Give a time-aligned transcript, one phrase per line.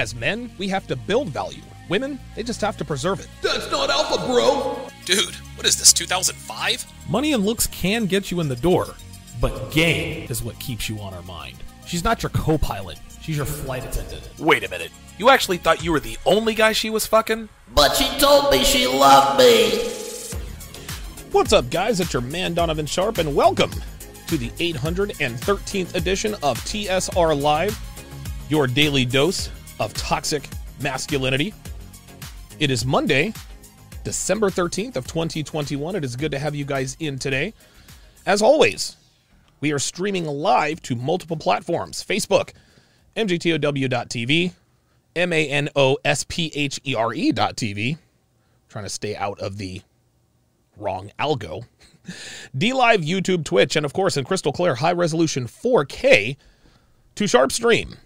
[0.00, 1.60] As men, we have to build value.
[1.90, 3.28] Women, they just have to preserve it.
[3.42, 4.88] That's not alpha, bro!
[5.04, 6.86] Dude, what is this, 2005?
[7.10, 8.94] Money and looks can get you in the door,
[9.42, 11.58] but game is what keeps you on our mind.
[11.84, 14.26] She's not your co pilot, she's your flight attendant.
[14.38, 14.90] Wait a minute.
[15.18, 17.50] You actually thought you were the only guy she was fucking?
[17.74, 19.82] But she told me she loved me.
[21.30, 22.00] What's up, guys?
[22.00, 23.72] It's your man Donovan Sharpe, and welcome
[24.28, 27.78] to the 813th edition of TSR Live,
[28.48, 30.46] your daily dose of toxic
[30.80, 31.52] masculinity.
[32.60, 33.32] It is Monday,
[34.04, 35.96] December 13th of 2021.
[35.96, 37.54] It is good to have you guys in today.
[38.26, 38.96] As always,
[39.60, 42.52] we are streaming live to multiple platforms Facebook,
[43.16, 44.52] MGTOW.tv,
[45.16, 47.98] M A N O S P H E R E.tv.
[48.68, 49.80] Trying to stay out of the
[50.76, 51.64] wrong algo.
[52.56, 56.36] D Live, YouTube, Twitch, and of course in crystal clear high resolution 4K
[57.16, 57.96] to SharpeStream,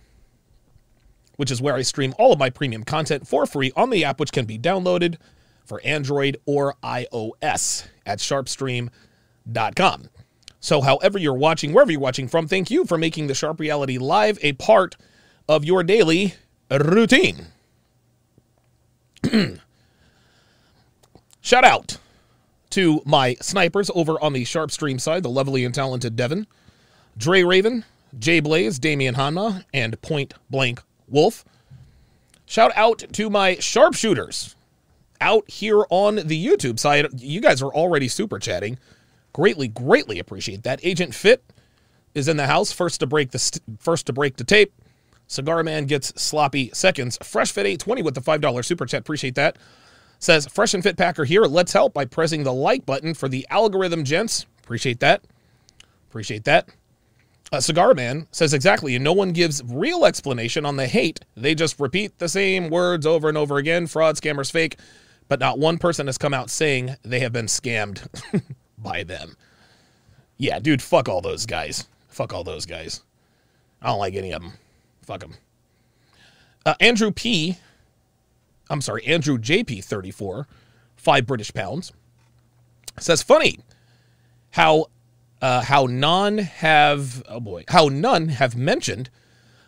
[1.37, 4.21] which is where I stream all of my premium content for free on the app,
[4.21, 5.17] which can be downloaded
[5.65, 10.09] for Android or iOS at sharpestream.com.
[10.61, 13.99] So, however you're watching, wherever you're watching from, thank you for making the Sharpe Reality
[13.99, 14.97] Live a part
[15.49, 16.35] of your daily
[16.71, 17.47] routine.
[21.43, 21.99] Shout out
[22.71, 26.47] to my snipers over on the SharpeStream side, the lovely and talented Devin,
[27.19, 27.85] Dre Raven,
[28.19, 31.45] Jay Blaze, Damian Hanma, and Point Blank Wolf.
[32.47, 34.55] Shout out to my sharpshooters
[35.21, 37.21] out here on the YouTube side.
[37.21, 38.79] You guys are already super chatting.
[39.33, 40.81] Greatly, greatly appreciate that.
[40.83, 41.43] Agent Fit
[42.15, 44.73] is in the house, first to break the st- first to break the tape.
[45.27, 47.19] Cigar Man gets sloppy seconds.
[47.23, 49.01] Fresh Fit 820 with the $5 super chat.
[49.01, 49.57] Appreciate that.
[50.19, 51.43] Says Fresh and Fit Packer here.
[51.43, 54.47] Let's help by pressing the like button for the algorithm, gents.
[54.63, 55.25] Appreciate that.
[56.09, 56.69] Appreciate that.
[57.53, 61.21] Uh, Cigar Man says exactly, and no one gives real explanation on the hate.
[61.37, 63.87] They just repeat the same words over and over again.
[63.87, 64.79] Fraud, scammers, fake.
[65.29, 68.07] But not one person has come out saying they have been scammed
[68.79, 69.37] by them.
[70.37, 71.87] Yeah, dude, fuck all those guys.
[72.09, 73.03] Fuck all those guys.
[73.81, 74.53] I don't like any of them.
[75.03, 75.35] Fuck them.
[76.67, 77.59] Uh, Andrew P.
[78.71, 80.47] I'm sorry, Andrew JP 34,
[80.97, 81.93] five British pounds,
[82.99, 83.61] says funny
[84.53, 84.87] how
[85.43, 89.11] uh, how none have oh boy how none have mentioned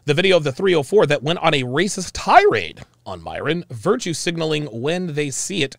[0.07, 4.67] the video of the 304 that went on a racist tirade on Myron, virtue signaling
[4.67, 5.77] when they see it.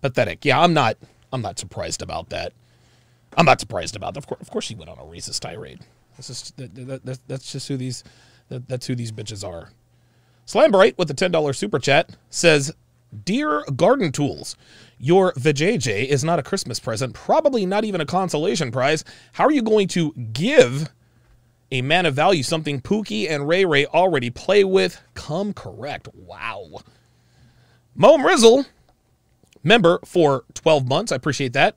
[0.00, 0.44] Pathetic.
[0.44, 0.96] Yeah, I'm not
[1.32, 2.52] I'm not surprised about that.
[3.36, 4.18] I'm not surprised about that.
[4.18, 5.80] Of course, of course, he went on a racist tirade.
[6.16, 8.04] This is that, that, that, that's just who these
[8.48, 9.70] that, that's who these bitches are.
[10.46, 12.72] Slambright with the $10 super chat says,
[13.24, 14.56] Dear Garden Tools,
[14.98, 19.04] your vajayjay is not a Christmas present, probably not even a consolation prize.
[19.32, 20.90] How are you going to give
[21.70, 25.00] a man of value something Pookie and Ray Ray already play with?
[25.14, 26.08] Come correct.
[26.14, 26.80] Wow.
[27.94, 28.66] Mo Rizzle,
[29.62, 31.12] member for 12 months.
[31.12, 31.76] I appreciate that.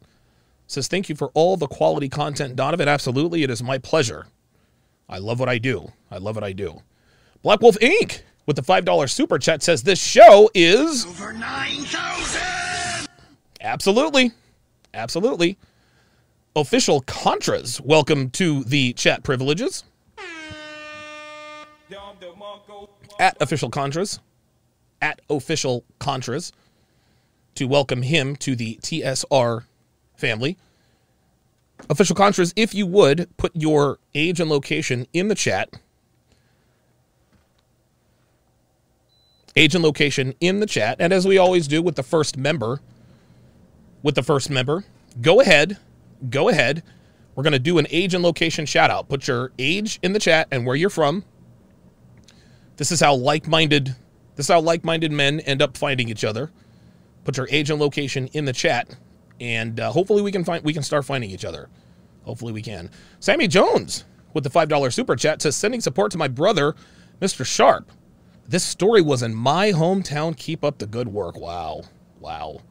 [0.68, 2.88] Says, Thank you for all the quality content, Donovan.
[2.88, 3.44] Absolutely.
[3.44, 4.28] It is my pleasure.
[5.10, 5.92] I love what I do.
[6.10, 6.82] I love what I do.
[7.42, 8.22] Black Wolf Inc.
[8.46, 12.61] with the $5 super chat says this show is over 9,000!
[13.62, 14.32] Absolutely.
[14.94, 15.58] Absolutely.
[16.56, 19.84] Official Contras, welcome to the chat privileges.
[23.20, 24.20] At Official Contras.
[25.02, 26.52] At Official Contras.
[27.56, 29.66] To welcome him to the TSR
[30.16, 30.58] family.
[31.90, 35.70] Official Contras, if you would, put your age and location in the chat.
[39.56, 40.96] Age and location in the chat.
[41.00, 42.82] And as we always do with the first member,
[44.04, 44.84] with the first member,
[45.22, 45.78] go ahead,
[46.30, 46.84] go ahead.
[47.36, 49.08] We're going to do an age and location shout out.
[49.10, 51.24] Put your age in the chat and where you're from.
[52.78, 53.96] This is how like-minded
[54.36, 56.52] this is how like-minded men end up finding each other.
[57.26, 58.96] Put your age and location in the chat
[59.40, 61.70] and uh, hopefully we can find we can start finding each other.
[62.24, 62.90] Hopefully we can.
[63.20, 66.76] Sammy Jones with the $5 super chat says sending support to my brother,
[67.20, 67.46] Mr.
[67.46, 67.92] Sharpe.
[68.48, 70.36] This story was in my hometown.
[70.36, 71.38] Keep up the good work.
[71.38, 71.84] Wow.
[72.20, 72.62] Wow.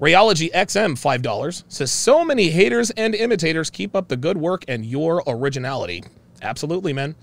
[0.00, 3.68] Rayology XM $5 says so many haters and imitators.
[3.68, 6.04] Keep up the good work and your originality.
[6.40, 7.16] Absolutely, man.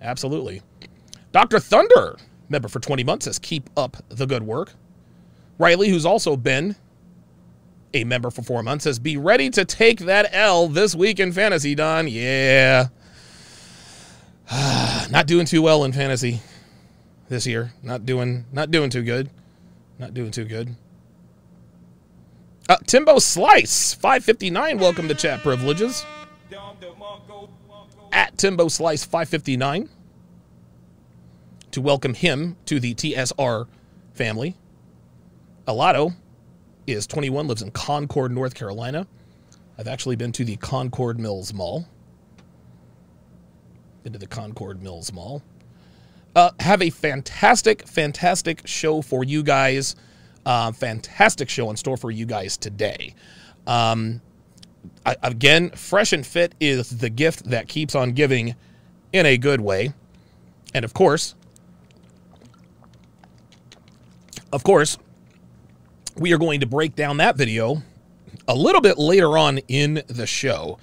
[0.00, 0.62] Absolutely.
[1.32, 1.58] Dr.
[1.58, 2.16] Thunder,
[2.48, 4.72] member for 20 months, says keep up the good work.
[5.58, 6.76] Riley, who's also been
[7.92, 11.30] a member for four months, says be ready to take that L this week in
[11.30, 12.08] fantasy, Don.
[12.08, 12.88] Yeah.
[15.10, 16.40] not doing too well in fantasy
[17.28, 17.72] this year.
[17.82, 19.30] Not doing not doing too good.
[19.98, 20.74] Not doing too good.
[22.66, 24.78] Uh, Timbo Slice, 559.
[24.78, 26.06] Welcome to chat privileges.
[28.12, 29.88] At Timbo Slice 559.
[31.72, 33.66] to welcome him to the TSR
[34.12, 34.56] family.
[35.66, 36.14] Alato
[36.86, 39.06] is 21, lives in Concord, North Carolina.
[39.76, 41.84] I've actually been to the Concord Mills Mall.
[44.04, 45.42] Been to the Concord Mills Mall.
[46.36, 49.96] Uh, have a fantastic, fantastic show for you guys.
[50.46, 53.14] Uh, fantastic show in store for you guys today.
[53.66, 54.20] Um,
[55.06, 58.54] I, again, fresh and fit is the gift that keeps on giving
[59.12, 59.94] in a good way.
[60.74, 61.34] And of course,
[64.52, 64.98] of course,
[66.16, 67.82] we are going to break down that video
[68.46, 70.78] a little bit later on in the show.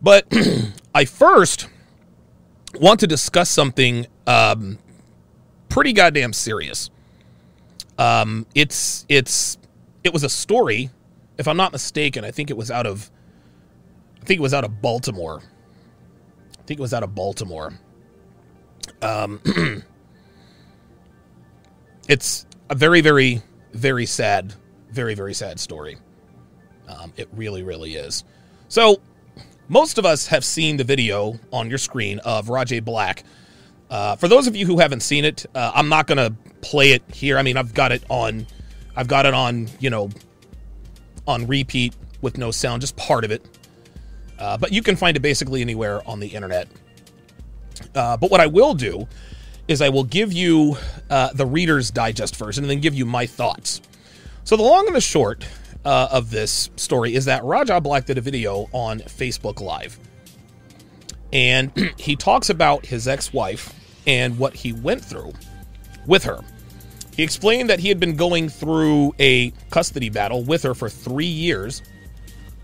[0.00, 0.26] But
[0.94, 1.68] I first
[2.74, 4.78] want to discuss something um,
[5.68, 6.90] pretty goddamn serious.
[8.02, 9.58] Um, it's it's
[10.02, 10.90] it was a story,
[11.38, 12.24] if I'm not mistaken.
[12.24, 13.08] I think it was out of
[14.20, 15.40] I think it was out of Baltimore.
[16.58, 17.74] I think it was out of Baltimore.
[19.02, 19.40] Um,
[22.08, 23.40] it's a very, very,
[23.72, 24.54] very sad,
[24.90, 25.96] very, very sad story.
[26.88, 28.24] Um, it really, really is.
[28.68, 29.00] So,
[29.68, 33.22] most of us have seen the video on your screen of Rajaee Black.
[33.90, 36.92] Uh, for those of you who haven't seen it, uh, I'm not going to play
[36.92, 37.36] it here.
[37.36, 38.46] I mean, I've got it on,
[38.96, 40.08] I've got it on, you know,
[41.26, 43.44] on repeat with no sound, just part of it.
[44.38, 46.68] Uh, but you can find it basically anywhere on the internet.
[47.94, 49.06] Uh, but what I will do
[49.68, 50.76] is I will give you
[51.10, 53.80] uh, the Reader's Digest version and then give you my thoughts.
[54.44, 55.46] So, the long and the short
[55.84, 59.98] uh, of this story is that Rajaee Black did a video on Facebook Live.
[61.32, 63.72] And he talks about his ex wife
[64.06, 65.32] and what he went through
[66.06, 66.40] with her.
[67.22, 71.24] He explained that he had been going through a custody battle with her for three
[71.24, 71.80] years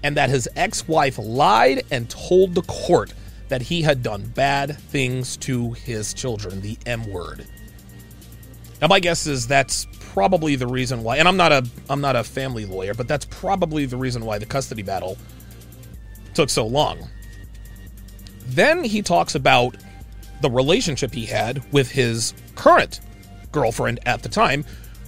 [0.02, 3.14] and that his ex wife lied and told the court
[3.50, 7.46] that he had done bad things to his children, the M word.
[8.80, 12.16] Now my guess is that's probably the reason why and I'm not a I'm not
[12.16, 15.16] a family lawyer, but that's probably the reason why the custody battle
[16.34, 17.08] took so long.
[18.44, 19.76] Then he talks about
[20.40, 22.98] the relationship he had with his current
[23.52, 24.64] girlfriend at the time,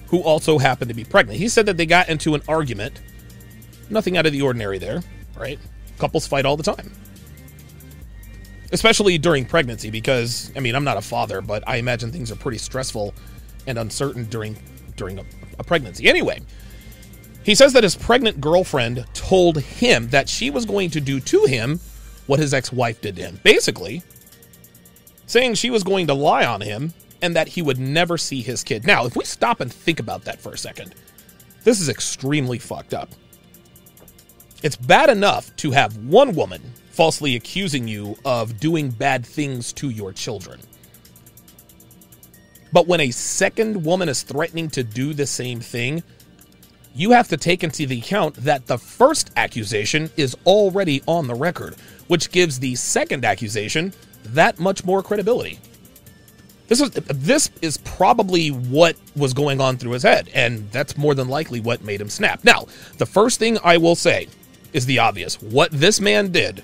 [0.08, 1.38] who also happened to be pregnant.
[1.38, 3.00] He said that they got into an argument.
[3.88, 5.02] Nothing out of the ordinary there,
[5.36, 5.58] right?
[5.98, 6.92] Couples fight all the time
[8.72, 12.36] especially during pregnancy because i mean i'm not a father but i imagine things are
[12.36, 13.14] pretty stressful
[13.66, 14.56] and uncertain during
[14.96, 15.24] during a,
[15.58, 16.40] a, pregnancy anyway
[17.42, 21.44] he says that his pregnant girlfriend told him that she was going to do to
[21.44, 21.80] him
[22.26, 24.02] what his ex-wife did to him basically
[25.26, 26.92] saying she was going to lie on him
[27.22, 30.24] and that he would never see his kid now if we stop and think about
[30.24, 30.94] that for a second
[31.64, 33.10] this is extremely fucked up
[34.62, 39.88] it's bad enough to have one woman falsely accusing you of doing bad things to
[39.88, 40.60] your children.
[42.72, 46.02] But when a second woman is threatening to do the same thing,
[46.94, 51.34] you have to take into the account that the first accusation is already on the
[51.34, 51.76] record,
[52.08, 53.94] which gives the second accusation
[54.24, 55.58] that much more credibility.
[56.70, 61.16] This is this is probably what was going on through his head, and that's more
[61.16, 62.44] than likely what made him snap.
[62.44, 64.28] Now, the first thing I will say
[64.72, 65.42] is the obvious.
[65.42, 66.62] What this man did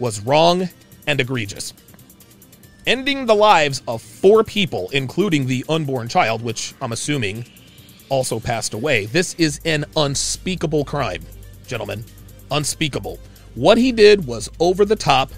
[0.00, 0.68] was wrong
[1.06, 1.72] and egregious.
[2.84, 7.44] Ending the lives of four people, including the unborn child, which I'm assuming
[8.08, 9.06] also passed away.
[9.06, 11.22] This is an unspeakable crime,
[11.64, 12.04] gentlemen.
[12.50, 13.20] Unspeakable.
[13.54, 15.30] What he did was over the top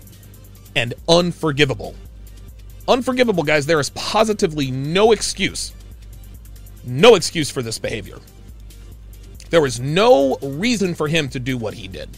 [0.75, 1.95] and unforgivable.
[2.89, 3.67] Unforgivable, guys.
[3.67, 5.73] There is positively no excuse.
[6.85, 8.19] No excuse for this behavior.
[9.51, 12.09] There was no reason for him to do what he did.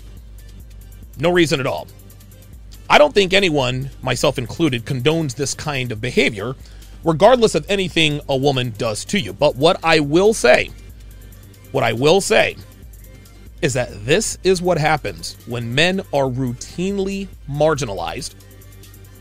[1.18, 1.88] No reason at all.
[2.90, 6.54] I don't think anyone, myself included, condones this kind of behavior,
[7.04, 9.32] regardless of anything a woman does to you.
[9.32, 10.70] But what I will say,
[11.72, 12.56] what I will say,
[13.60, 18.34] is that this is what happens when men are routinely marginalized,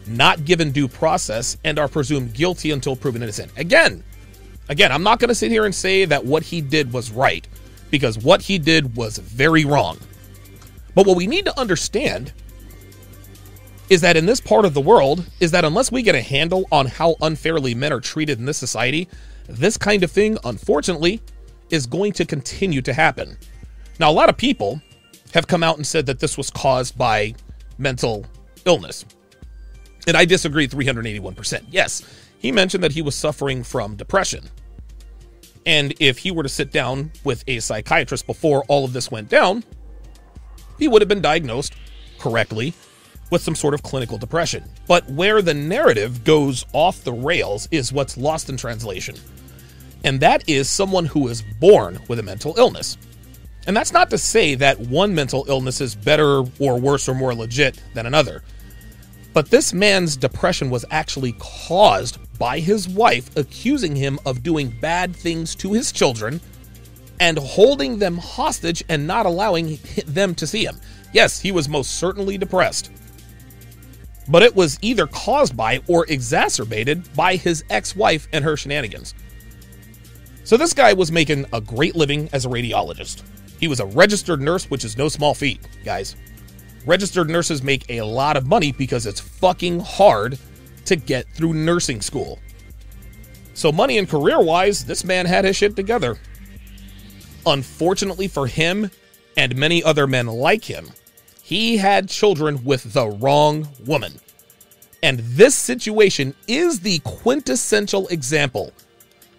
[0.07, 3.51] not given due process, and are presumed guilty until proven innocent.
[3.57, 4.03] Again,
[4.69, 7.47] again, I'm not going to sit here and say that what he did was right,
[7.91, 9.97] because what he did was very wrong.
[10.95, 12.33] But what we need to understand
[13.89, 16.65] is that in this part of the world is that unless we get a handle
[16.71, 19.07] on how unfairly men are treated in this society,
[19.47, 21.21] this kind of thing, unfortunately,
[21.69, 23.37] is going to continue to happen.
[23.99, 24.81] Now, a lot of people
[25.33, 27.35] have come out and said that this was caused by
[27.77, 28.25] mental
[28.65, 29.05] illness.
[30.07, 31.65] And I disagree 381%.
[31.69, 32.01] Yes,
[32.39, 34.49] he mentioned that he was suffering from depression.
[35.65, 39.27] And if he were to sit down with a psychiatrist before all of this went
[39.27, 39.65] down,
[40.79, 41.73] he would have been diagnosed
[42.19, 42.73] correctly
[43.31, 44.63] with some sort of clinical depression.
[44.87, 49.15] But where the narrative goes off the rails is what's lost in translation.
[50.05, 52.97] And that is someone who is born with a mental illness.
[53.65, 57.35] And that's not to say that one mental illness is better or worse or more
[57.35, 58.41] legit than another.
[59.37, 65.15] But this man's depression was actually caused by his wife accusing him of doing bad
[65.15, 66.41] things to his children
[67.19, 69.77] and holding them hostage and not allowing
[70.07, 70.79] them to see him.
[71.13, 72.89] Yes, he was most certainly depressed.
[74.27, 79.13] But it was either caused by or exacerbated by his ex wife and her shenanigans.
[80.45, 83.21] So this guy was making a great living as a radiologist.
[83.59, 86.15] He was a registered nurse, which is no small feat, guys.
[86.87, 90.39] Registered nurses make a lot of money because it's fucking hard
[90.85, 92.39] to get through nursing school.
[93.53, 96.17] So, money and career wise, this man had his shit together.
[97.45, 98.89] Unfortunately for him
[99.35, 100.89] and many other men like him,
[101.43, 104.13] he had children with the wrong woman.
[105.03, 108.71] And this situation is the quintessential example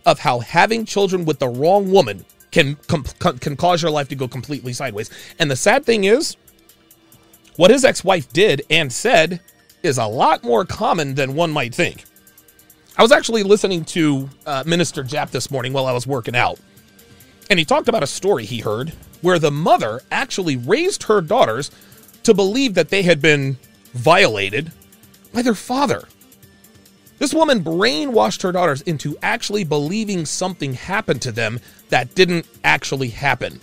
[0.05, 4.29] of how having children with the wrong woman can can cause your life to go
[4.29, 5.11] completely sideways.
[5.39, 6.37] And the sad thing is,
[7.59, 9.41] what his ex-wife did and said
[9.83, 12.05] is a lot more common than one might think.
[12.97, 16.61] I was actually listening to uh, Minister Jap this morning while I was working out,
[17.51, 21.73] and he talked about a story he heard where the mother actually raised her daughters
[22.23, 23.59] to believe that they had been
[23.93, 24.71] violated
[25.33, 26.07] by their father.
[27.19, 33.09] This woman brainwashed her daughters into actually believing something happened to them that didn't actually
[33.09, 33.59] happen.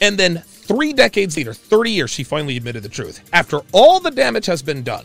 [0.00, 3.28] And then three decades later, 30 years, she finally admitted the truth.
[3.32, 5.04] After all the damage has been done,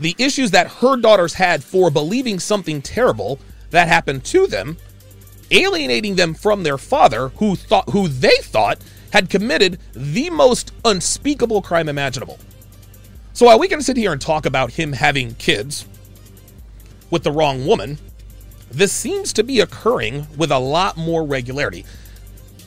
[0.00, 3.38] the issues that her daughters had for believing something terrible
[3.68, 4.78] that happened to them,
[5.50, 8.78] alienating them from their father, who thought who they thought
[9.12, 12.38] had committed the most unspeakable crime imaginable.
[13.34, 15.84] So while we can sit here and talk about him having kids
[17.10, 17.98] with the wrong woman,
[18.70, 21.84] this seems to be occurring with a lot more regularity.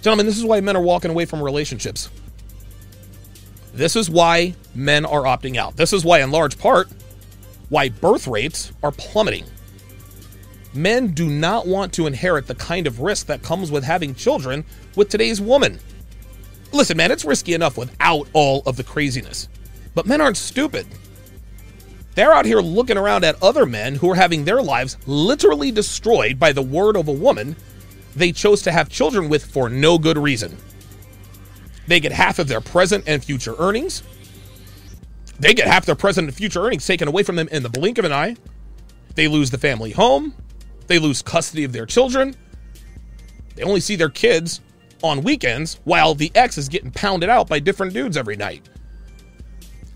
[0.05, 2.11] Gentlemen, this is why men are walking away from relationships.
[3.73, 5.77] This is why men are opting out.
[5.77, 6.89] This is why, in large part,
[7.69, 9.45] why birth rates are plummeting.
[10.75, 14.63] Men do not want to inherit the kind of risk that comes with having children
[14.95, 15.79] with today's woman.
[16.71, 19.49] Listen, man, it's risky enough without all of the craziness.
[19.95, 20.85] But men aren't stupid.
[22.13, 26.37] They're out here looking around at other men who are having their lives literally destroyed
[26.37, 27.55] by the word of a woman
[28.15, 30.57] they chose to have children with for no good reason.
[31.87, 34.03] They get half of their present and future earnings.
[35.39, 37.97] They get half their present and future earnings taken away from them in the blink
[37.97, 38.35] of an eye.
[39.15, 40.33] They lose the family home.
[40.87, 42.35] They lose custody of their children.
[43.55, 44.61] They only see their kids
[45.01, 48.67] on weekends while the ex is getting pounded out by different dudes every night.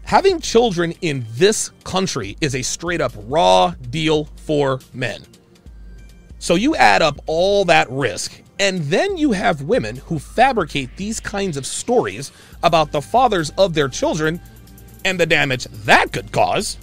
[0.03, 5.23] Having children in this country is a straight up raw deal for men.
[6.39, 11.19] So you add up all that risk, and then you have women who fabricate these
[11.19, 12.31] kinds of stories
[12.63, 14.41] about the fathers of their children
[15.05, 16.77] and the damage that could cause,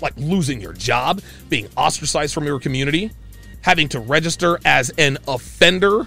[0.00, 3.10] like losing your job, being ostracized from your community,
[3.62, 6.06] having to register as an offender,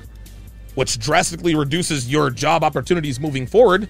[0.75, 3.89] which drastically reduces your job opportunities moving forward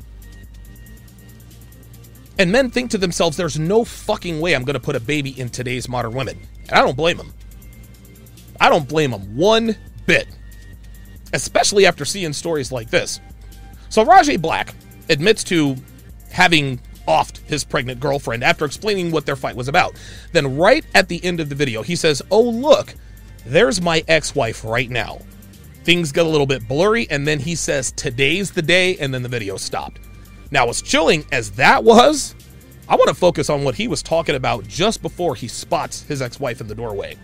[2.40, 5.40] and men think to themselves, there's no fucking way I'm going to put a baby
[5.40, 6.40] in today's modern women.
[6.70, 7.34] And I don't blame them.
[8.60, 10.28] I don't blame him one bit,
[11.34, 13.20] especially after seeing stories like this.
[13.90, 14.74] So Rajaee Black
[15.10, 15.76] admits to
[16.32, 19.96] having offed his pregnant girlfriend after explaining what their fight was about.
[20.34, 22.94] Then, right at the end of the video, he says, Oh, look,
[23.46, 25.20] there's my ex wife right now.
[25.84, 29.24] Things get a little bit blurry, and then he says, Today's the day, and then
[29.24, 30.00] the video stopped.
[30.52, 32.36] Now, as chilling as that was,
[32.90, 36.22] I want to focus on what he was talking about just before he spots his
[36.22, 37.18] ex wife in the doorway.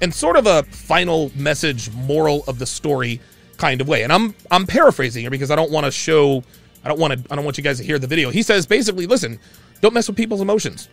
[0.00, 3.20] And sort of a final message, moral of the story
[3.58, 4.02] kind of way.
[4.02, 6.42] And I'm I'm paraphrasing here because I don't want to show
[6.84, 8.30] I don't want to I don't want you guys to hear the video.
[8.30, 9.38] He says basically, listen,
[9.80, 10.88] don't mess with people's emotions.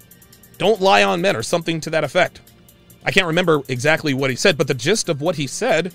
[0.58, 2.42] Don't lie on men or something to that effect.
[3.06, 5.94] I can't remember exactly what he said, but the gist of what he said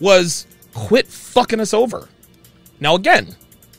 [0.00, 2.08] was quit fucking us over.
[2.80, 3.36] Now again,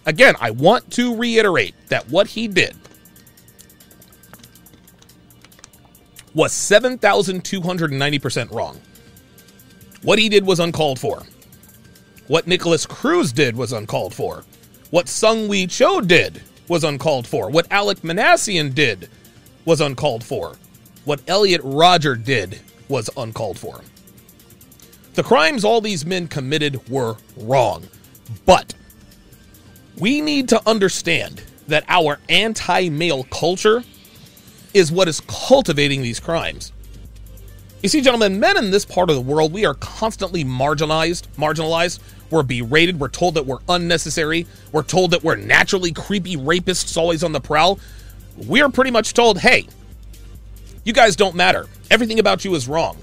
[0.10, 2.75] Again, I want to reiterate that what he did
[6.33, 8.79] was 7,290% wrong.
[10.01, 11.24] What he did was uncalled for.
[12.27, 14.43] What Nikolas Cruz did was uncalled for.
[14.91, 17.50] What Seung-Hui Cho did was uncalled for.
[17.50, 19.09] What Alek Minassian did
[19.65, 20.55] was uncalled for.
[21.05, 23.81] What Elliot Rodger did was uncalled for.
[25.13, 27.88] The crimes all these men committed were wrong.
[28.45, 28.74] But
[29.98, 33.83] we need to understand that our anti male culture
[34.74, 36.72] is what is cultivating these crimes.
[37.82, 42.00] You see, gentlemen, men in this part of the world, we are constantly marginalized, marginalized.
[42.30, 43.00] We're berated.
[43.00, 44.48] We're told that we're unnecessary.
[44.72, 47.80] We're told that we're naturally creepy rapists always on the prowl.
[48.36, 49.68] We're pretty much told, hey,
[50.84, 51.68] you guys don't matter.
[51.90, 52.98] Everything about you is wrong.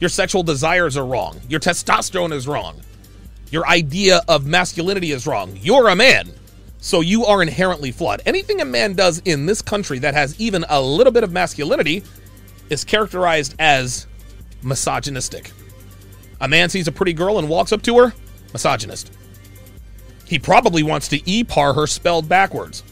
[0.00, 1.40] Your sexual desires are wrong.
[1.48, 2.80] Your testosterone is wrong.
[3.50, 5.56] Your idea of masculinity is wrong.
[5.62, 6.30] You're a man,
[6.86, 8.22] so you are inherently flawed.
[8.26, 12.04] Anything a man does in this country that has even a little bit of masculinity
[12.70, 14.06] is characterized as
[14.62, 15.50] misogynistic.
[16.40, 18.14] A man sees a pretty girl and walks up to her,
[18.52, 19.10] misogynist.
[20.26, 22.84] He probably wants to e-par her spelled backwards.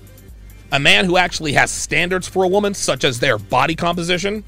[0.73, 4.43] A man who actually has standards for a woman, such as their body composition,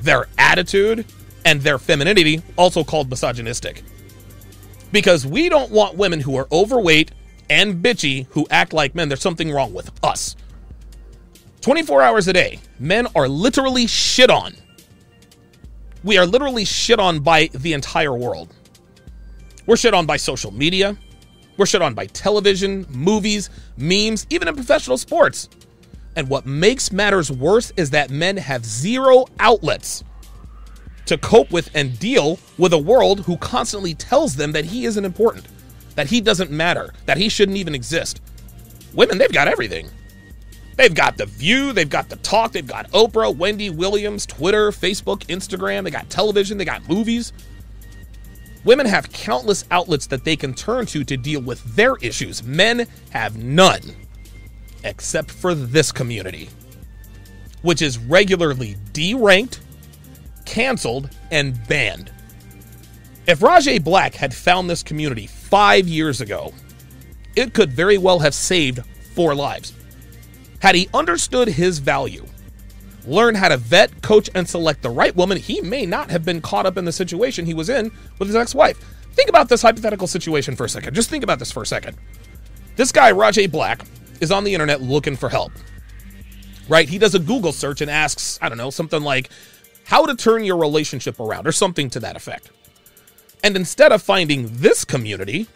[0.00, 1.06] their attitude,
[1.44, 3.84] and their femininity, also called misogynistic.
[4.90, 7.12] Because we don't want women who are overweight
[7.54, 9.08] and bitchy who act like men.
[9.08, 10.34] There's something wrong with us.
[11.60, 14.54] 24 hours a day, men are literally shit on.
[16.02, 18.52] We are literally shit on by the entire world.
[19.66, 20.98] We're shit on by social media.
[21.56, 25.48] We're shit on by television, movies, memes, even in professional sports.
[26.16, 30.02] And what makes matters worse is that men have zero outlets
[31.06, 35.04] to cope with and deal with a world who constantly tells them that he isn't
[35.04, 35.46] important,
[35.94, 38.20] that he doesn't matter, that he shouldn't even exist.
[38.92, 39.88] Women, they've got everything.
[40.76, 45.26] They've got The View, they've got The Talk, they've got Oprah, Wendy Williams, Twitter, Facebook,
[45.26, 47.32] Instagram, they got television, they got movies.
[48.64, 52.42] Women have countless outlets that they can turn to to deal with their issues.
[52.42, 53.80] Men have none,
[54.82, 56.48] except for this community,
[57.62, 59.60] which is regularly deranked,
[60.46, 62.10] canceled, and banned.
[63.26, 66.52] If Rajaee Black had found this community five years ago,
[67.36, 69.72] it could very well have saved four lives.
[70.58, 72.26] Had he understood his value,
[73.06, 76.40] learned how to vet, coach, and select the right woman, he may not have been
[76.40, 78.76] caught up in the situation he was in with his ex wife.
[79.12, 80.92] Think about this hypothetical situation for a second.
[80.92, 81.96] Just think about this for a second.
[82.74, 83.82] This guy, Rajaee Black,
[84.20, 85.52] is on the internet looking for help.
[86.68, 86.88] Right?
[86.88, 89.30] He does a Google search and asks, I don't know, something like,
[89.84, 92.50] how to turn your relationship around, or something to that effect.
[93.44, 95.46] And instead of finding this community,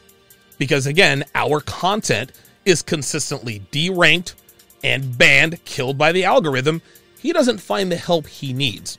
[0.59, 2.33] because again, our content
[2.67, 4.35] is consistently deranked
[4.85, 6.83] and banned, killed by the algorithm,
[7.19, 8.99] he doesn't find the help he needs.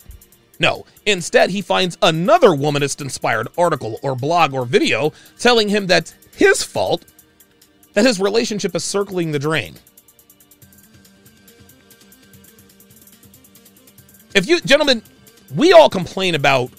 [0.58, 6.16] No, instead, he finds another womanist inspired article or blog or video telling him that's
[6.36, 7.06] his fault
[7.94, 9.76] that his relationship is circling the drain.
[14.34, 15.04] If you, gentlemen,
[15.56, 16.72] we all complain about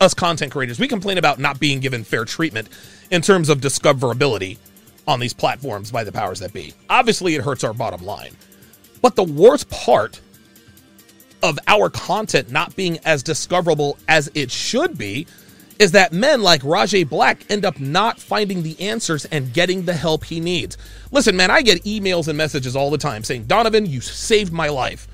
[0.00, 2.68] us content creators, we complain about not being given fair treatment
[3.10, 4.58] in terms of discoverability
[5.06, 6.74] on these platforms by the powers that be.
[6.90, 8.36] Obviously, it hurts our bottom line.
[9.00, 10.20] But the worst part
[11.42, 15.26] of our content not being as discoverable as it should be
[15.78, 19.92] is that men like Rajaee Black end up not finding the answers and getting the
[19.92, 20.76] help he needs.
[21.12, 24.68] Listen, man, I get emails and messages all the time saying, Donovan, you saved my
[24.68, 25.06] life.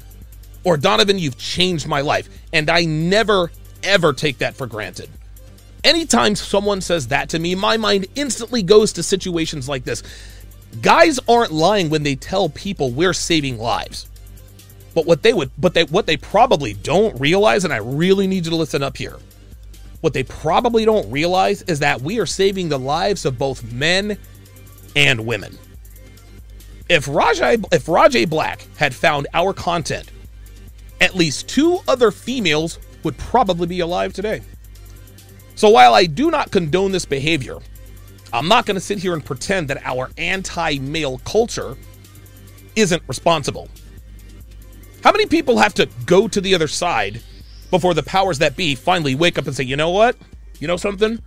[0.64, 2.28] Or Donovan, you've changed my life.
[2.52, 3.52] And I never,
[3.84, 5.08] ever take that for granted.
[5.84, 10.02] Anytime someone says that to me, my mind instantly goes to situations like this.
[10.80, 14.08] Guys aren't lying when they tell people we're saving lives.
[14.94, 18.44] But what they would but they what they probably don't realize, and I really need
[18.44, 19.18] you to listen up here.
[20.00, 24.16] What they probably don't realize is that we are saving the lives of both men
[24.94, 25.58] and women.
[26.88, 30.10] If Rajaee if Rajaee Black had found our content,
[31.00, 34.40] at least two other females would probably be alive today.
[35.54, 37.58] So while I do not condone this behavior,
[38.32, 41.76] I'm not going to sit here and pretend that our anti male culture
[42.74, 43.68] isn't responsible.
[45.04, 47.22] How many people have to go to the other side
[47.70, 50.16] before the powers that be finally wake up and say, you know what?
[50.58, 51.22] You know something?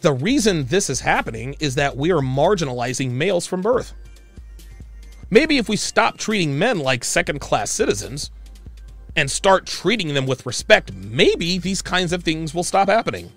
[0.00, 3.92] The reason this is happening is that we are marginalizing males from birth.
[5.30, 8.30] Maybe if we stop treating men like second class citizens
[9.16, 13.30] and start treating them with respect, maybe these kinds of things will stop happening.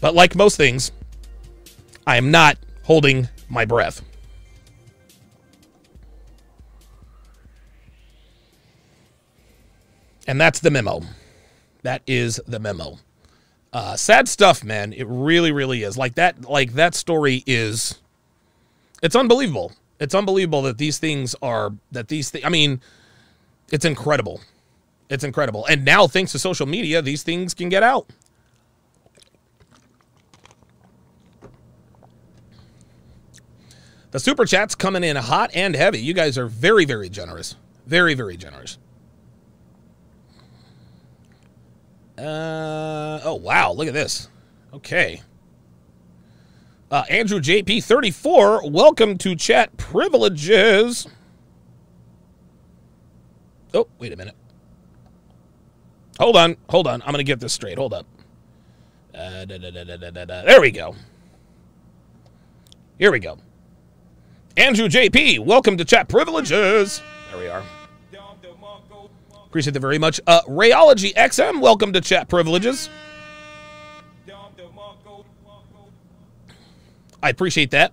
[0.00, 0.92] But like most things,
[2.06, 4.02] I am not holding my breath.
[10.26, 11.02] And that's the memo.
[11.82, 12.98] That is the memo.
[13.72, 14.92] Uh, sad stuff, man.
[14.92, 15.96] It really, really is.
[15.96, 16.44] Like that.
[16.44, 17.98] Like that story is.
[19.02, 19.72] It's unbelievable.
[20.00, 22.44] It's unbelievable that these things are that these things.
[22.44, 22.80] I mean,
[23.70, 24.40] it's incredible.
[25.08, 25.66] It's incredible.
[25.66, 28.10] And now, thanks to social media, these things can get out.
[34.10, 36.00] The super chats coming in hot and heavy.
[36.00, 37.56] You guys are very, very generous.
[37.86, 38.78] Very, very generous.
[42.16, 43.72] Uh, oh, wow.
[43.72, 44.28] Look at this.
[44.72, 45.22] Okay.
[46.90, 51.06] Uh, Andrew JP34, welcome to chat privileges.
[53.74, 54.34] Oh, wait a minute.
[56.18, 56.56] Hold on.
[56.68, 57.02] Hold on.
[57.02, 57.78] I'm going to get this straight.
[57.78, 58.06] Hold up.
[59.14, 60.42] Uh, da, da, da.
[60.44, 60.94] There we go.
[62.98, 63.38] Here we go.
[64.56, 67.00] Andrew JP, welcome to chat privileges.
[67.30, 67.62] There we are.
[69.46, 70.20] Appreciate that very much.
[70.26, 72.90] Uh, Rayology XM, welcome to chat privileges.
[77.22, 77.92] I appreciate that.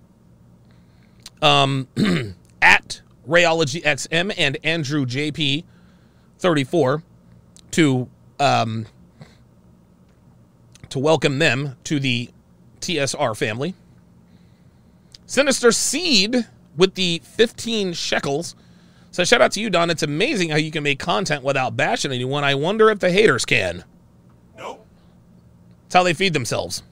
[1.42, 1.88] Um,
[3.28, 5.64] Rayology XM and Andrew JP
[6.40, 7.04] 34
[7.72, 8.10] to
[8.40, 8.86] um,
[10.90, 12.30] to welcome them to the
[12.82, 13.74] TSR family.
[15.26, 16.46] Sinister Seed
[16.78, 18.56] with the 15 shekels.
[19.12, 19.90] So shout out to you, Don.
[19.90, 22.44] It's amazing how you can make content without bashing anyone.
[22.44, 23.86] I wonder if the haters can.
[24.58, 24.86] Nope.
[25.84, 26.84] That's how they feed themselves.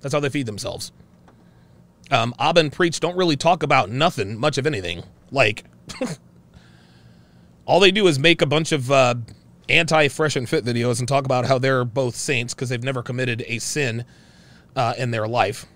[0.00, 0.92] That's how they feed themselves.
[2.10, 5.02] Um, and Preach don't really talk about nothing, much of anything.
[5.30, 5.64] Like,
[7.66, 9.14] all they do is make a bunch of uh,
[9.68, 13.02] anti fresh and fit videos and talk about how they're both saints because they've never
[13.02, 14.04] committed a sin
[14.76, 15.66] uh, in their life.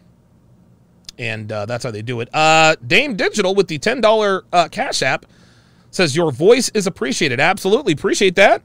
[1.18, 2.28] And uh, that's how they do it.
[2.34, 5.26] Uh, Dame Digital with the $10 uh, Cash App
[5.90, 7.38] says, Your voice is appreciated.
[7.38, 8.62] Absolutely appreciate that.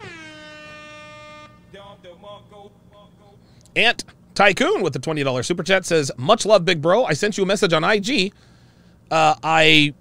[3.76, 7.06] Ant Tycoon with the $20 super chat says, Much love, big bro.
[7.06, 8.34] I sent you a message on IG.
[9.12, 9.94] Uh, I,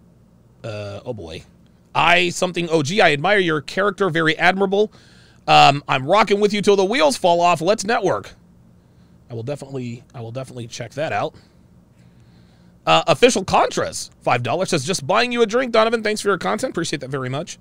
[0.66, 1.42] uh, oh boy.
[1.94, 2.98] I something OG.
[3.00, 4.10] I admire your character.
[4.10, 4.92] Very admirable.
[5.48, 7.60] Um, I'm rocking with you till the wheels fall off.
[7.60, 8.32] Let's network.
[9.30, 11.34] I will definitely, I will definitely check that out.
[12.84, 16.02] Uh, official Contras, five dollars says just buying you a drink, Donovan.
[16.02, 16.70] Thanks for your content.
[16.70, 17.58] Appreciate that very much.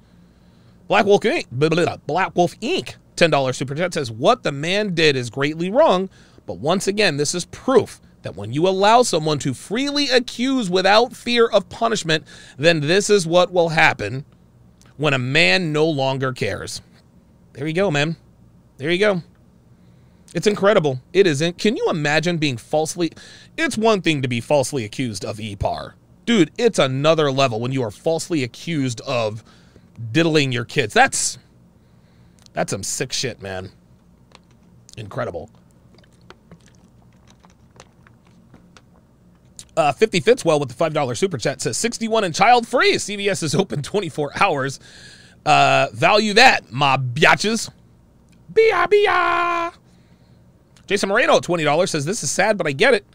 [0.88, 1.46] Black Wolf Inc.
[1.52, 2.96] blah, blah, blah, Black Wolf Inc.
[3.16, 6.10] Ten dollars super chat says what the man did is greatly wrong,
[6.46, 11.16] but once again, this is proof that when you allow someone to freely accuse without
[11.16, 12.26] fear of punishment,
[12.58, 14.26] then this is what will happen
[14.98, 16.82] when a man no longer cares.
[17.54, 18.18] There you go, man.
[18.78, 19.22] There you go.
[20.34, 21.00] It's incredible.
[21.14, 21.60] It isn't.
[21.60, 23.12] Can you imagine being falsely?
[23.58, 25.94] It's one thing to be falsely accused of EPAR.
[26.26, 29.44] Dude, it's another level when you are falsely accused of
[30.12, 30.96] diddling your kids.
[30.96, 31.38] That's
[32.54, 33.70] that's some sick shit, man.
[34.98, 35.52] Incredible.
[39.78, 42.96] Uh, 50 fits well with the $5 super chat says 61 and child free.
[42.96, 44.80] CVS is open 24 hours.
[45.46, 47.70] Uh, value that, my biatches.
[48.54, 49.74] Bia bia.
[50.88, 53.06] Jason Moreno at $20 says, This is sad, but I get it.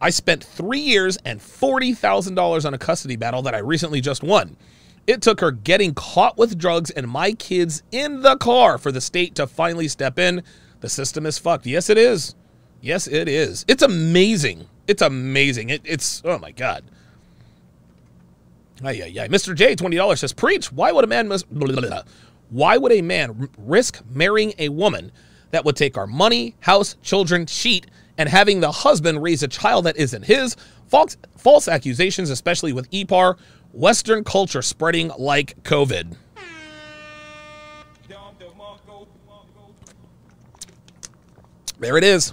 [0.00, 4.56] I spent three years and $40,000 on a custody battle that I recently just won.
[5.06, 9.00] It took her getting caught with drugs and my kids in the car for the
[9.00, 10.42] state to finally step in.
[10.80, 11.66] The system is fucked.
[11.66, 12.34] Yes, it is.
[12.80, 13.64] Yes, it is.
[13.68, 14.66] It's amazing.
[14.86, 15.70] It's amazing.
[15.70, 16.84] It, it's, oh my God.
[18.82, 19.28] Ay, ay.
[19.28, 19.54] Mr.
[19.54, 20.72] J, $20 says, Preach.
[20.72, 22.02] Why would a man, mis- blah, blah, blah.
[22.50, 25.12] why would a man risk marrying a woman
[25.52, 27.86] that would take our money, house, children, cheat,
[28.18, 30.56] and having the husband raise a child that isn't his?
[30.88, 33.38] False, false accusations, especially with EPAR,
[33.72, 36.16] Western culture spreading like COVID.
[41.80, 42.32] There it is.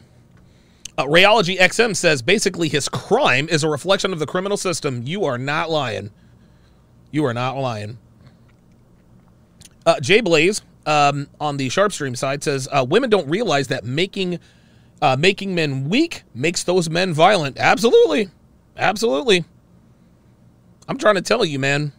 [1.02, 5.02] Uh, Rayology XM says basically his crime is a reflection of the criminal system.
[5.04, 6.12] You are not lying.
[7.10, 7.98] You are not lying.
[9.84, 14.40] Uh, Jay Blaze um, on the SharpeStream side says uh, women don't realize that making
[15.02, 17.58] uh, making men weak makes those men violent.
[17.58, 18.30] Absolutely,
[18.78, 19.44] absolutely.
[20.88, 21.94] I'm trying to tell you, man.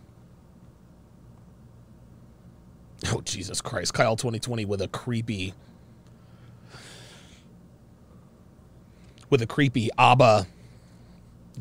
[3.08, 5.54] Oh Jesus Christ, Kyle 2020 with a creepy
[9.32, 10.46] with a creepy ABBA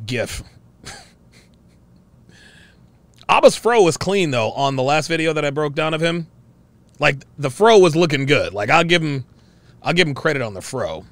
[0.05, 0.43] gif.
[3.29, 6.27] Abba's fro was clean though on the last video that I broke down of him.
[6.99, 8.53] Like the fro was looking good.
[8.53, 9.25] Like I'll give him
[9.81, 11.05] I'll give him credit on the fro.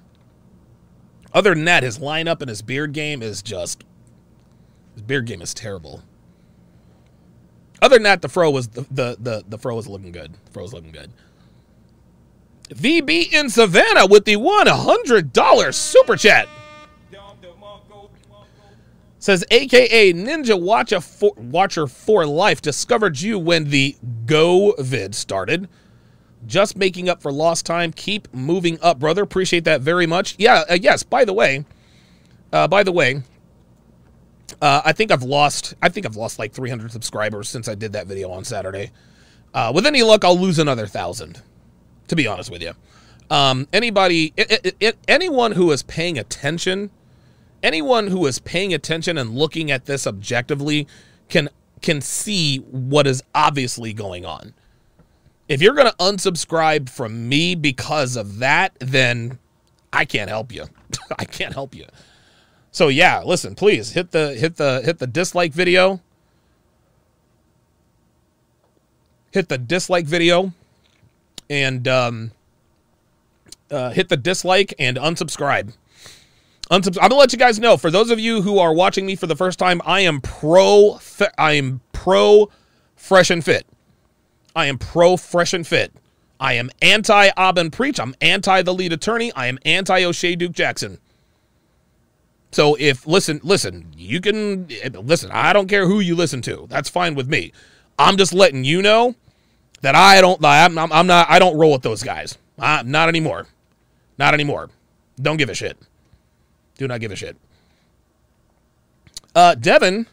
[1.33, 3.85] Other than that, his lineup and his beard game is just
[4.93, 6.03] his beard game is terrible.
[7.81, 10.33] Other than that, the fro was the the the, the fro was looking good.
[10.45, 11.13] The fro was looking good.
[12.69, 16.47] VB in Savannah with the $100 super chat.
[19.21, 25.67] Says AKA Ninja Watcher for, Watcher for Life discovered you when the Go vid started.
[26.47, 27.91] Just making up for lost time.
[27.91, 29.23] Keep moving up, brother.
[29.23, 30.35] Appreciate that very much.
[30.37, 31.65] Yeah, uh, yes, by the way,
[32.53, 33.23] uh, by the way,
[34.61, 35.75] Uh, I think I've lost.
[35.81, 38.91] I think I've lost like 300 subscribers since I did that video on Saturday.
[39.53, 41.41] Uh, with any luck, I'll lose another thousand.
[42.09, 42.73] To be honest with you,
[43.29, 46.89] um, anybody, i i anyone who is paying attention,
[47.61, 50.87] anyone who is paying attention and looking at this objectively,
[51.29, 51.49] can
[51.81, 54.53] can see what is obviously going on.
[55.47, 59.39] If you're going to unsubscribe from me because of that, then
[59.93, 60.65] I can't help you.
[61.19, 61.85] I can't help you.
[62.71, 66.01] So yeah, listen, please hit the hit the hit the dislike video.
[69.31, 70.53] Hit the dislike video
[71.49, 72.31] and um,
[73.71, 75.73] uh, hit the dislike and unsubscribe.
[76.71, 77.77] Unsubs- I'm gonna let you guys know.
[77.77, 80.99] For those of you who are watching me for the first time, I am pro.
[81.37, 82.49] I am pro
[82.95, 83.65] fresh and fit.
[84.55, 85.91] I am pro fresh and fit.
[86.39, 87.99] I am anti Aubin Preach.
[87.99, 89.31] I'm anti the lead attorney.
[89.33, 90.99] I am anti O'Shea Duke Jackson.
[92.51, 95.31] So if listen, listen, you can listen.
[95.31, 96.67] I don't care who you listen to.
[96.69, 97.51] That's fine with me.
[97.97, 99.15] I'm just letting you know
[99.81, 100.43] that I don't.
[100.43, 101.29] I'm, I'm, not.
[101.29, 102.37] I don't roll with those guys.
[102.57, 103.47] Uh, not anymore.
[104.17, 104.69] Not anymore.
[105.21, 105.77] Don't give a shit.
[106.77, 107.37] Do not give a shit.
[109.35, 110.07] Uh, Devin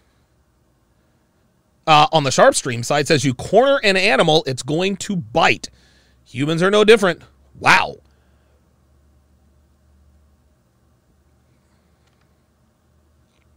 [1.87, 5.71] uh, on the SharpeStream side says you corner an animal, it's going to bite.
[6.25, 7.23] Humans are no different.
[7.59, 7.97] Wow.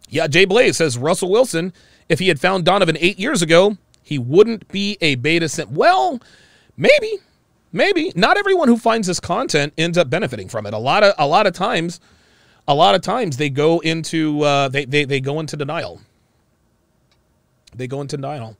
[0.10, 1.74] Yeah, Jay Blaze says Russell Wilson,
[2.08, 3.78] if he had found Donovan eight years ago,
[4.10, 5.72] he wouldn't be a beta sim.
[5.72, 6.20] Well,
[6.76, 7.20] maybe,
[7.72, 8.12] maybe.
[8.16, 10.74] Not everyone who finds this content ends up benefiting from it.
[10.74, 12.00] A lot of a lot of times,
[12.68, 16.02] a lot of times they go into uh, they, they they go into denial.
[17.76, 18.58] They go into denial.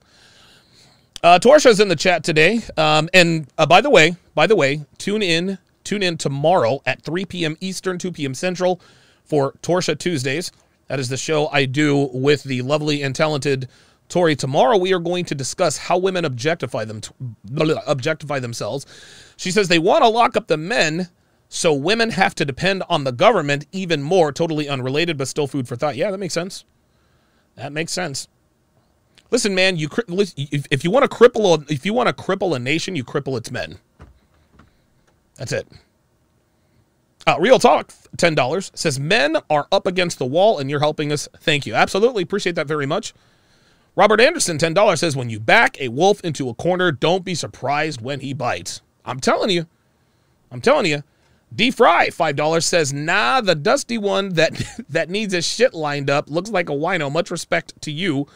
[1.20, 4.86] Uh, Torsha's in the chat today, um, and uh, by the way, by the way,
[4.98, 7.56] tune in tune in tomorrow at 3 p.m.
[7.60, 8.34] Eastern, 2 p.m.
[8.34, 8.80] Central
[9.24, 10.52] for Torsha Tuesdays.
[10.86, 13.68] That is the show I do with the lovely and talented
[14.10, 14.36] Tori.
[14.36, 17.00] Tomorrow we are going to discuss how women objectify them
[17.86, 18.84] objectify themselves.
[19.38, 21.08] She says they want to lock up the men
[21.52, 24.30] so women have to depend on the government even more.
[24.30, 25.96] Totally unrelated, but still food for thought.
[25.96, 26.64] Yeah, that makes sense.
[27.56, 28.28] That makes sense.
[29.32, 32.58] Listen, man, you if you want to cripple a, if you want to cripple a
[32.60, 33.78] nation, you cripple its men.
[35.36, 35.66] That's it.
[37.26, 41.10] Uh, Real Talk, ten dollars says men are up against the wall, and you're helping
[41.10, 41.28] us.
[41.38, 43.12] Thank you, absolutely appreciate that very much.
[43.96, 47.34] Robert Anderson, ten dollars says when you back a wolf into a corner, don't be
[47.34, 48.82] surprised when he bites.
[49.04, 49.66] I'm telling you,
[50.50, 51.02] I'm telling you.
[51.54, 54.52] D Fry, five dollars says, nah, the dusty one that
[54.88, 57.10] that needs his shit lined up looks like a wino.
[57.10, 58.26] Much respect to you.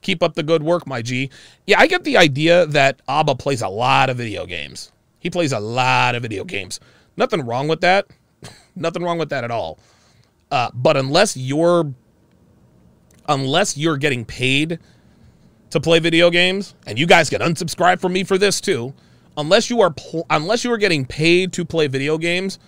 [0.00, 1.30] Keep up the good work, my G.
[1.66, 4.92] Yeah, I get the idea that Abba plays a lot of video games.
[5.18, 6.78] He plays a lot of video games.
[7.16, 8.06] Nothing wrong with that.
[8.76, 9.78] Nothing wrong with that at all.
[10.50, 11.92] Uh, but unless you're
[13.26, 14.78] unless you're getting paid
[15.74, 18.94] to play video games, and you guys can unsubscribe from me for this too.
[19.36, 22.58] Unless you are pl- unless you are getting paid to play video games,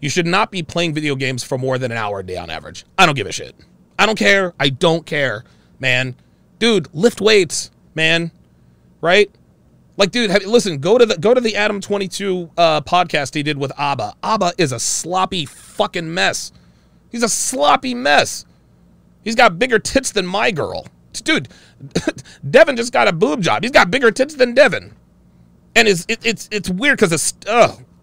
[0.00, 2.48] you should not be playing video games for more than an hour a day on
[2.48, 2.84] average.
[2.96, 3.54] I don't give a shit.
[3.98, 4.54] I don't care.
[4.58, 5.44] I don't care,
[5.78, 6.14] man
[6.64, 8.30] dude, lift weights, man.
[9.02, 9.30] Right?
[9.98, 13.42] Like, dude, have, listen, go to the go to the Adam 22 uh, podcast he
[13.42, 14.14] did with Abba.
[14.22, 16.52] Abba is a sloppy fucking mess.
[17.10, 18.46] He's a sloppy mess.
[19.22, 20.86] He's got bigger tits than my girl.
[21.12, 21.48] Dude,
[22.50, 23.62] Devin just got a boob job.
[23.62, 24.94] He's got bigger tits than Devin.
[25.76, 27.34] And it's it, it's it's weird because it's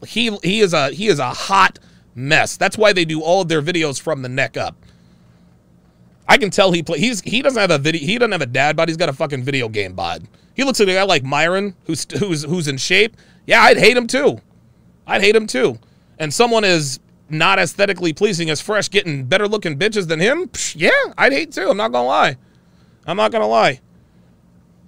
[0.06, 1.80] he he is a he is a hot
[2.16, 2.58] mess.
[2.58, 4.76] That's why they do all of their videos from the neck up.
[6.28, 7.00] I can tell he play.
[7.00, 8.02] He's he doesn't have a video.
[8.02, 8.88] He doesn't have a dad bod.
[8.88, 10.28] He's got a fucking video game bod.
[10.54, 13.16] He looks like a guy like Myron, who's who's who's in shape.
[13.46, 14.40] Yeah, I'd hate him too.
[15.08, 15.80] I'd hate him too.
[16.20, 20.48] And someone is not aesthetically pleasing as fresh, getting better looking bitches than him.
[20.50, 21.70] Psh, yeah, I'd hate too.
[21.70, 22.38] I'm not gonna lie.
[23.06, 23.80] I'm not gonna lie.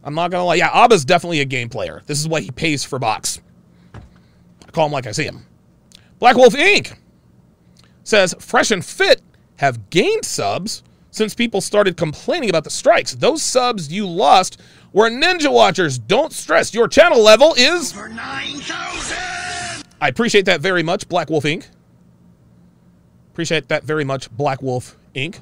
[0.03, 0.55] I'm not gonna lie.
[0.55, 2.03] Yeah, Abba's definitely a game player.
[2.05, 3.41] This is why he pays for box.
[3.93, 5.45] I call him like I see him.
[6.19, 6.97] Black Wolf Inc.
[8.03, 9.21] says fresh and fit
[9.57, 13.13] have gained subs since people started complaining about the strikes.
[13.13, 14.59] Those subs you lost
[14.93, 15.97] were Ninja Watchers.
[15.97, 17.91] Don't stress, your channel level is.
[17.91, 19.83] For 9,000!
[20.01, 21.67] I appreciate that very much, Black Wolf Inc.
[23.31, 25.39] Appreciate that very much, Black Wolf Inc.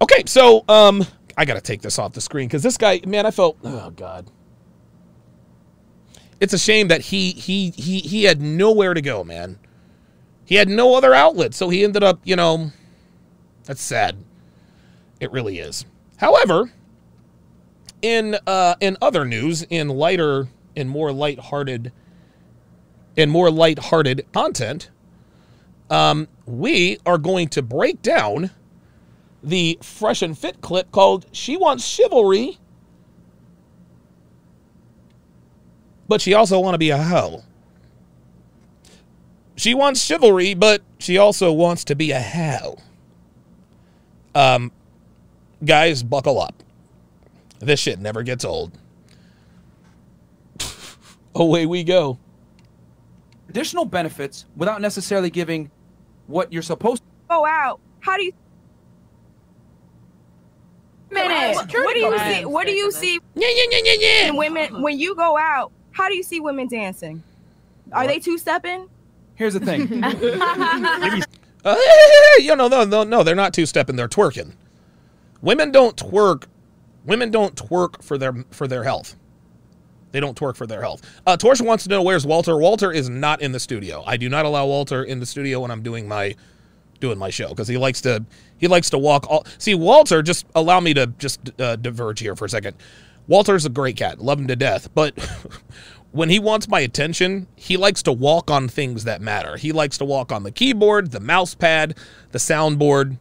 [0.00, 1.06] Okay, so um,
[1.36, 4.30] I gotta take this off the screen because this guy, man, I felt, oh god,
[6.40, 9.58] it's a shame that he he he he had nowhere to go, man.
[10.44, 12.70] He had no other outlet, so he ended up, you know,
[13.64, 14.16] that's sad.
[15.18, 15.84] It really is.
[16.18, 16.70] However,
[18.00, 21.92] in uh, in other news, in lighter, in more light-hearted,
[23.16, 24.90] in more light-hearted content,
[25.90, 28.50] um, we are going to break down
[29.46, 32.58] the Fresh and Fit clip called She Wants Chivalry,
[36.08, 37.42] but she also want to be a hoe.
[39.54, 42.76] She wants chivalry, but she also wants to be a hoe.
[44.34, 44.70] Um,
[45.64, 46.62] guys, buckle up.
[47.60, 48.72] This shit never gets old.
[51.34, 52.18] Away we go.
[53.48, 55.70] additional benefits without necessarily giving
[56.26, 57.08] what you're supposed to.
[57.30, 58.32] go out, how do you?
[61.10, 61.56] Minute.
[61.56, 62.44] What do you see?
[62.44, 64.28] What do you see Yeah, yeah, yeah, yeah, yeah.
[64.28, 65.72] in women when you go out?
[65.92, 67.22] How do you see women dancing?
[67.92, 68.88] Are they two stepping?
[69.34, 70.02] Here's the thing.
[71.66, 71.74] Uh,
[72.38, 73.96] you know, no, no, no, they're not two stepping.
[73.96, 74.52] They're twerking.
[75.42, 76.44] Women don't twerk.
[77.04, 79.16] Women don't twerk for their for their health.
[80.12, 81.02] They don't twerk for their health.
[81.26, 82.56] Uh, Torch wants to know where's Walter.
[82.56, 84.04] Walter is not in the studio.
[84.06, 86.36] I do not allow Walter in the studio when I'm doing my
[87.00, 88.24] doing my show because he likes to
[88.58, 89.46] he likes to walk all.
[89.58, 92.76] See, Walter, just allow me to just uh, diverge here for a second.
[93.28, 95.18] Walter's a great cat, love him to death, but
[96.12, 99.56] when he wants my attention, he likes to walk on things that matter.
[99.56, 101.96] He likes to walk on the keyboard, the mouse pad,
[102.32, 103.18] the soundboard.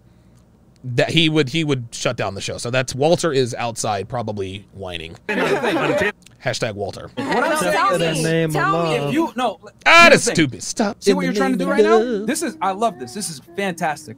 [0.87, 2.59] That he would he would shut down the show.
[2.59, 5.15] So that's Walter is outside probably whining.
[5.27, 7.09] Hashtag Walter.
[7.15, 8.23] What I'm saying tell is, me.
[8.23, 8.95] name Tell me.
[8.95, 10.61] if you no, Ah, that's stupid.
[10.61, 11.01] Stop.
[11.01, 12.25] See what you're trying to do right now?
[12.25, 13.15] This is I love this.
[13.15, 14.15] This is fantastic.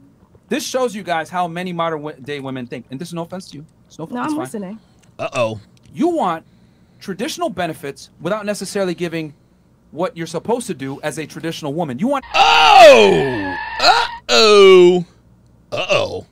[0.48, 3.50] This shows you guys how many modern day women think, and this is no offense
[3.50, 3.66] to you.
[3.86, 4.38] It's no, No, I'm fine.
[4.38, 4.78] listening.
[5.18, 5.60] Uh oh.
[5.92, 6.44] You want
[7.00, 9.34] traditional benefits without necessarily giving
[9.90, 11.98] what you're supposed to do as a traditional woman.
[11.98, 13.56] You want Oh!
[13.80, 15.04] Uh oh!
[15.72, 16.26] Uh oh.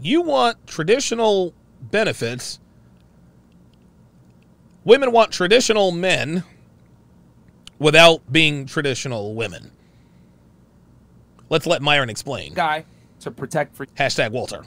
[0.00, 2.58] You want traditional benefits.
[4.84, 6.42] Women want traditional men
[7.78, 9.70] without being traditional women.
[11.50, 12.54] Let's let Myron explain.
[12.54, 12.84] guy
[13.20, 14.64] to protect for Hashtag Walter.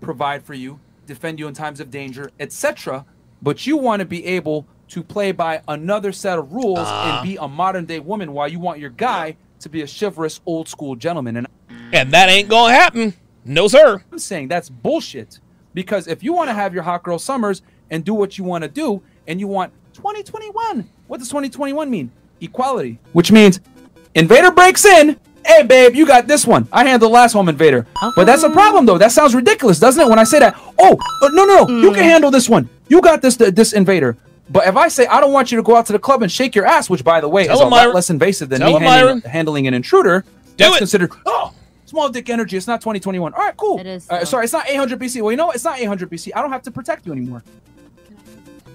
[0.00, 3.04] provide for you, defend you in times of danger, etc.
[3.42, 7.18] But you want to be able to play by another set of rules Ah.
[7.20, 10.40] and be a modern day woman while you want your guy to be a chivalrous
[10.46, 11.36] old school gentleman.
[11.36, 11.46] And
[11.92, 13.14] And that ain't gonna happen.
[13.44, 14.02] No, sir.
[14.10, 15.40] I'm saying that's bullshit.
[15.74, 18.62] Because if you want to have your hot girl summers and do what you want
[18.62, 22.10] to do, and you want 2021, what does 2021 mean?
[22.40, 22.98] Equality.
[23.12, 23.60] Which means
[24.14, 25.18] invader breaks in.
[25.44, 26.68] Hey, babe, you got this one.
[26.72, 27.86] I handled the last home invader.
[28.16, 28.98] But that's a problem, though.
[28.98, 30.08] That sounds ridiculous, doesn't it?
[30.08, 32.68] When I say that, oh, uh, no, no, no, you can handle this one.
[32.88, 34.16] You got this, this invader.
[34.50, 36.30] But if I say I don't want you to go out to the club and
[36.30, 38.78] shake your ass, which by the way Tell is a lot less invasive than Tell
[38.78, 40.24] me handling, handling an intruder,
[40.58, 40.78] that's it.
[40.78, 41.54] considered oh
[41.86, 42.56] small dick energy.
[42.56, 43.32] It's not 2021.
[43.34, 43.78] All right, cool.
[43.78, 45.22] It is, Uh, sorry, it's not 800 BC.
[45.22, 45.54] Well, you know what?
[45.54, 46.32] It's not 800 BC.
[46.34, 47.42] I don't have to protect you anymore.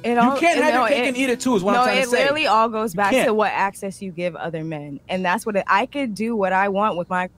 [0.07, 1.55] It You can't have no, your cake it- and eat it too.
[1.55, 2.19] Is what no, I'm trying it to say.
[2.19, 5.65] literally all goes back to what access you give other men, and that's what it,
[5.67, 7.29] I could do what I want with my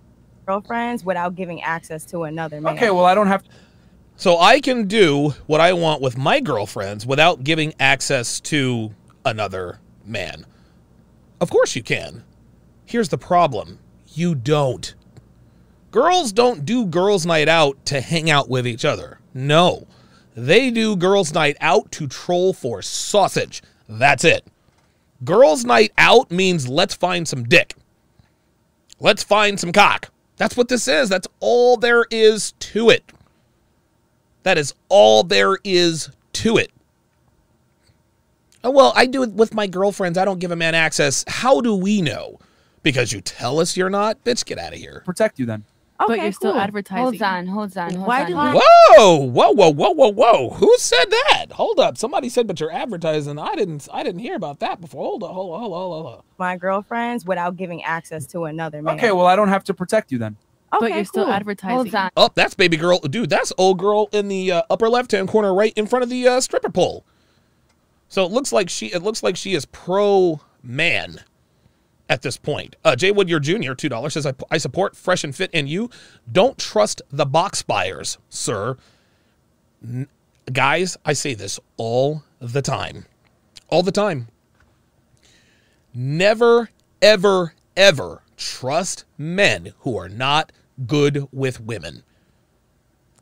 [0.45, 2.75] girlfriends without giving access to another man.
[2.75, 3.43] Okay, well, I don't have.
[4.15, 8.93] So I can do what I want with my girlfriends without giving access to
[9.25, 10.45] another man.
[11.39, 12.23] Of course you can.
[12.85, 13.79] Here's the problem
[14.13, 14.93] you don't.
[15.91, 19.19] Girls don't do girls' night out to hang out with each other.
[19.33, 19.87] No.
[20.35, 23.61] They do girls' night out to troll for sausage.
[23.87, 24.45] That's it.
[25.23, 27.75] Girls' night out means let's find some dick.
[28.99, 30.11] Let's find some cock.
[30.37, 31.09] That's what this is.
[31.09, 33.11] That's all there is to it.
[34.43, 36.71] That is all there is to it.
[38.63, 40.17] Oh, well, I do it with my girlfriends.
[40.17, 41.23] I don't give a man access.
[41.27, 42.39] How do we know?
[42.83, 44.23] Because you tell us you're not?
[44.23, 45.01] Bitch, get out of here.
[45.05, 45.65] protect you then.
[46.01, 46.61] Okay, but you're still cool.
[46.61, 47.03] advertising.
[47.03, 48.27] Hold on, hold on, hold Why on.
[48.27, 48.63] do hold we- on.
[48.97, 50.49] Whoa, whoa, whoa, whoa, whoa, whoa.
[50.51, 51.47] Who said that?
[51.51, 51.97] Hold up.
[51.97, 53.37] Somebody said, but you're advertising.
[53.37, 55.03] I didn't I didn't hear about that before.
[55.03, 56.21] Hold on, hold on, hold on, hold on.
[56.37, 58.95] My girlfriends without giving access to another man.
[58.95, 60.37] Okay, well, I don't have to protect you then.
[60.73, 61.75] okay, but you're still advertising.
[61.75, 62.09] Hold on.
[62.15, 62.99] Oh, that's baby girl.
[62.99, 66.09] Dude, that's old girl in the uh, upper left hand corner, right in front of
[66.09, 67.03] the uh, stripper pole.
[68.07, 68.87] So it looks like she.
[68.87, 71.19] It looks like she is pro man
[72.09, 72.75] at this point.
[72.83, 73.73] Uh, Jay Woodyer Jr.
[73.73, 75.89] Two dollars says I, I support fresh and fit and you
[76.29, 78.77] don't trust the box buyers, sir.
[79.83, 80.07] N-
[80.51, 83.05] guys, I say this all the time,
[83.69, 84.27] all the time.
[85.93, 86.69] Never,
[87.01, 90.51] ever, ever trust men who are not
[90.87, 92.03] good with women.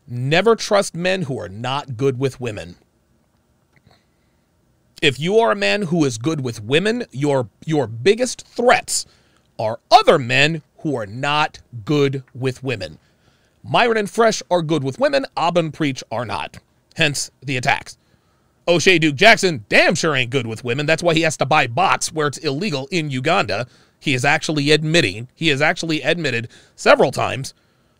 [0.07, 2.77] Never trust men who are not good with women.
[5.01, 9.05] If you are a man who is good with women, your your biggest threats
[9.59, 12.97] are other men who are not good with women.
[13.63, 16.57] Myron and Fresh are good with women, and Preach are not.
[16.95, 17.97] Hence the attacks.
[18.67, 20.87] Oshay Duke Jackson damn sure ain't good with women.
[20.87, 23.67] That's why he has to buy bots where it's illegal in Uganda.
[23.99, 27.53] He is actually admitting, he has actually admitted several times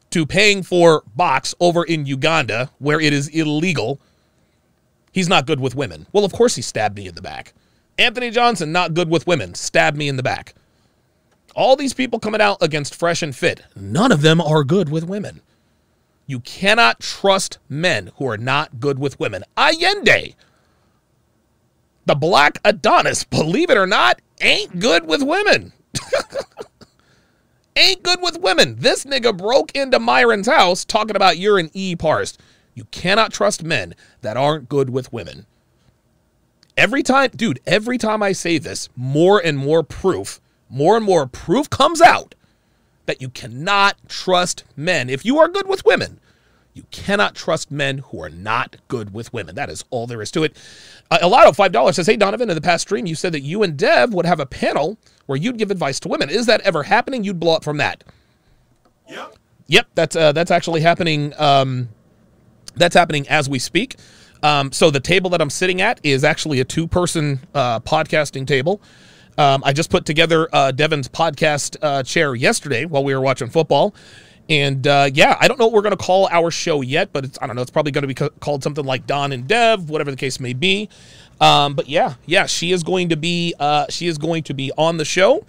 [0.10, 4.02] to paying for box over in Uganda where it is illegal.
[5.18, 6.06] He's not good with women.
[6.14, 7.54] Well, of course he stabbed me in the back.
[7.98, 10.54] Anthony Johnson, not good with women, stabbed me in the back.
[11.56, 15.06] All these people coming out against Fresh and Fit, none of them are good with
[15.06, 15.42] women.
[16.28, 19.44] You cannot trust men who are not good with women.
[19.58, 20.36] Allende,
[22.06, 25.74] the black Adonis, believe it or not, ain't good with women.
[27.76, 28.76] ain't good with women.
[28.78, 32.40] This nigga broke into Myron's house talking about you're an E parsed.
[32.78, 35.48] You cannot trust men that aren't good with women.
[36.78, 41.26] Every time, dude, every time I say this, more and more proof, more and more
[41.26, 42.36] proof comes out
[43.08, 45.10] that you cannot trust men.
[45.10, 46.20] If you are good with women,
[46.76, 49.56] you cannot trust men who are not good with women.
[49.56, 50.56] That is all there is to it.
[51.10, 53.76] Uh, Elato, $5 says, Hey, Donovan, in the past stream, you said that you and
[53.76, 56.30] Dev would have a panel where you'd give advice to women.
[56.30, 57.24] Is that ever happening?
[57.24, 58.04] You'd blow up from that.
[59.10, 59.36] Yep.
[59.70, 61.34] Yep, that's uh, that's actually happening.
[61.38, 61.90] Um,
[62.78, 63.96] that's happening as we speak.
[64.44, 68.82] Um, so the table that I'm sitting at is actually a two-person uh, podcasting table.
[69.38, 73.50] Um, I just put together uh, Devin's podcast uh, chair yesterday while we were watching
[73.50, 73.94] football,
[74.50, 77.26] and uh, yeah, I don't know what we're going to call our show yet, but
[77.26, 77.62] it's I don't know.
[77.62, 80.40] It's probably going to be ca- called something like Don and Dev, whatever the case
[80.40, 80.90] may be.
[81.40, 84.72] Um, but yeah, yeah, she is going to be uh, she is going to be
[84.78, 85.46] on the show.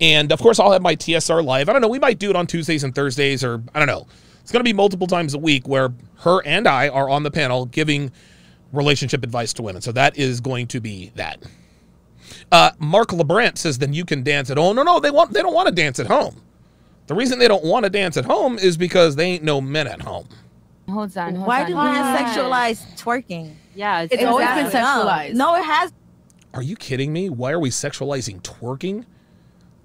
[0.00, 1.68] And of course, I'll have my TSR live.
[1.68, 1.88] I don't know.
[1.88, 4.06] We might do it on Tuesdays and Thursdays, or I don't know.
[4.42, 7.30] It's going to be multiple times a week where her and I are on the
[7.30, 8.12] panel giving
[8.72, 9.82] relationship advice to women.
[9.82, 11.42] So that is going to be that.
[12.52, 15.42] Uh, Mark LeBrant says, "Then you can dance at home." No, no, they want they
[15.42, 16.40] don't want to dance at home.
[17.06, 19.86] The reason they don't want to dance at home is because they ain't no men
[19.88, 20.28] at home.
[20.88, 21.34] Hold on.
[21.34, 21.68] Hold Why on.
[21.68, 22.34] do men Yeah.
[22.34, 23.54] sexualize twerking?
[23.74, 25.34] Yeah, It's always been sexualized.
[25.34, 25.92] No, it has.
[26.54, 27.28] Are you kidding me?
[27.30, 29.04] Why are we sexualizing twerking?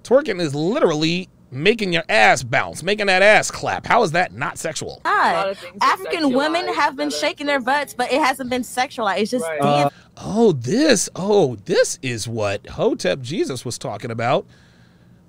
[0.04, 3.86] Twerking is literally making your ass bounce, making that ass clap.
[3.86, 5.02] How is that not sexual?
[5.06, 5.50] not.
[5.50, 8.64] of things are African women have been uh, shaking their butts, but it hasn't been
[8.64, 9.20] sexualized.
[9.20, 9.62] It's just Right.
[9.62, 9.94] dance.
[10.18, 11.10] Oh, this.
[11.16, 14.46] Oh, this is what Hotep Jesus was talking about.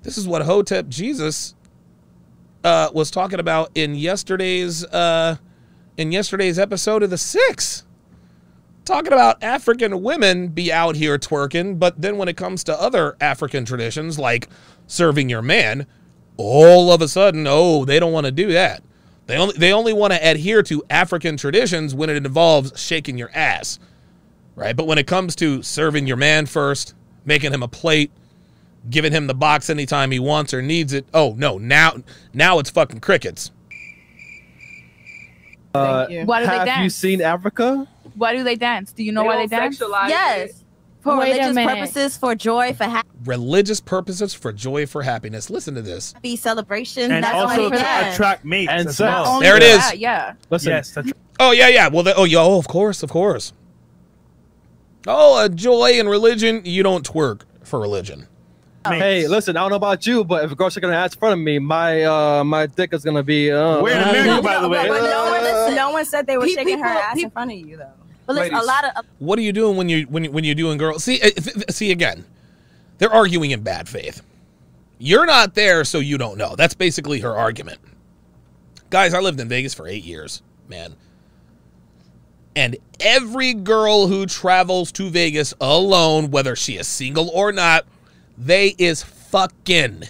[0.03, 1.55] This is what Hotep Jesus
[2.63, 5.37] uh, was talking about in yesterday's uh,
[5.97, 7.83] in yesterday's episode of the Six.
[8.85, 13.17] Talking about African women be out here twerking, but then when it comes to other
[13.19, 14.47] African traditions like
[14.85, 15.85] serving your man,
[16.37, 18.83] all of a sudden, oh, they don't want to do that.
[19.25, 23.29] They only they only want to adhere to African traditions when it involves shaking your
[23.33, 23.79] ass
[24.57, 24.75] right?
[24.75, 28.11] But when it comes to serving your man first, making him a plate,
[28.89, 31.95] giving him the box anytime he wants or needs it, oh no, now
[32.33, 33.51] now it's fucking crickets.
[35.73, 36.25] Thank you.
[36.25, 36.83] Why do they Have dance?
[36.83, 37.87] you seen Africa?
[38.15, 38.91] Why do they dance?
[38.91, 39.77] Do you know They why they dance?
[39.77, 40.49] sexualize Yes.
[40.49, 40.55] it.
[41.07, 45.49] For Wait religious purposes, for joy, for happy Religious purposes for joy, for happiness.
[45.49, 46.13] Listen to this.
[46.21, 47.11] Be celebration.
[47.11, 49.39] And That's also only for to attract mates And as well.
[49.39, 49.77] There it is.
[49.77, 50.33] that, yeah.
[50.49, 51.87] Listen, Yes, that's Oh yeah, yeah.
[51.87, 53.53] Well, the, oh yeah, oh of course, of course.
[55.07, 56.61] Oh, a joy in religion.
[56.65, 58.27] You don't twerk for religion.
[58.85, 61.19] Hey, listen, I don't know about you, but if a girl's shaking her ass in
[61.19, 64.27] front of me, my uh my dick is gonna be uh We're in uh, America,
[64.27, 64.87] No, by the no, way.
[64.87, 67.57] but no one, no one said they were shaking her people- ass in front of
[67.57, 67.91] you, though.
[68.27, 70.53] But listen, a lot of What are you doing when you when you, when you're
[70.53, 70.99] doing girl?
[70.99, 72.25] See, eh, th- see again.
[72.97, 74.21] They're arguing in bad faith.
[74.99, 76.55] You're not there, so you don't know.
[76.55, 77.79] That's basically her argument.
[78.89, 80.95] Guys, I lived in Vegas for eight years, man.
[82.55, 87.85] And every girl who travels to Vegas alone, whether she is single or not,
[88.37, 90.03] they is fucking.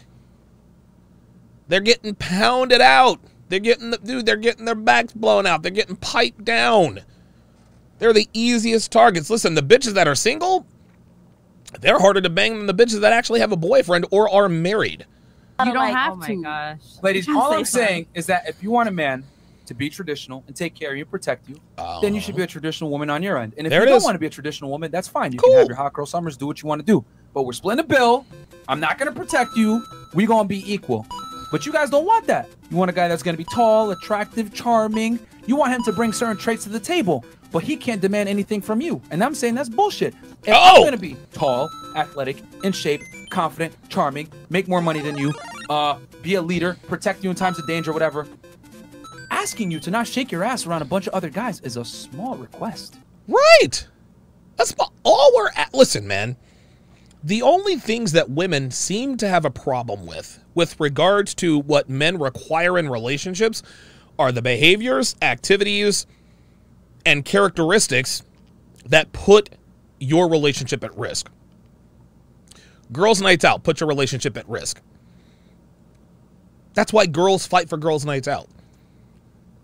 [1.68, 3.20] They're getting pounded out.
[3.50, 5.62] They're getting the dude, they're getting their backs blown out.
[5.62, 7.02] They're getting piped down.
[8.00, 9.30] They're the easiest targets.
[9.30, 10.66] Listen, the bitches that are single,
[11.82, 15.06] they're harder to bang than the bitches that actually have a boyfriend or are married.
[15.60, 16.42] You don't like, have Oh my to.
[16.44, 16.80] gosh.
[17.02, 19.24] Ladies, all say I'm saying is that if you want a man
[19.66, 21.60] to be traditional and take care of you, protect you,
[22.02, 22.48] then you should be a oh.
[22.48, 23.54] traditional woman on your end.
[23.58, 24.04] And if There you don't is.
[24.04, 25.34] want to be a traditional woman, that's fine.
[25.34, 25.50] You Cool.
[25.54, 27.04] can have your hot girl summers, do what you want to do.
[27.34, 28.26] But we're splitting the bill.
[28.68, 29.84] I'm not gonna protect you.
[30.14, 31.06] We're gonna be equal.
[31.52, 32.50] But you guys don't want that.
[32.70, 35.20] You want a guy that's gonna be tall, attractive, charming.
[35.48, 37.24] You want him to bring certain traits to the table,
[37.58, 39.02] but he can't demand anything from you.
[39.10, 40.14] And I'm saying that's bullshit.
[40.44, 40.76] If Oh!
[40.76, 43.02] I'm gonna be tall, athletic, in shape,
[43.32, 45.34] confident, charming, make more money than you,
[45.68, 48.28] uh, be a leader, protect you in times of danger, whatever.
[49.32, 51.84] Asking you to not shake your ass around a bunch of other guys is a
[51.84, 53.00] small request.
[53.28, 53.88] Right.
[54.56, 55.74] That's all we're at.
[55.74, 56.38] Listen, man.
[57.24, 61.90] The only things that women seem to have a problem with, with regards to what
[61.90, 63.64] men require in relationships,
[64.20, 66.06] are the behaviors, activities,
[67.08, 68.22] and characteristics
[68.86, 69.50] that put
[69.98, 71.30] your relationship at risk.
[72.92, 74.82] Girls' nights out put your relationship at risk.
[76.74, 78.50] That's why girls fight for girls' nights out.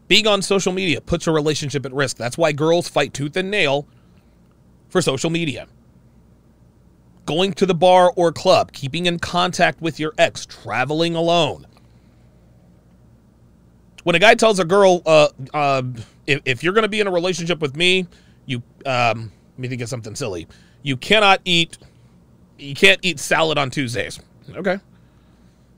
[0.07, 2.15] Being on social media puts your relationship at risk.
[2.15, 3.87] That's why girls fight tooth and nail
[4.87, 5.67] for social media.
[7.25, 11.67] Going to the bar or club, keeping in contact with your ex, traveling alone.
[14.03, 15.83] When a guy tells a girl, uh, uh,
[16.27, 18.07] if, if you're going to be in a relationship with me,
[18.45, 20.47] you, um, let me think of something silly.
[20.81, 21.77] You cannot eat,
[22.57, 24.19] you can't eat salad on Tuesdays.
[24.55, 24.79] Okay.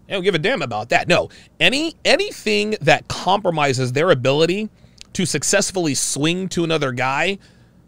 [0.07, 1.07] I don't give a damn about that.
[1.07, 1.29] No,
[1.59, 4.69] any anything that compromises their ability
[5.13, 7.39] to successfully swing to another guy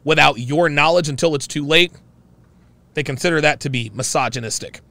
[0.03, 1.91] without your knowledge until it's too late,
[2.95, 4.81] they consider that to be misogynistic.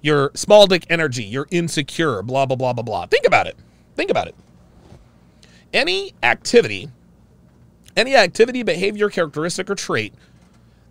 [0.00, 3.06] Your small dick energy, you're insecure, blah blah blah blah blah.
[3.06, 3.56] Think about it.
[3.94, 4.34] Think about it.
[5.74, 6.88] Any activity,
[7.96, 10.14] any activity, behavior, characteristic, or trait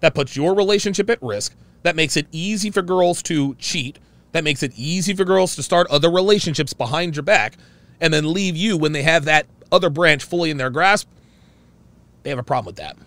[0.02, 3.98] that puts your relationship at risk, that makes it easy for girls to cheat,
[4.34, 7.56] that makes it easy for girls to start other relationships behind your back
[8.02, 11.08] and then leave you when they have that other branch fully in their grasp,
[12.24, 12.98] they have a problem with that.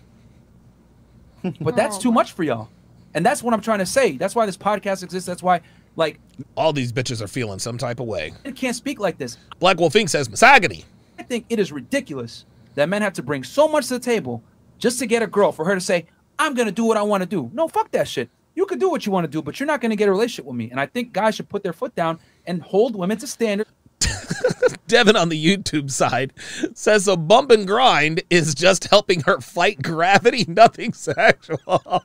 [1.61, 2.67] But that's too much for y'all.
[3.13, 4.17] And that's what I'm trying to say.
[4.17, 5.25] That's why this podcast exists.
[5.25, 5.61] That's why,
[5.95, 6.19] like,
[6.55, 8.33] All these bitches are feeling some type of way.
[8.43, 9.37] I can't speak like this.
[9.59, 10.09] Black Wolf Inc.
[10.09, 10.83] says misogyny.
[11.19, 12.45] I think it is ridiculous
[12.75, 14.43] that men have to bring so much to the table
[14.77, 16.05] just to get a girl for her to say,
[16.39, 17.49] I'm going to do what I want to do.
[17.53, 18.29] No, fuck that shit.
[18.55, 20.11] You can do what you want to do, but you're not going to get a
[20.11, 20.69] relationship with me.
[20.71, 23.67] And I think guys should put their foot down and hold women to standard.
[24.87, 26.33] Devin on the YouTube side
[26.73, 31.59] says a bump and grind is just helping her fight gravity, nothing sexual.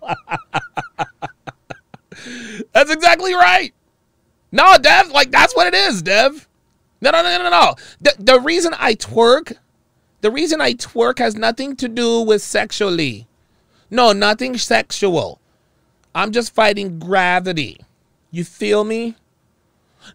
[2.73, 3.73] that's exactly right.
[4.51, 6.49] No, Dev, like that's what it is, Dev.
[7.03, 7.75] No, no, no, no, no.
[8.01, 9.57] The, the reason I twerk,
[10.21, 13.27] the reason I twerk has nothing to do with sexually.
[13.91, 15.41] No, nothing sexual.
[16.15, 17.81] I'm just fighting gravity.
[18.31, 19.17] You feel me?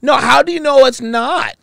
[0.01, 1.55] No, how do you know it's not?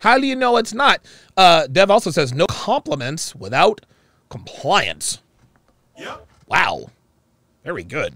[0.00, 1.00] How do you know it's not?
[1.34, 3.80] Uh, Dev also says no compliments without
[4.28, 5.20] compliance.
[5.98, 6.26] Yep.
[6.48, 6.90] Wow.
[7.64, 8.14] Very good.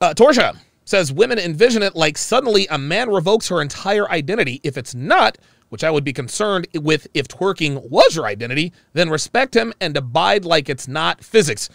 [0.00, 0.56] Uh, Torsha
[0.88, 4.58] says women envision it like suddenly a man revokes her entire identity.
[4.64, 5.36] If it's not,
[5.68, 9.94] which I would be concerned with if twerking was your identity, then respect him and
[9.98, 11.68] abide like it's not physics.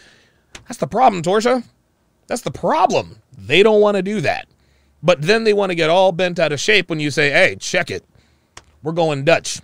[0.68, 1.64] That's the problem, Torsha.
[2.26, 3.20] That's the problem.
[3.38, 4.48] They don't want to do that.
[5.04, 7.56] But then they want to get all bent out of shape when you say, hey,
[7.60, 8.04] check it.
[8.82, 9.62] We're going Dutch.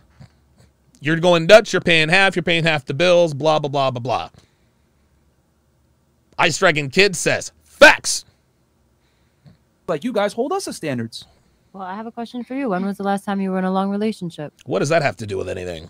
[1.01, 3.99] You're going Dutch, you're paying half, you're paying half the bills, blah, blah, blah, blah,
[3.99, 4.29] blah.
[6.37, 8.25] Ice Dragon Kid says, facts.
[9.89, 11.25] Like, you guys hold us to standards.
[11.73, 12.69] Well, I have a question for you.
[12.69, 14.53] When was the last time you were in a long relationship?
[14.65, 15.89] What does that have to do with anything?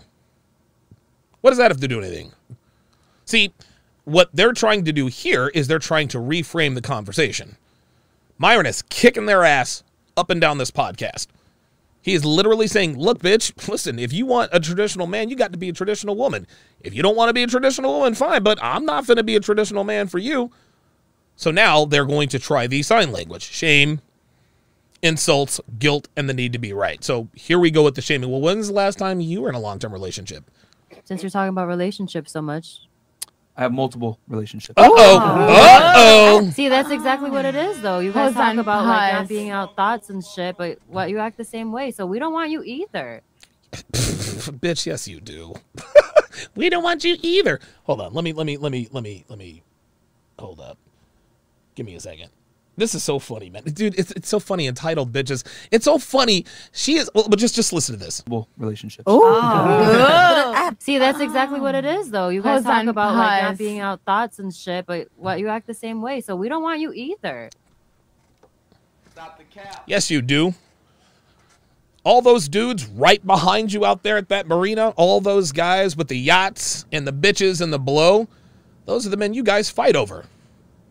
[1.40, 2.32] What does that have to do with anything?
[3.24, 3.52] See,
[4.04, 7.56] what they're trying to do here is they're trying to reframe the conversation.
[8.38, 9.82] Myron is kicking their ass
[10.16, 11.28] up and down this podcast.
[12.02, 15.52] He is literally saying, Look, bitch, listen, if you want a traditional man, you got
[15.52, 16.46] to be a traditional woman.
[16.80, 19.22] If you don't want to be a traditional woman, fine, but I'm not going to
[19.22, 20.50] be a traditional man for you.
[21.40, 24.02] So now they're going to try the sign language shame,
[25.00, 27.02] insults, guilt, and the need to be right.
[27.02, 28.30] So here we go with the shaming.
[28.30, 30.50] Well, when's the last time you were in a long term relationship?
[31.04, 32.80] Since you're talking about relationships so much.
[33.56, 34.74] I have multiple relationships.
[34.76, 35.18] Uh oh.
[35.18, 36.50] Uh oh.
[36.50, 38.00] See, that's exactly what it is, though.
[38.00, 41.20] You guys Hold talk about like not being out thoughts and shit, but what you
[41.20, 41.90] act the same way.
[41.90, 43.22] So we don't want you either.
[43.72, 45.54] Bitch, yes you do.
[46.54, 47.60] we don't want you either.
[47.84, 48.12] Hold on.
[48.12, 49.62] Let me let me let me let me let me
[50.38, 50.76] hold up.
[51.80, 52.28] Give me a second.
[52.76, 53.62] This is so funny, man.
[53.62, 55.46] Dude, it's, it's so funny entitled bitches.
[55.70, 56.44] It's so funny.
[56.72, 58.22] She is well, but just just listen to this.
[58.28, 59.04] Multiple relationships.
[59.06, 59.22] Oh.
[59.24, 60.52] oh.
[60.60, 62.28] Uh, See, that's exactly what it is, though.
[62.28, 65.38] You guys Hold talk on, about like not being out thoughts and shit, but what
[65.40, 66.20] you act the same way.
[66.20, 67.48] So we don't want you either.
[69.12, 69.84] Stop the cap.
[69.86, 70.52] Yes, you do.
[72.04, 76.08] All those dudes right behind you out there at that marina, all those guys with
[76.08, 78.28] the yachts and the bitches and the blow,
[78.84, 80.26] those are the men you guys fight over.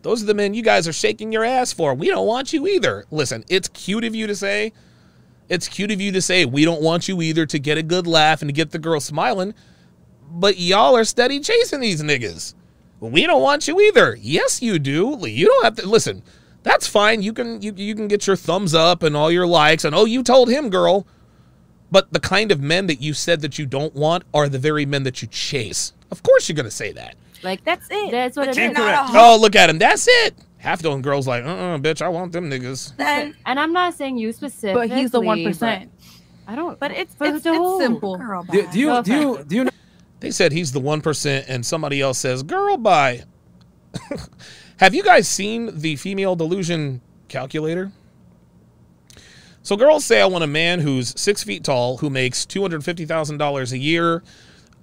[0.02, 1.94] Those are the men you guys are shaking your ass for.
[1.94, 3.04] We don't want you either.
[3.10, 4.72] Listen, it's cute of you to say,
[5.48, 8.06] it's cute of you to say, we don't want you either to get a good
[8.06, 9.52] laugh and to get the girl smiling,
[10.30, 12.54] but y'all are steady chasing these niggas.
[13.00, 14.16] We don't want you either.
[14.20, 15.18] Yes, you do.
[15.22, 16.22] You don't have to listen.
[16.62, 17.22] That's fine.
[17.22, 20.04] You can you, you can get your thumbs up and all your likes and oh
[20.04, 21.06] you told him, girl.
[21.90, 24.86] But the kind of men that you said that you don't want are the very
[24.86, 25.92] men that you chase.
[26.10, 27.16] Of course you're gonna say that.
[27.42, 28.10] Like That's it.
[28.10, 29.10] that's what But it you're is.
[29.14, 29.78] Oh, look at him.
[29.78, 30.34] That's it.
[30.58, 32.94] Half dozen girls like, uh-uh, bitch, I want them niggas.
[32.96, 33.34] then.
[33.46, 34.88] And I'm not saying you specifically.
[34.88, 35.90] But he's the one percent.
[36.46, 36.78] I don't.
[36.78, 38.16] But it's But it's, to it's simple.
[38.18, 39.70] Girl, Do, do you do you do you know?
[40.20, 43.22] They said he's the one percent, and somebody else says, "Girl, bye."
[44.76, 47.90] Have you guys seen the female delusion calculator?
[49.62, 52.84] So girls say I want a man who's six feet tall, who makes two hundred
[52.84, 54.22] fifty thousand dollars a year,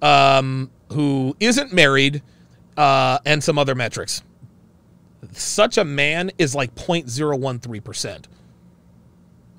[0.02, 2.22] um, who isn't married,
[2.78, 4.22] uh, and some other metrics.
[5.32, 8.28] Such a man is like 0.013 percent.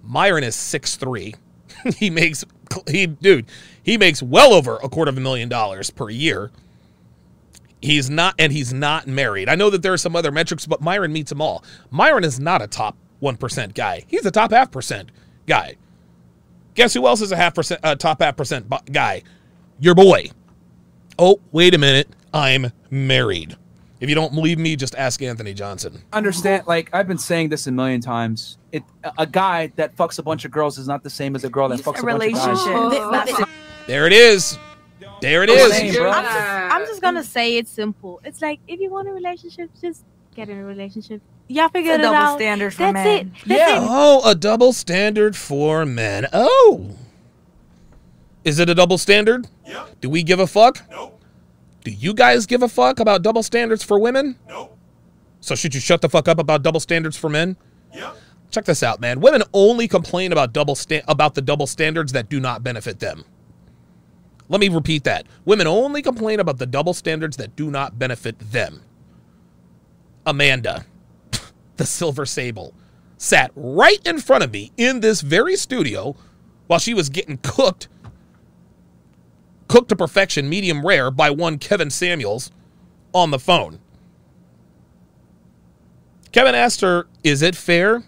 [0.01, 1.35] Myron is six three.
[1.97, 2.43] he makes
[2.87, 3.45] he dude
[3.83, 6.49] he makes well over a quarter of a million dollars per year.
[7.81, 9.49] He's not and he's not married.
[9.49, 11.63] I know that there are some other metrics, but Myron meets them all.
[11.91, 14.05] Myron is not a top one percent guy.
[14.07, 15.11] He's a top half percent
[15.45, 15.75] guy.
[16.73, 19.23] Guess who else is a half percent uh, top half percent guy?
[19.79, 20.31] Your boy.
[21.17, 22.07] Oh, wait a minute.
[22.33, 23.55] I'm married.
[23.99, 26.01] If you don't believe me, just ask Anthony Johnson.
[26.13, 26.65] Understand?
[26.67, 28.57] Like I've been saying this a million times.
[28.71, 28.83] It
[29.17, 31.67] a guy that fucks a bunch of girls is not the same as a girl
[31.69, 32.57] that fucks a, bunch of guys.
[32.61, 33.45] Oh,
[33.87, 34.57] there it is.
[35.21, 35.97] There it Same, is.
[35.97, 36.09] bro.
[36.09, 36.37] I'm just,
[36.75, 38.21] I'm just gonna say it's simple.
[38.23, 41.21] It's like if you want a relationship, just get in a relationship.
[41.49, 42.37] Y'all figure It's it a double out.
[42.37, 43.07] standard for That's men.
[43.07, 43.33] it.
[43.47, 43.83] That's Yeah.
[43.83, 43.87] it.
[43.89, 46.27] Oh, a double standard for men.
[46.31, 46.91] Oh.
[48.45, 49.47] Is it a double standard?
[49.67, 49.99] Yep.
[49.99, 50.81] Do we give a fuck?
[50.89, 51.18] Nope.
[51.83, 54.37] Do you guys give a fuck about double standards for women?
[54.47, 54.77] Nope.
[55.41, 57.55] So should you shut the fuck up about double standards for men?
[57.93, 58.15] Yep.
[58.51, 59.21] Check this out, man.
[59.21, 63.23] Women only complain about double sta- about the double standards that do not benefit them.
[64.49, 65.27] Let me repeat that.
[65.45, 68.81] Women only complain about the double standards that do not benefit them.
[70.25, 70.85] Amanda,
[71.77, 72.73] the silver sable,
[73.17, 76.15] sat right in front of me in this very studio
[76.67, 77.87] while she was getting cooked
[79.69, 82.51] cooked to perfection, medium rare by one Kevin Samuels
[83.13, 83.79] on the phone.
[86.33, 88.03] Kevin asked her, "Is it fair?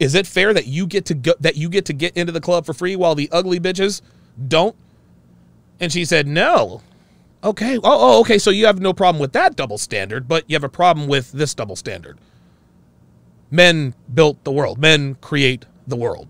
[0.00, 2.40] Is it fair that you get to go that you get to get into the
[2.40, 4.02] club for free while the ugly bitches
[4.48, 4.74] don't?"
[5.78, 6.82] And she said, "No."
[7.44, 7.76] Okay.
[7.76, 8.38] Oh, oh, okay.
[8.38, 11.30] So you have no problem with that double standard, but you have a problem with
[11.30, 12.18] this double standard.
[13.50, 14.78] Men built the world.
[14.78, 16.28] Men create the world.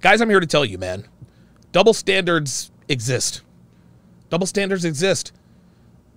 [0.00, 1.04] Guys, I'm here to tell you, man.
[1.78, 3.42] Double standards exist.
[4.30, 5.30] Double standards exist.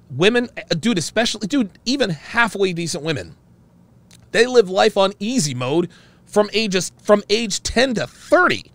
[0.09, 0.49] Women,
[0.79, 3.35] dude, especially, dude, even halfway decent women,
[4.31, 5.91] they live life on easy mode
[6.25, 8.71] from ages from age 10 to 30.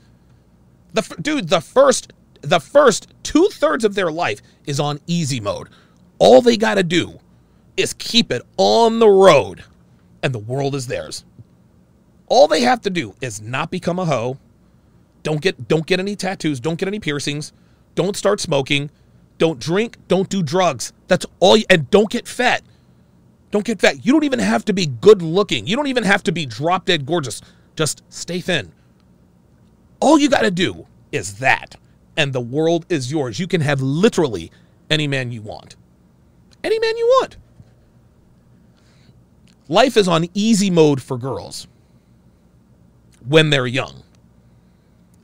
[0.92, 2.12] The dude, the first
[2.42, 5.70] the first two thirds of their life is on easy mode.
[6.20, 7.18] All they got to do
[7.76, 9.64] is keep it on the road,
[10.22, 11.24] and the world is theirs.
[12.28, 14.38] All they have to do is not become a hoe.
[15.26, 16.60] Don't get don't get any tattoos.
[16.60, 17.52] Don't get any piercings.
[17.96, 18.92] Don't start smoking.
[19.38, 19.96] Don't drink.
[20.06, 20.92] Don't do drugs.
[21.08, 21.56] That's all.
[21.56, 22.62] You, and don't get fat.
[23.50, 24.06] Don't get fat.
[24.06, 25.66] You don't even have to be good looking.
[25.66, 27.42] You don't even have to be drop dead gorgeous.
[27.74, 28.70] Just stay thin.
[29.98, 31.74] All you got to do is that,
[32.16, 33.40] and the world is yours.
[33.40, 34.52] You can have literally
[34.88, 35.74] any man you want.
[36.62, 37.36] Any man you want.
[39.68, 41.66] Life is on easy mode for girls
[43.26, 44.04] when they're young.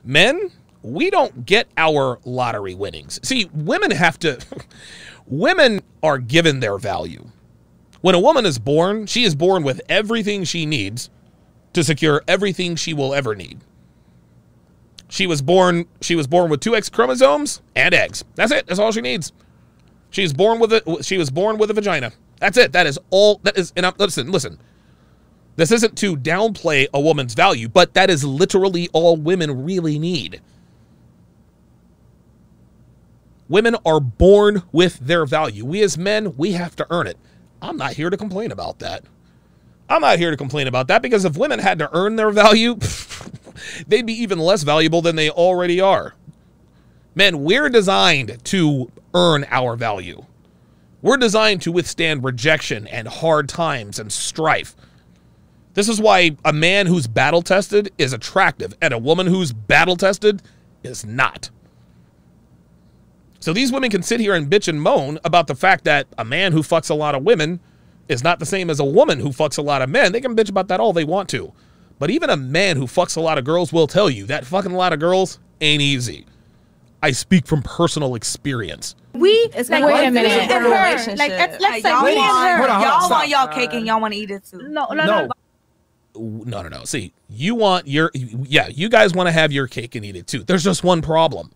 [0.03, 0.51] Men,
[0.81, 3.19] we don't get our lottery winnings.
[3.23, 4.39] See, women have to,
[5.25, 7.29] women are given their value.
[8.01, 11.09] When a woman is born, she is born with everything she needs
[11.71, 13.59] to secure everything she will ever need.
[15.09, 18.25] She was born she was born with two X chromosomes and eggs.
[18.35, 18.65] That's it.
[18.65, 19.31] That's all she needs.
[20.09, 22.11] She was born with a she was born with a vagina.
[22.39, 22.71] That's it.
[22.71, 24.59] That is all that is and I'm, listen, listen.
[25.55, 30.41] This isn't to downplay a woman's value, but that is literally all women really need.
[33.47, 35.63] Women are born with their value.
[35.63, 37.17] We as men, we have to earn it.
[37.61, 39.03] I'm not here to complain about that.
[39.89, 42.77] I'm not here to complain about that because if women had to earn their value,
[43.87, 46.15] they'd be even less valuable than they already are.
[47.13, 50.25] Men, we're designed to earn our value.
[51.01, 54.75] We're designed to withstand rejection and hard times and strife.
[55.73, 59.95] This is why a man who's battle tested is attractive and a woman who's battle
[59.95, 60.41] tested
[60.83, 61.49] is not.
[63.39, 66.23] So these women can sit here and bitch and moan about the fact that a
[66.23, 67.59] man who fucks a lot of women
[68.07, 70.11] is not the same as a woman who fucks a lot of men.
[70.11, 71.51] They can bitch about that all they want to.
[71.99, 74.71] But even a man who fucks a lot of girls will tell you that fucking
[74.71, 76.25] a lot of girls ain't easy.
[77.01, 78.95] I speak from personal experience.
[79.13, 80.69] We It's like like me a and different her.
[81.17, 82.57] Like let's, let's say y'all me and want- her.
[82.57, 84.69] hold on, hold on, y'all want y'all cake and y'all want to eat it too.
[84.69, 85.05] No, no, no.
[85.25, 85.29] No.
[86.15, 86.83] No, no, no.
[86.85, 90.27] See, you want your, yeah, you guys want to have your cake and eat it
[90.27, 90.43] too.
[90.43, 91.51] There's just one problem.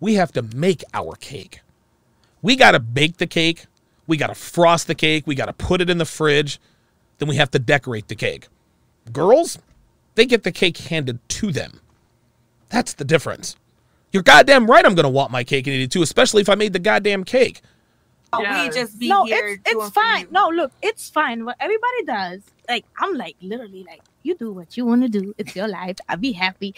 [0.00, 1.60] We have to make our cake.
[2.42, 3.66] We got to bake the cake.
[4.06, 5.26] We got to frost the cake.
[5.26, 6.60] We got to put it in the fridge.
[7.18, 8.48] Then we have to decorate the cake.
[9.12, 9.58] Girls,
[10.14, 11.80] they get the cake handed to them.
[12.68, 13.56] That's the difference.
[14.12, 16.48] You're goddamn right I'm going to want my cake and eat it too, especially if
[16.48, 17.62] I made the goddamn cake.
[18.36, 20.28] We just be no, here it's it's fine.
[20.30, 21.44] No, look, it's fine.
[21.44, 25.34] What everybody does, like I'm like literally like you do what you want to do.
[25.38, 25.96] It's your life.
[26.08, 26.74] I'll be happy.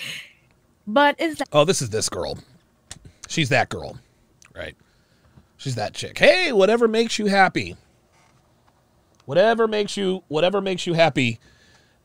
[0.86, 2.38] But it's like Oh, this is this girl.
[3.28, 3.98] She's that girl,
[4.54, 4.76] right?
[5.56, 6.18] She's that chick.
[6.18, 7.76] Hey, whatever makes you happy.
[9.24, 11.38] Whatever makes you whatever makes you happy.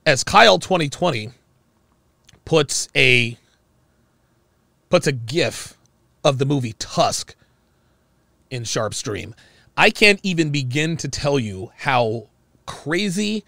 [0.05, 1.29] As Kyle 2020
[2.45, 3.37] puts a
[4.89, 5.77] puts a gif
[6.23, 7.35] of the movie Tusk
[8.49, 9.33] in SharpeStream.
[9.77, 12.29] I can't even begin to tell you how
[12.65, 13.43] crazy,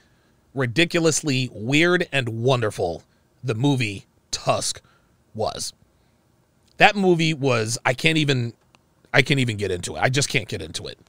[0.54, 3.04] ridiculously weird and wonderful
[3.44, 4.82] the movie Tusk
[5.34, 5.74] was.
[6.78, 8.54] That movie was I can't even
[9.14, 10.00] I can't even get into it.
[10.00, 11.00] I just can't get into it.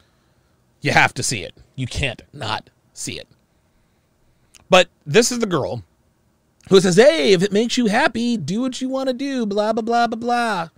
[0.80, 1.54] You have to see it.
[1.74, 3.26] You can't not see it.
[4.70, 5.82] But this is the girl
[6.68, 9.72] who says, "Hey, if it makes you happy, do what you want to do." Blah
[9.72, 10.68] blah blah blah blah.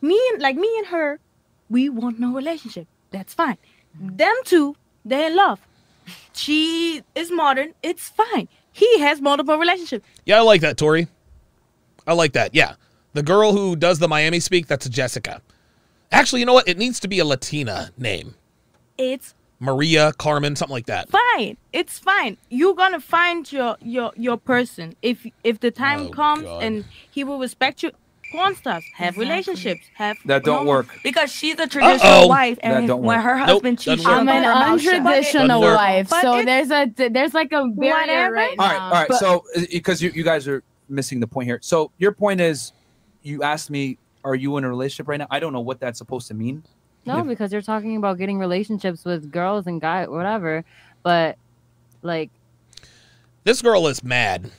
[0.00, 1.18] me and like me and her,
[1.70, 2.86] we want no relationship.
[3.10, 3.56] That's fine.
[3.98, 5.60] Them two, they're in love.
[6.32, 7.74] She is modern.
[7.82, 8.48] It's fine.
[8.72, 10.06] He has multiple relationships.
[10.24, 11.08] Yeah, I like that, Tori.
[12.06, 12.54] I like that.
[12.54, 12.74] Yeah,
[13.12, 15.42] the girl who does the Miami speak, that's Jessica.
[16.12, 16.68] Actually, you know what?
[16.68, 18.34] It needs to be a Latina name,
[18.96, 21.10] It's Maria, Carmen, something like that.
[21.10, 21.56] fine.
[21.72, 22.38] It's fine.
[22.48, 26.62] You're gonna find your your your person if if the time Oh, comes God.
[26.62, 27.90] and he will respect you.
[28.32, 29.86] Porn stars have relationships.
[29.94, 30.98] Have That don't normal- work.
[31.02, 32.26] Because she's a traditional Uh-oh.
[32.28, 33.24] wife, That and don't when work.
[33.24, 34.12] her husband doesn't cheats, work.
[34.12, 36.10] she'll I'm keep an her untraditional But wife.
[36.10, 37.94] but So it- there's a there's like a barrier
[38.30, 38.34] Whatever.
[38.34, 38.72] right All now.
[38.72, 39.08] right, all right.
[39.08, 41.58] But- so uh, because you, you guys are missing the point here.
[41.62, 42.72] So your point is,
[43.22, 45.26] you asked me, are you in a relationship right now?
[45.30, 46.64] I don't know what that's supposed to mean.
[47.06, 50.64] No, because you're talking about getting relationships with girls and guys, whatever.
[51.02, 51.38] But
[52.02, 52.30] like,
[53.44, 54.50] This girl is mad.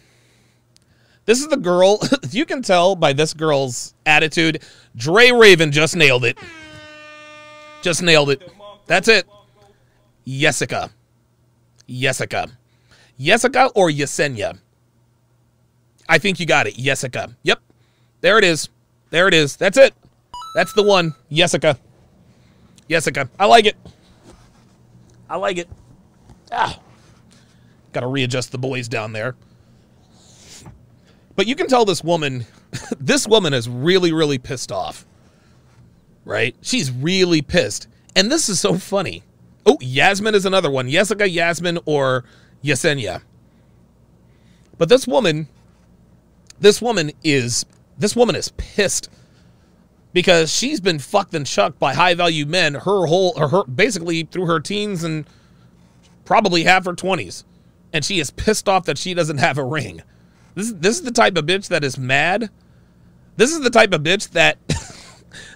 [1.29, 1.99] This is the girl.
[2.31, 4.63] you can tell by this girl's attitude.
[4.95, 6.39] Dre Raven just nailed it.
[7.83, 8.51] Just nailed it.
[8.87, 9.27] That's it.
[10.25, 10.89] Jessica.
[11.87, 12.47] Jessica.
[13.19, 14.57] Jessica or Yesenia?
[16.07, 16.73] I think you got it.
[16.73, 17.35] Jessica.
[17.43, 17.59] Yep.
[18.21, 18.69] There it is.
[19.11, 19.55] There it is.
[19.55, 19.93] That's it.
[20.55, 21.13] That's the one.
[21.31, 21.77] Jessica.
[22.89, 23.29] Jessica.
[23.39, 23.75] I like it.
[25.29, 25.69] I like it.
[26.51, 26.79] Ah.
[27.93, 29.35] Got to readjust the boys down there.
[31.39, 32.45] But you can tell this woman,
[32.99, 35.05] this woman is really, really pissed off.
[36.25, 36.53] Right?
[36.61, 37.87] She's really pissed.
[38.13, 39.23] And this is so funny.
[39.65, 40.89] Oh, Yasmin is another one.
[40.89, 42.25] Jessica, Yasmin, or
[42.61, 43.21] Yesenia.
[44.77, 45.47] But this woman,
[46.59, 47.65] this woman is,
[47.97, 49.09] this woman is pissed
[50.11, 54.23] because she's been fucked and chucked by high value men her whole, or her, basically
[54.23, 55.25] through her teens and
[56.25, 57.45] probably half her 20s.
[57.93, 60.03] And she is pissed off that she doesn't have a ring.
[60.59, 62.49] This, is- this is the type of bitch that is mad.
[63.37, 64.57] This is the type of bitch that.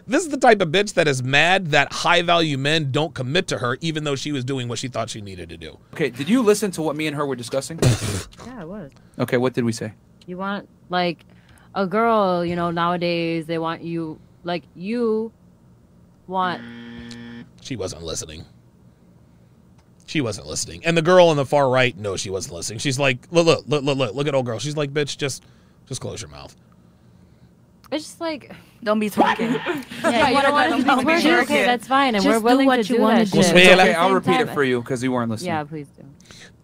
[0.08, 3.48] this is the type of bitch that is mad that high value men don't commit
[3.48, 5.78] to her, even though she was doing what she thought she needed to do.
[5.94, 7.80] Okay, did you listen to what me and her were discussing?
[8.46, 8.94] yeah, it was.
[9.20, 9.92] okay, what did we say?
[10.26, 11.26] You want like
[11.76, 15.34] a girl, you know, nowadays they want you like you
[16.28, 16.62] want
[17.62, 18.46] She wasn't listening.
[20.14, 20.86] She wasn't listening.
[20.86, 22.78] And the girl on the far right, no, she wasn't listening.
[22.78, 24.60] She's like, look, look, look, look, look, look at old girl.
[24.60, 25.44] She's like, bitch, just,
[25.88, 26.56] just close your mouth.
[27.92, 28.52] it's just like
[28.84, 29.48] Don't be talking.
[30.04, 31.42] yeah, you don't want to be Don't be twerking, twerking.
[31.46, 33.42] okay, that's fine, and Just we're do willing what to you do wanna that do.
[33.42, 33.56] shit.
[33.56, 33.82] Well, It's Yeah.
[33.82, 35.48] okay, I'll Same repeat it for you because you weren't listening.
[35.48, 36.04] Yeah, please do.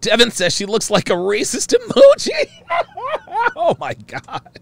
[0.00, 2.30] Devin says she looks like a racist emoji.
[3.56, 4.60] oh my god.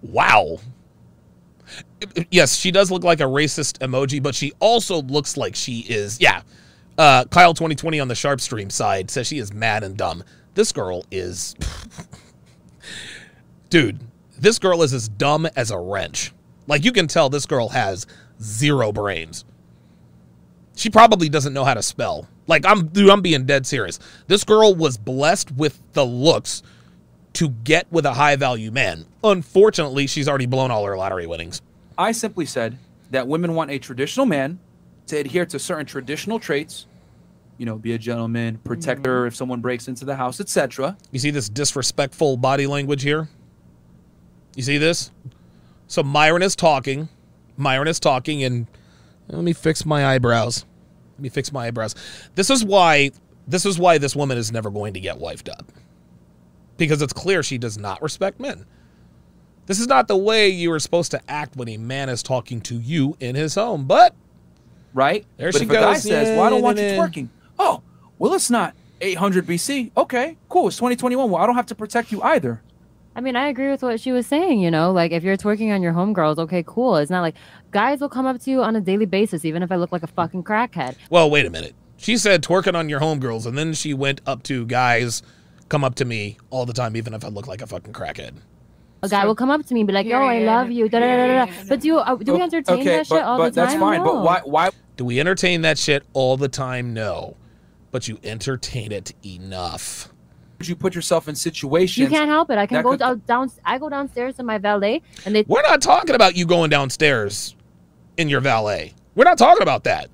[0.00, 0.58] Wow.
[2.30, 6.20] Yes, she does look like a racist emoji, but she also looks like she is,
[6.20, 6.42] yeah.
[6.98, 10.24] Uh, Kyle 2020 on the SharpeStream side says she is mad and dumb.
[10.54, 11.54] This girl is.
[13.70, 14.00] Dude,
[14.38, 16.32] this girl is as dumb as a wrench.
[16.66, 18.06] Like, you can tell this girl has
[18.40, 19.44] zero brains
[20.76, 22.28] she probably doesn't know how to spell.
[22.46, 23.98] Like I'm dude, I'm being dead serious.
[24.28, 26.62] This girl was blessed with the looks
[27.32, 29.04] to get with a high value man.
[29.24, 31.60] Unfortunately, she's already blown all her lottery winnings.
[31.98, 32.78] I simply said
[33.10, 34.60] that women want a traditional man
[35.06, 36.86] to adhere to certain traditional traits.
[37.58, 39.28] You know, be a gentleman, protect her mm-hmm.
[39.28, 40.96] if someone breaks into the house, etc.
[41.10, 43.28] You see this disrespectful body language here?
[44.56, 45.10] You see this?
[45.86, 47.08] So Myron is talking.
[47.56, 48.66] Myron is talking and
[49.28, 50.64] let me fix my eyebrows.
[51.14, 51.94] Let me fix my eyebrows.
[52.34, 53.10] This is why
[53.48, 55.72] this is why this woman is never going to get wifed up.
[56.76, 58.66] Because it's clear she does not respect men.
[59.66, 62.60] This is not the way you are supposed to act when a man is talking
[62.62, 63.86] to you in his home.
[63.86, 64.14] But
[64.96, 65.26] Right?
[65.36, 67.28] There but she if a guy says, "Well, I don't want you Yeah, twerking,"
[67.58, 67.82] oh,
[68.18, 69.90] well, it's not 800 BC.
[69.94, 70.68] Okay, cool.
[70.68, 71.30] It's 2021.
[71.30, 72.62] Well, I don't have to protect you either.
[73.14, 74.58] I mean, I agree with what she was saying.
[74.60, 76.96] You know, like if you're twerking on your homegirls, okay, cool.
[76.96, 77.34] It's not like
[77.72, 80.02] guys will come up to you on a daily basis, even if I look like
[80.02, 80.96] a fucking crackhead.
[81.10, 81.74] Well, wait a minute.
[81.98, 85.22] She said twerking on your homegirls, and then she went up to guys
[85.68, 88.32] come up to me all the time, even if I look like a fucking crackhead.
[89.02, 91.00] A guy will come up to me and be like, "Yo, I love you." Da,
[91.00, 91.52] da, da, da, da.
[91.68, 93.68] But do you, uh, do we entertain okay, that shit all but the time?
[93.68, 93.98] that's fine.
[94.02, 94.04] No.
[94.04, 94.40] But why?
[94.44, 94.70] Why?
[94.96, 96.94] Do we entertain that shit all the time?
[96.94, 97.36] No.
[97.90, 100.10] But you entertain it enough.
[100.58, 101.98] would you put yourself in situations?
[101.98, 102.58] You can't help it.
[102.58, 103.50] I can go could- down, down.
[103.64, 105.44] I go downstairs in my valet, and they.
[105.46, 107.54] We're not talking about you going downstairs
[108.16, 108.94] in your valet.
[109.14, 110.08] We're not talking about that.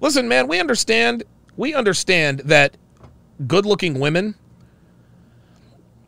[0.00, 1.24] Listen, man, we understand.
[1.56, 2.76] We understand that
[3.46, 4.34] good-looking women.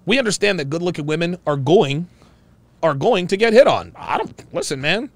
[0.06, 2.08] We understand that good-looking women are going,
[2.82, 3.92] are going to get hit on.
[3.96, 5.10] I don't listen, man.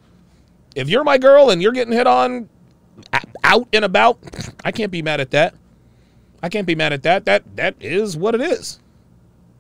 [0.74, 2.47] If you're my girl and you're getting hit on a-
[3.42, 4.18] out and about,
[4.64, 5.55] I can't be mad at that.
[6.42, 7.24] I can't be mad at that.
[7.24, 8.78] That that is what it is,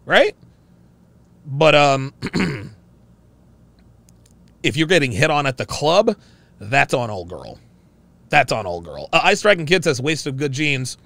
[0.04, 0.34] right?
[1.46, 2.12] But um.
[4.64, 6.16] if you're getting hit on at the club,
[6.58, 7.58] that's on old girl.
[8.30, 9.08] That's on old girl.
[9.12, 10.96] Uh, Ice Dragon Kid says waste of good genes.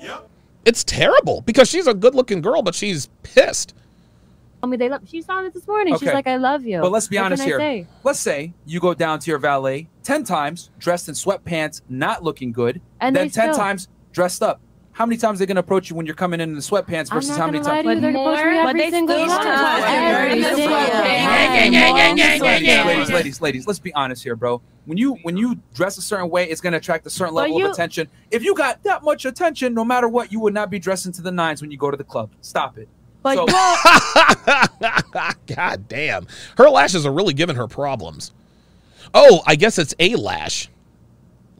[0.00, 0.28] Yep.
[0.64, 3.74] It's terrible because she's a good looking girl, but she's pissed.
[4.60, 5.02] Tell me they love.
[5.06, 5.96] She saw it this morning.
[5.98, 7.58] She's like, "I love you." But let's be What honest here.
[7.58, 7.86] say?
[8.02, 12.50] Let's say you go down to your valet ten times, dressed in sweatpants, not looking
[12.52, 14.60] good, And then ten still- times dressed up.
[14.92, 17.12] How many times are they gonna approach you when you're coming in in the sweatpants
[17.12, 17.84] versus how many times?
[17.86, 18.00] to you.
[18.00, 19.82] They're supposed to be but every they single still time.
[19.84, 21.02] Every single time.
[22.16, 24.60] ladies, ladies, ladies, ladies, let's be honest here, bro.
[24.86, 27.66] When you when you dress a certain way, it's gonna attract a certain level you-
[27.66, 28.08] of attention.
[28.32, 31.22] If you got that much attention, no matter what, you would not be dressing to
[31.22, 32.30] the nines when you go to the club.
[32.40, 32.88] Stop it.
[33.22, 33.46] But So-
[35.54, 36.26] God damn.
[36.56, 38.32] Her lashes are really giving her problems.
[39.14, 40.68] Oh, I guess it's a lash.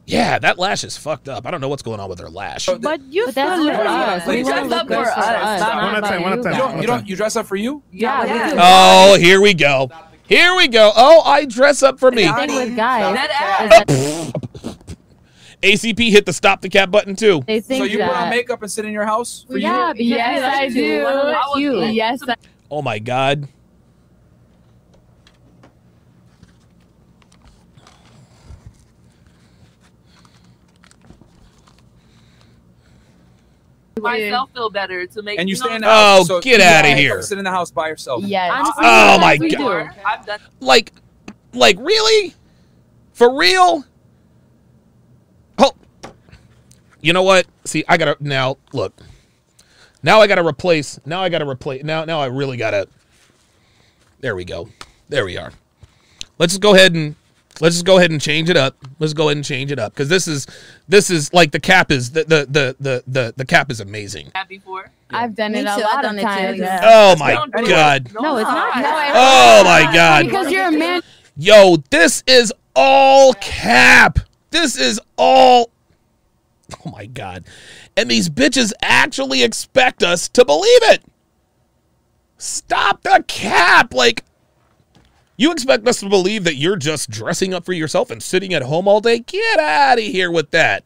[0.05, 1.45] Yeah, that lash is fucked up.
[1.45, 2.65] I don't know what's going on with her lash.
[2.65, 4.25] But you But that's still for look us.
[4.25, 5.17] We Ladies, want to dress up for for us.
[5.17, 5.75] us, Stop.
[5.75, 6.53] not One at a time, one at you a time.
[6.53, 7.83] You don't, you don't you dress up for you?
[7.91, 8.53] Yeah, Yeah.
[8.57, 9.91] Oh, here we go.
[10.27, 10.91] Here we go.
[10.95, 12.23] Oh, I dress up for me.
[12.25, 14.88] The thing with guys That is that
[15.61, 17.41] ACP hit the stop the cat button too.
[17.45, 19.93] they So think you put on makeup and sit in your house for yeah, you?
[19.93, 20.81] because Yes, we I do.
[20.81, 22.35] We I was- Yes, I-
[22.71, 23.47] Oh my god.
[34.01, 35.39] myself feel better to make.
[35.39, 37.21] And you know, stay in the Oh, so get you outta make up here.
[37.21, 38.23] Sit in the house by yourself.
[38.23, 38.51] Yes.
[38.53, 40.25] Honestly, Oh my God.
[40.25, 40.33] do.
[40.65, 40.93] Like
[41.53, 42.33] like really?
[43.13, 43.83] For real?
[45.57, 45.73] Oh.
[47.01, 47.47] You know what?
[47.65, 48.93] See, I got to now look.
[50.03, 50.99] Now I got to replace.
[51.05, 51.83] Now I got to replace.
[51.83, 52.87] Now now I really got to
[54.19, 54.69] There we go.
[55.09, 55.51] There we are.
[56.37, 57.15] Let's just go ahead and
[57.59, 58.75] let's just go ahead and change it up.
[58.99, 60.47] Let's go ahead and change it up cuz this is
[60.87, 64.31] this is like the cap is the the the the the, the cap is amazing.
[64.33, 64.91] that before.
[65.09, 66.59] I've done Me it a too, lot of done it too, times.
[66.59, 66.81] yeah.
[66.83, 67.69] Oh my Don't do it.
[67.69, 68.11] god.
[68.13, 68.71] No, it's not.
[69.15, 70.25] Oh my god.
[70.25, 71.01] Because you're a man.
[71.35, 74.19] Yo, this is all cap.
[74.51, 75.71] This is all.
[76.85, 77.45] Oh my god.
[77.97, 81.03] And these bitches actually expect us to believe it.
[82.37, 83.93] Stop the cap.
[83.93, 84.23] Like,
[85.35, 88.61] you expect us to believe that you're just dressing up for yourself and sitting at
[88.61, 89.19] home all day?
[89.19, 90.85] Get out of here with that.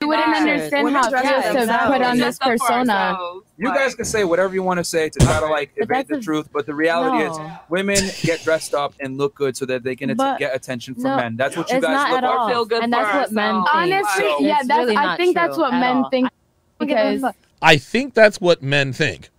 [0.00, 0.36] You wouldn't Right.
[0.50, 1.22] understand Women how it dress
[1.54, 3.18] feels up to put on this dress up for persona.
[3.56, 6.08] You guys can say whatever you want to say to try to like But evade
[6.08, 7.38] the a- truth, but the reality is
[7.70, 10.94] women get dressed up and look good so that they can att- But- get attention
[10.94, 11.36] from No, men.
[11.36, 12.38] That's what you guys not look at for.
[12.38, 12.48] all.
[12.48, 13.74] feel good and that's what men think.
[13.74, 14.36] Honestly, Wow.
[14.40, 14.78] yeah, that's.
[14.78, 16.10] really I think that's what men all.
[16.10, 16.26] think.
[16.26, 16.30] I
[16.80, 17.34] don't give a Because.
[17.62, 19.30] I think that's what men think.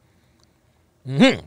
[1.05, 1.39] Hmm.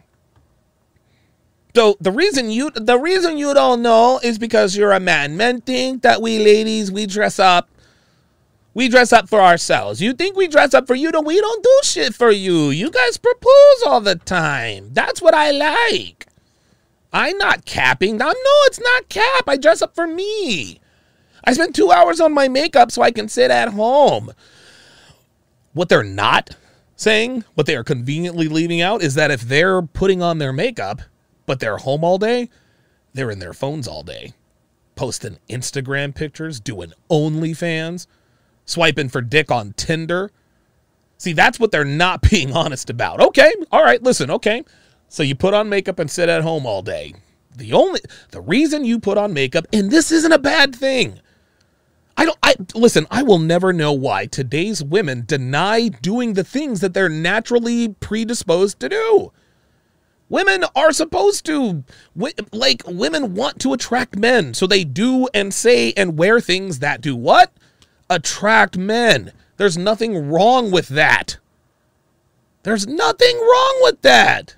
[1.75, 5.37] So the reason you the reason you don't know is because you're a man.
[5.37, 7.69] Men think that we ladies we dress up.
[8.79, 10.01] We dress up for ourselves.
[10.01, 11.11] You think we dress up for you?
[11.11, 12.71] No, we don't do shit for you.
[12.71, 14.91] You guys propose all the time.
[14.93, 16.29] That's what I like.
[17.13, 18.19] I'm not capping.
[18.19, 18.33] No, no,
[18.67, 19.49] it's not cap.
[19.49, 20.81] I dress up for me.
[21.43, 24.31] I spend two hours on my makeup so I can sit at home.
[25.73, 26.57] What they're not
[26.95, 31.03] saying, what they are conveniently leaving out, is that if they're putting on their makeup,
[31.47, 32.49] but they're home all day,
[33.13, 34.35] they're in their phones all day,
[34.95, 38.07] posting Instagram pictures, doing OnlyFans,
[38.69, 40.31] swiping for dick on Tinder.
[41.17, 43.21] See, that's what they're not being honest about.
[43.21, 44.65] Okay, all right, listen, okay.
[45.09, 47.15] So you put on makeup and sit at home all day.
[47.57, 48.01] The only
[48.31, 51.21] the reason you put on makeup, and this isn't a bad thing.
[52.17, 56.81] I don't I listen, I will never know why today's women deny doing the things
[56.81, 59.33] that they're naturally predisposed to do.
[60.29, 61.85] Women are supposed to
[62.53, 67.01] like women want to attract men, so they do and say and wear things that
[67.01, 67.51] do what?
[68.11, 69.33] Attract men.
[69.57, 71.39] There's nothing wrong with that.
[72.63, 74.57] There's nothing wrong with that.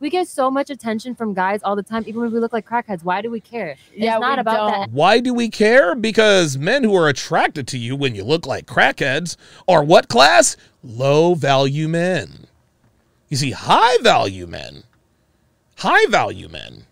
[0.00, 2.68] We get so much attention from guys all the time, even when we look like
[2.68, 3.04] crackheads.
[3.04, 3.76] Why do we care?
[3.94, 4.70] Yeah, it's not about don't.
[4.72, 4.90] that.
[4.90, 5.94] Why do we care?
[5.94, 9.36] Because men who are attracted to you when you look like crackheads
[9.68, 10.56] are what class?
[10.82, 12.48] Low value men.
[13.28, 14.82] You see, high value men,
[15.76, 16.84] high value men,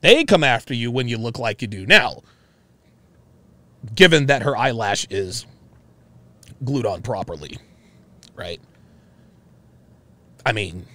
[0.00, 2.22] they come after you when you look like you do now.
[3.94, 5.46] Given that her eyelash is
[6.64, 7.58] glued on properly,
[8.34, 8.60] right?
[10.44, 10.86] I mean,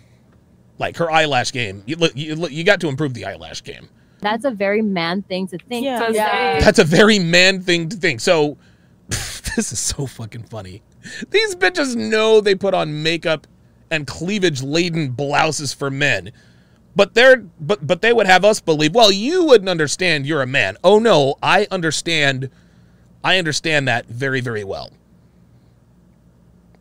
[0.79, 3.87] like her eyelash game, you, look, you, look, you got to improve the eyelash game.
[4.19, 5.85] That's a very man thing to think.
[5.85, 5.99] Yeah.
[5.99, 6.59] 'cause Yeah.
[6.59, 8.19] That's a very man thing to think.
[8.21, 8.57] So
[9.07, 10.81] this is so fucking funny.
[11.29, 13.47] These bitches know they put on makeup
[13.91, 16.31] and cleavage laden blouses for men.
[16.95, 20.47] But they're but but they would have us believe, well, you wouldn't understand you're a
[20.47, 20.77] man.
[20.83, 22.49] Oh no, I understand
[23.23, 24.91] I understand that very, very well.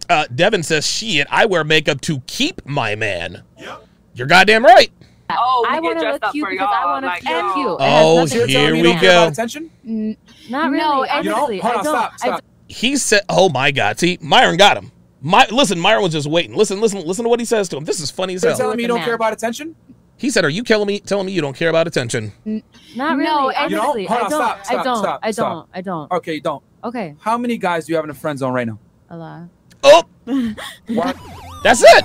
[0.08, 3.42] Uh, Devin says, shit, I wear makeup to keep my man.
[3.58, 3.86] Yep.
[4.14, 4.90] You're goddamn right.
[5.30, 7.54] Oh, I want to look cute because I want to like, feel yo.
[7.54, 7.80] cute.
[7.80, 9.32] It has Oh, nothing to You're do telling here you we don't care about go.
[9.32, 9.70] attention?
[9.86, 10.16] N-
[10.50, 10.82] Not really.
[10.82, 11.38] No, I you don't?
[11.38, 11.94] honestly, Hold I on, don't.
[11.96, 12.44] stop, I stop.
[12.68, 14.92] He said, "Oh my God!" See, Myron got him.
[15.22, 16.54] My listen, Myron was just waiting.
[16.56, 17.84] Listen, listen, listen to what he says to him.
[17.84, 18.58] This is funny as You're hell.
[18.58, 19.74] telling me you don't care about attention?
[20.16, 23.24] He said, "Are you telling me telling me you don't care about attention?" Not really.
[23.24, 24.06] No, honestly, and- You don't?
[24.06, 24.30] Hold I don't.
[24.30, 24.96] stop, I don't.
[24.98, 25.68] stop, I don't.
[25.74, 26.12] I don't.
[26.12, 26.62] Okay, you don't.
[26.84, 28.78] Okay, How many guys do you have in a friend zone right now?
[29.10, 29.42] a lot.
[29.84, 30.02] Oh,
[30.88, 31.16] What?
[31.64, 32.04] that's it.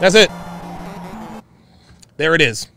[0.00, 0.30] That's it.
[2.16, 2.68] There it is.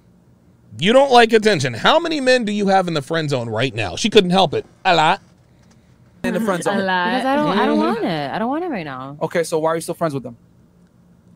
[0.80, 1.74] You don't like attention.
[1.74, 3.96] How many men do you have in the friend zone right now?
[3.96, 4.66] She couldn't help it.
[4.86, 5.22] A lot.
[6.24, 6.78] in the friend zone.
[6.78, 7.06] a lot.
[7.12, 7.60] Because I don't.
[7.60, 8.32] I don't want it.
[8.32, 9.18] I don't want it right now.
[9.22, 10.38] Okay, so why are you still friends with them?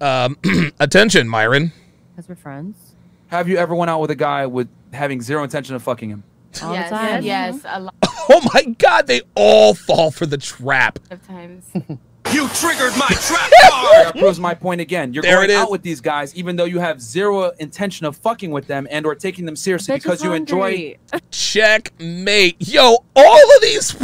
[0.02, 0.38] Um,
[0.80, 1.72] attention, Myron.
[2.16, 2.94] Because we're friends.
[3.28, 6.24] Have you ever went out with a guy with having zero intention of fucking him?
[6.64, 7.24] All yes, the time.
[7.24, 7.94] yes, a lot
[8.30, 11.00] Oh my God, they all fall for the trap.
[11.12, 11.66] of times.
[12.34, 14.06] You triggered my trap card!
[14.08, 15.14] That proves my point again.
[15.14, 18.50] You're There going out with these guys even though you have zero intention of fucking
[18.50, 21.22] with them and or taking them seriously Bitch is because you enjoy hungry.
[21.30, 22.56] Checkmate.
[22.60, 23.96] Yo, all of these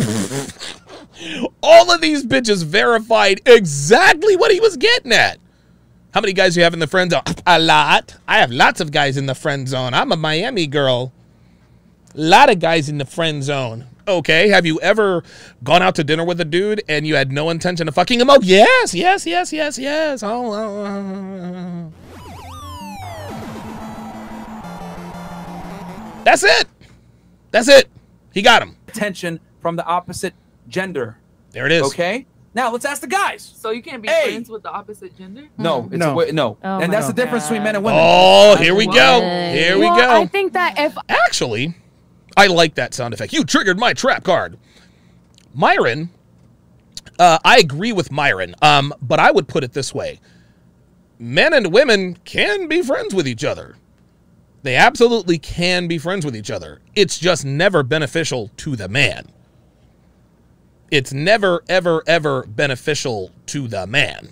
[1.64, 5.40] all of these bitches verified exactly what he was getting at.
[6.14, 7.22] How many guys do you have in the friend zone?
[7.48, 8.18] A lot.
[8.28, 9.94] I have lots of guys in the friend zone.
[9.94, 11.14] I'm a Miami girl.
[12.14, 13.88] A lot of guys in the friend zone.
[14.06, 14.50] Okay.
[14.50, 15.24] Have you ever
[15.64, 18.30] gone out to dinner with a dude and you had no intention of fucking him?
[18.30, 20.22] Oh, yes, yes, yes, yes, yes.
[20.22, 21.54] Oh, oh, oh, oh.
[21.56, 21.94] oh.
[26.26, 26.68] That's it.
[27.52, 27.88] That's it.
[28.34, 28.76] He got him.
[28.90, 30.34] attention from the opposite
[30.68, 31.18] gender.
[31.52, 31.84] There it is.
[31.84, 32.26] Okay?
[32.54, 33.42] Now let's ask the guys.
[33.42, 34.32] So you can't be Hey!
[34.32, 35.48] friends with the opposite gender?
[35.58, 36.20] No, it's No.
[36.20, 36.58] A, no.
[36.64, 38.02] Oh and my that's the difference between men and women.
[38.04, 39.20] Oh, here we go.
[39.22, 39.54] What?
[39.54, 40.22] Here we well, go.
[40.22, 41.76] I think that if Actually,
[42.36, 43.34] I like that sound effect.
[43.34, 44.58] You triggered my trap card.
[45.54, 46.10] Myron,
[47.20, 50.20] uh, I agree with Myron, um, but I would put it this way
[51.20, 53.76] men and women can be friends with each other.
[54.64, 56.82] They absolutely can be friends with each other.
[56.96, 59.28] It's just never beneficial to the man.
[60.92, 64.30] It's never, ever, ever beneficial to the man.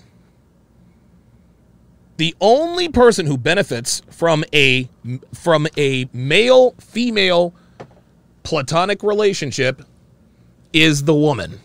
[2.17, 4.89] The only person who benefits from a
[5.33, 7.53] from a male female
[8.43, 9.83] platonic relationship
[10.73, 11.61] is the woman.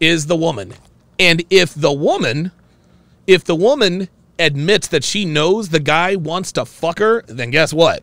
[0.00, 0.74] Is the woman.
[1.20, 2.50] And if the woman
[3.28, 7.72] if the woman admits that she knows the guy wants to fuck her, then guess
[7.72, 8.02] what?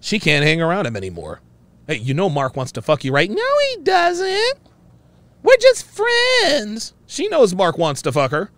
[0.00, 1.40] She can't hang around him anymore.
[1.90, 3.28] Hey, you know Mark wants to fuck you, right?
[3.28, 4.60] No, he doesn't.
[5.42, 6.94] We're just friends.
[7.04, 8.52] She knows Mark wants to fuck her.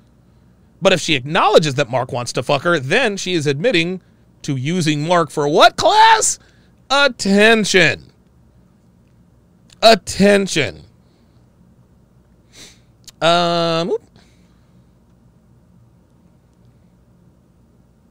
[0.82, 4.02] But if she acknowledges that Mark wants to fuck her, then she is admitting
[4.42, 6.38] to using Mark for what class?
[6.90, 8.12] Attention.
[9.80, 10.82] Attention.
[13.22, 13.96] Um.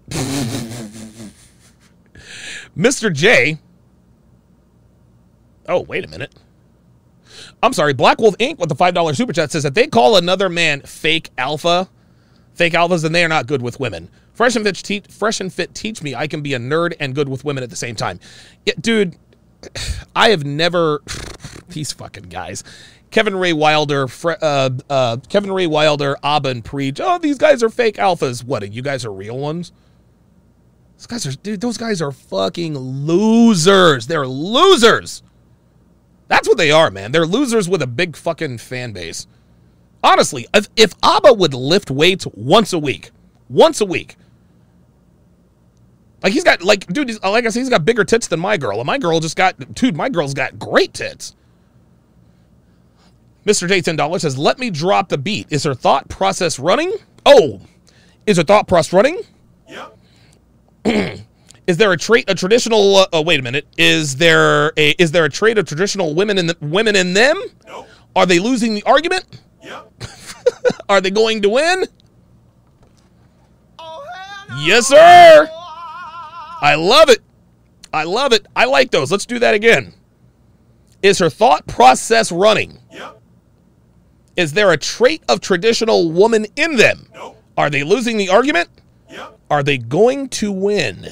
[2.76, 3.14] Mr.
[3.14, 3.60] J.
[5.68, 6.34] Oh, wait a minute.
[7.64, 7.94] I'm sorry.
[7.94, 8.58] Black Wolf Inc.
[8.58, 11.90] with the $5 super chat says that they call another man fake alpha,
[12.54, 14.10] fake alphas, and they are not good with women.
[14.34, 17.14] Fresh and fit, te- fresh and fit teach me I can be a nerd and
[17.14, 18.20] good with women at the same time.
[18.66, 19.16] Yeah, dude,
[20.16, 21.02] I have never
[21.70, 22.64] these fucking guys.
[23.12, 24.08] Kevin Ray Wilder,
[24.42, 27.00] uh, uh, Kevin Ray Wilder, Aba preach.
[27.02, 28.44] Oh, these guys are fake alphas.
[28.44, 28.72] What?
[28.72, 29.74] You guys are real ones?
[30.98, 31.60] Those guys are, dude.
[31.60, 34.08] Those guys are fucking losers.
[34.08, 35.24] They're losers.
[36.32, 37.12] That's what they are, man.
[37.12, 39.28] They're losers with a big fucking fan base.
[40.02, 43.12] Honestly, if, if Aba would lift weights once a week,
[43.50, 44.16] once a week,
[46.24, 48.80] like he's got like, dude, like I said, he's got bigger tits than my girl,
[48.80, 51.36] and my girl just got, dude, my girl's got great tits.
[53.46, 53.68] Mr.
[53.68, 55.48] J ten dollars says, "Let me drop the beat.
[55.50, 56.94] Is her thought process running?
[57.26, 57.60] Oh,
[58.26, 59.20] is her thought process running?
[61.68, 62.98] is there a trait a traditional?
[62.98, 63.68] Uh, oh, wait a minute.
[63.78, 67.42] Is there a is there a trait of traditional women in the, women in them?
[67.68, 67.86] No.
[68.16, 69.26] Are they losing the argument?
[69.64, 69.92] Yep.
[70.90, 71.86] Are they going to win?
[74.58, 75.50] Yes, sir.
[76.62, 77.20] I love it.
[77.94, 78.46] I love it.
[78.56, 79.12] I like those.
[79.12, 79.94] Let's do that again.
[81.02, 82.78] Is her thought process running?
[82.92, 83.22] Yep.
[84.36, 87.08] Is there a trait of traditional woman in them?
[87.14, 87.38] No.
[87.58, 88.70] Are they losing the argument?
[89.10, 89.40] Yep.
[89.50, 91.08] Are they going to win?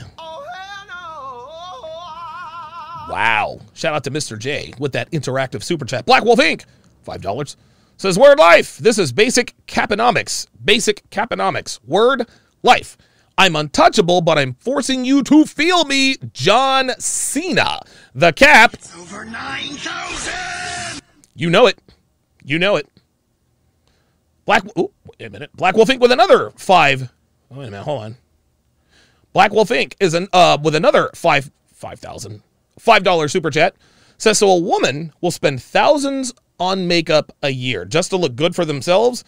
[3.10, 3.60] Wow.
[3.74, 4.38] Shout out to Mr.
[4.38, 6.06] J with that interactive super chat.
[6.06, 6.66] Black Wolf Inc.
[7.06, 7.56] $5.
[7.98, 8.78] Says Word Life.
[8.78, 10.48] This is basic caponomics.
[10.64, 11.80] Basic caponomics.
[11.86, 12.28] Word
[12.64, 12.98] Life.
[13.38, 17.80] I'm untouchable, but I'm forcing you to feel me, John Cena.
[18.14, 18.74] The cap.
[18.74, 21.02] It's over 9,000.
[21.36, 21.80] You know it.
[22.44, 22.88] You know it.
[24.46, 24.64] Black.
[24.78, 25.52] Ooh, wait a minute.
[25.56, 26.00] Black Wolf Inc.
[26.00, 27.12] with another five.
[27.52, 27.84] Oh, wait a minute.
[27.84, 28.18] Hold on.
[29.32, 29.94] Black Wolf Inc.
[30.00, 32.42] is an uh with another five five thousand
[32.78, 33.76] five dollar super chat.
[34.18, 34.50] Says so.
[34.50, 39.24] A woman will spend thousands on makeup a year just to look good for themselves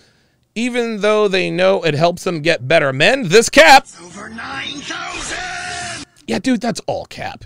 [0.56, 3.28] even though they know it helps them get better men.
[3.30, 3.88] This cap.
[4.02, 6.06] Over 9,000!
[6.28, 7.46] Yeah, dude, that's all cap.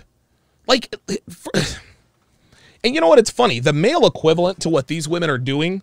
[0.66, 0.94] Like,
[1.28, 1.52] for,
[2.84, 3.18] and you know what?
[3.18, 3.60] It's funny.
[3.60, 5.82] The male equivalent to what these women are doing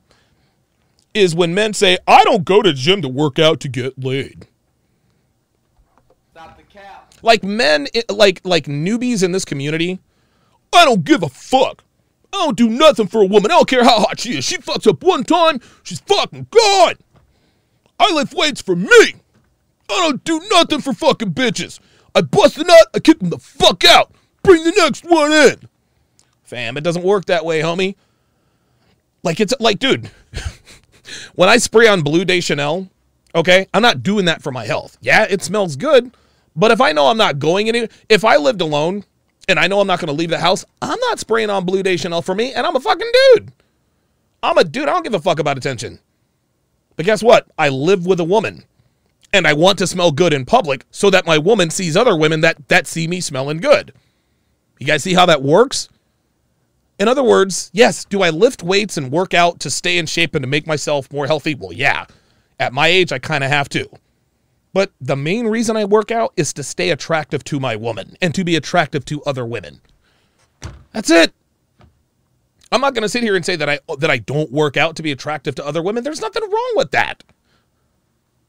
[1.13, 4.47] is when men say, I don't go to gym to work out to get laid.
[7.23, 9.99] Like men, like like newbies in this community,
[10.71, 11.83] I don't give a fuck.
[12.33, 13.49] I don't do nothing for a woman.
[13.49, 14.45] I don't care how hot she is.
[14.45, 16.95] She fucks up one time, she's fucking gone.
[17.99, 19.15] I lift weights for me.
[19.89, 21.79] I don't do nothing for fucking bitches.
[22.13, 24.11] I bust a nut, I kick them the fuck out.
[24.43, 25.69] Bring the next one in.
[26.43, 27.95] Fam, it doesn't work that way, homie.
[29.23, 30.11] Like it's like, dude,
[31.35, 32.89] when I spray on Bleu de Chanel,
[33.33, 34.97] okay, I'm not doing that for my health.
[35.01, 36.11] Yeah, it smells good,
[36.55, 39.03] but if I know I'm not going anywhere, if I lived alone
[39.47, 41.83] and I know I'm not going to leave the house, I'm not spraying on Bleu
[41.83, 43.51] de Chanel for me, and I'm a fucking dude.
[44.41, 44.89] I'm a dude.
[44.89, 45.99] I don't give a fuck about attention.
[46.95, 47.47] But guess what?
[47.57, 48.65] I live with a woman
[49.33, 52.41] and I want to smell good in public so that my woman sees other women
[52.41, 53.93] that, that see me smelling good.
[54.79, 55.89] You guys see how that works?
[56.99, 60.35] In other words, yes, do I lift weights and work out to stay in shape
[60.35, 61.55] and to make myself more healthy?
[61.55, 62.05] Well, yeah.
[62.59, 63.89] At my age, I kind of have to.
[64.73, 68.33] But the main reason I work out is to stay attractive to my woman and
[68.33, 69.81] to be attractive to other women.
[70.91, 71.31] That's it.
[72.71, 74.95] I'm not going to sit here and say that I that I don't work out
[74.95, 76.03] to be attractive to other women.
[76.03, 77.23] There's nothing wrong with that.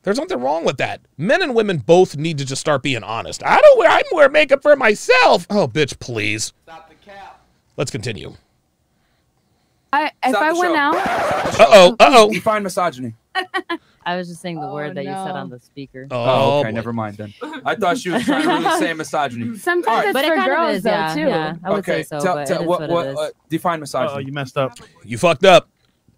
[0.03, 1.01] There's nothing wrong with that.
[1.18, 3.43] Men and women both need to just start being honest.
[3.45, 5.47] I don't wear I wear makeup for myself.
[5.51, 6.53] Oh, bitch, please.
[6.64, 7.43] Stop the cap.
[7.77, 8.35] Let's continue.
[9.93, 10.79] I if Stop I the went show.
[10.79, 10.97] out,
[11.61, 11.97] Uh oh.
[12.01, 12.31] Uh oh.
[12.33, 13.14] Define misogyny.
[14.07, 16.07] I was just saying the word that you said on the speaker.
[16.11, 16.68] Oh, okay.
[16.70, 16.74] boy.
[16.74, 17.32] Never mind then.
[17.64, 19.57] I thought she was trying to really say misogyny.
[19.59, 20.05] sometimes All right.
[20.09, 21.20] it's But it for kind of girls is, though yeah, too.
[21.20, 21.55] yeah.
[21.64, 22.03] I would okay.
[22.03, 23.18] say so, tell, but tell, it is what, what, what, it is.
[23.18, 24.24] uh, define Oh, misogyny.
[24.26, 24.78] you messed up.
[25.05, 25.68] You fucked up.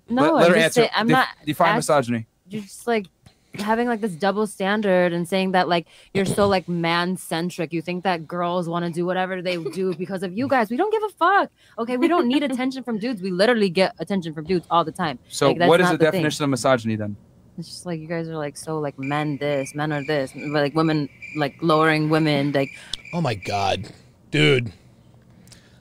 [0.09, 0.81] no, let, I'm let her answer.
[0.81, 2.27] saying, I'm Def- not define ask- misogyny.
[2.49, 3.07] You're just like
[3.55, 7.73] having like this double standard and saying that like you're so like man centric.
[7.73, 10.71] You think that girls want to do whatever they do because of you guys.
[10.71, 11.51] We don't give a fuck.
[11.79, 13.23] Okay, we don't need attention from dudes.
[13.23, 15.19] We literally get attention from dudes all the time.
[15.29, 16.13] So Like, that's what is not the the thing.
[16.13, 17.17] definition of misogyny then?
[17.59, 20.51] It's just like you guys are like so like men this, men are this, but,
[20.51, 22.53] like women like lowering women.
[22.53, 22.71] Like
[23.15, 23.91] Oh my god.
[24.31, 24.73] Dude.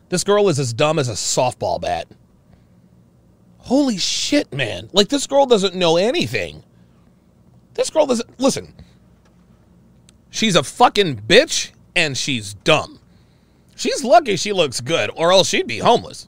[0.10, 2.08] This girl is as dumb as a softball bat.
[3.58, 4.90] Holy shit, man.
[4.94, 6.64] Like this girl doesn't know anything.
[7.76, 8.74] This girl doesn't listen.
[10.30, 13.00] She's a fucking bitch and she's dumb.
[13.76, 16.28] She's lucky she looks good, or else she'd be homeless.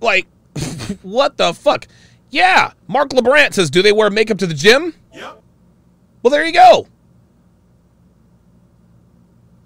[0.00, 0.26] Like,
[1.02, 1.86] what the fuck?
[2.30, 4.94] Yeah, Mark LeBrant says, do they wear makeup to the gym?
[5.14, 5.42] Yep.
[6.22, 6.86] Well, there you go.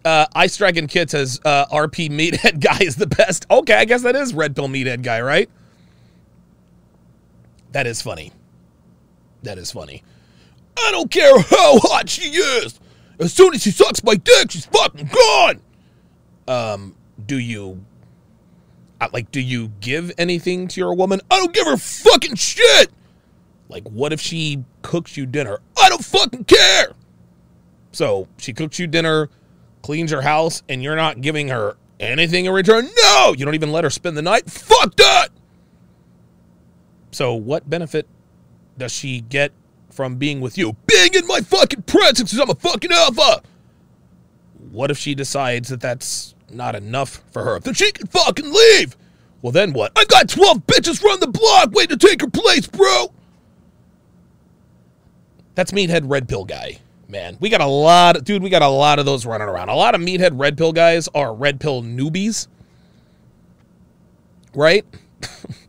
[0.04, 3.46] Uh, Ice Dragon Kid says, uh, RP Meathead Guy is the best.
[3.50, 5.48] Okay, I guess that is Red Pill Meathead Guy, right?
[7.72, 8.32] That is funny.
[9.42, 10.02] That is funny.
[10.76, 12.78] I don't care how hot she is.
[13.18, 15.60] As soon as she sucks my dick, she's fucking gone.
[16.46, 17.84] Um, do you
[19.00, 21.20] uh, like do you give anything to your woman?
[21.30, 22.90] I don't give her fucking shit.
[23.68, 25.60] Like what if she cooks you dinner?
[25.80, 26.92] I don't fucking care.
[27.92, 29.30] So, she cooks you dinner,
[29.82, 32.88] cleans your house and you're not giving her anything in return?
[33.02, 34.50] No, you don't even let her spend the night.
[34.50, 35.28] Fuck that.
[37.12, 38.08] So, what benefit
[38.76, 39.52] does she get
[39.94, 40.76] from being with you?
[40.86, 43.42] Being in my fucking presence because I'm a fucking alpha.
[44.70, 47.60] What if she decides that that's not enough for her?
[47.60, 48.96] Then she can fucking leave.
[49.40, 49.92] Well, then what?
[49.96, 53.12] I've got 12 bitches from the block waiting to take her place, bro.
[55.54, 56.80] That's Meathead Red Pill Guy.
[57.08, 58.42] Man, we got a lot, dude.
[58.42, 59.68] We got a lot of those running around.
[59.68, 62.48] A lot of meathead red pill guys are red pill newbies,
[64.54, 64.84] right?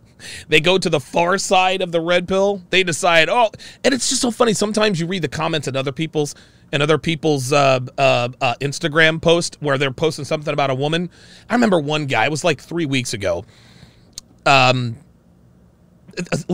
[0.48, 2.62] they go to the far side of the red pill.
[2.70, 3.52] They decide, oh,
[3.84, 4.54] and it's just so funny.
[4.54, 6.36] Sometimes you read the comments in other people's
[6.72, 11.10] and other people's uh, uh, uh, Instagram post where they're posting something about a woman.
[11.50, 12.26] I remember one guy.
[12.26, 13.46] It was like three weeks ago.
[14.46, 14.98] Um,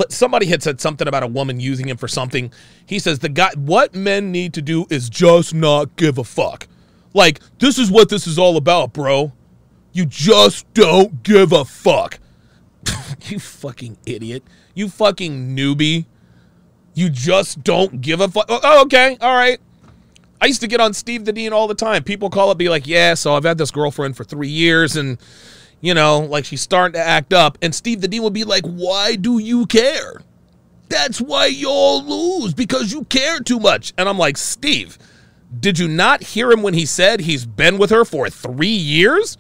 [0.10, 2.52] somebody had said something about a woman using him for something.
[2.86, 6.68] He says the guy what men need to do is just not give a fuck.
[7.14, 9.34] Like this is what this is all about, bro.
[9.94, 12.20] You just don't give a fuck.
[13.30, 14.44] you fucking idiot.
[14.74, 16.06] You fucking newbie.
[16.94, 18.46] You just don't give a fuck.
[18.50, 19.18] Oh, oh, okay.
[19.22, 19.60] All right.
[20.42, 22.04] I used to get on Steve the Dean all the time.
[22.04, 25.20] People call up, be like, yeah, so I've had this girlfriend for three years and
[25.82, 27.58] you know, like she's starting to act up.
[27.62, 30.22] And Steve the Dean would be like, Why do you care?
[30.88, 33.94] That's why y'all lose because you care too much.
[33.98, 34.98] And I'm like, Steve,
[35.60, 39.38] did you not hear him when he said he's been with her for three years?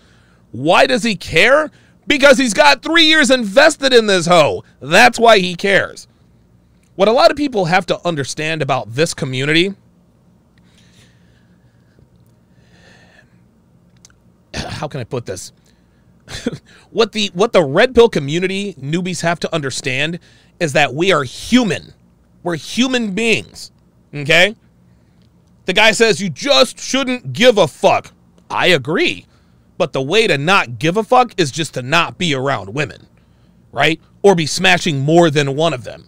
[0.52, 1.70] Why does he care?
[2.12, 4.66] Because he's got three years invested in this hoe.
[4.82, 6.10] That's why he cares.
[6.96, 9.76] What a lot of people have to understand about this community
[14.54, 15.54] how can I put this?
[16.92, 20.20] what the what the red pill community newbies have to understand
[20.60, 21.94] is that we are human.
[22.44, 23.72] We're human beings.
[24.14, 24.58] Okay?
[25.64, 28.12] The guy says you just shouldn't give a fuck.
[28.50, 29.28] I agree.
[29.82, 33.08] But the way to not give a fuck is just to not be around women,
[33.72, 34.00] right?
[34.22, 36.08] Or be smashing more than one of them.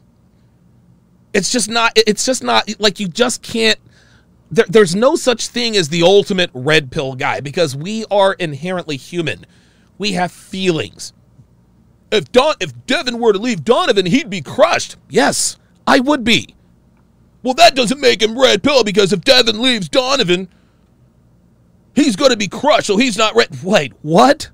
[1.34, 3.80] It's just not it's just not like you just can't
[4.52, 8.96] there, there's no such thing as the ultimate red pill guy because we are inherently
[8.96, 9.44] human.
[9.98, 11.12] We have feelings.
[12.12, 14.98] If Don, if Devin were to leave Donovan, he'd be crushed.
[15.10, 16.54] Yes, I would be.
[17.42, 20.48] Well, that doesn't make him red pill because if Devin leaves Donovan,
[21.96, 22.88] he's going to be crushed.
[22.88, 23.64] So he's not red.
[23.64, 24.50] Wait, what?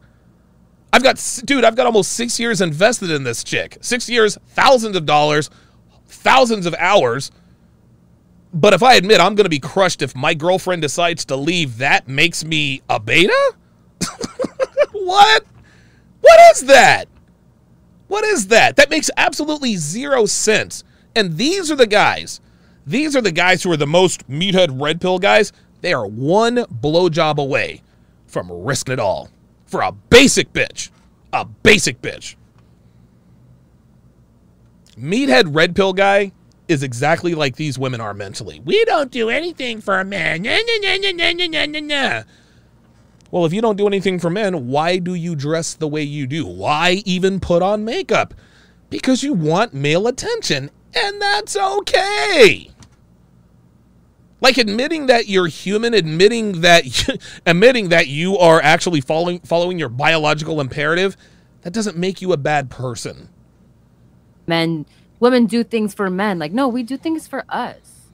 [0.91, 3.78] I've got, dude, I've got almost six years invested in this chick.
[3.82, 5.49] Six years, thousands of dollars,
[6.07, 7.32] thousands of hours.
[8.53, 11.78] But if I admit I'm going to be crushed if my girlfriend decides to leave,
[11.78, 13.53] that makes me a beta?
[14.91, 15.45] what?
[16.22, 17.07] What is that?
[18.07, 18.76] What is that?
[18.76, 20.84] That makes absolutely zero sense.
[21.16, 22.41] And these are the guys.
[22.88, 25.53] These are the guys who are the most meathead red pill guys.
[25.81, 27.81] They are one blowjob away
[28.27, 29.30] from risking it all
[29.65, 30.89] for a basic bitch.
[31.31, 32.35] A basic bitch.
[34.97, 36.31] Meathead red pill guy
[36.68, 38.61] is exactly like these women are mentally.
[38.64, 40.43] We don't do anything for a man.
[43.31, 46.27] Well, if you don't do anything for men, why do you dress the way you
[46.27, 46.45] do?
[46.45, 48.34] Why even put on makeup?
[48.89, 52.72] Because you want male attention, and that's okay.
[54.41, 56.86] Like admitting that you're human, admitting that
[57.45, 61.18] admitting that you are actually following following your biological imperative,
[61.61, 63.30] that doesn't make you a bad person.
[64.48, 64.86] Men,
[65.20, 66.40] women do things for men.
[66.40, 68.10] Like, no, we do things for us.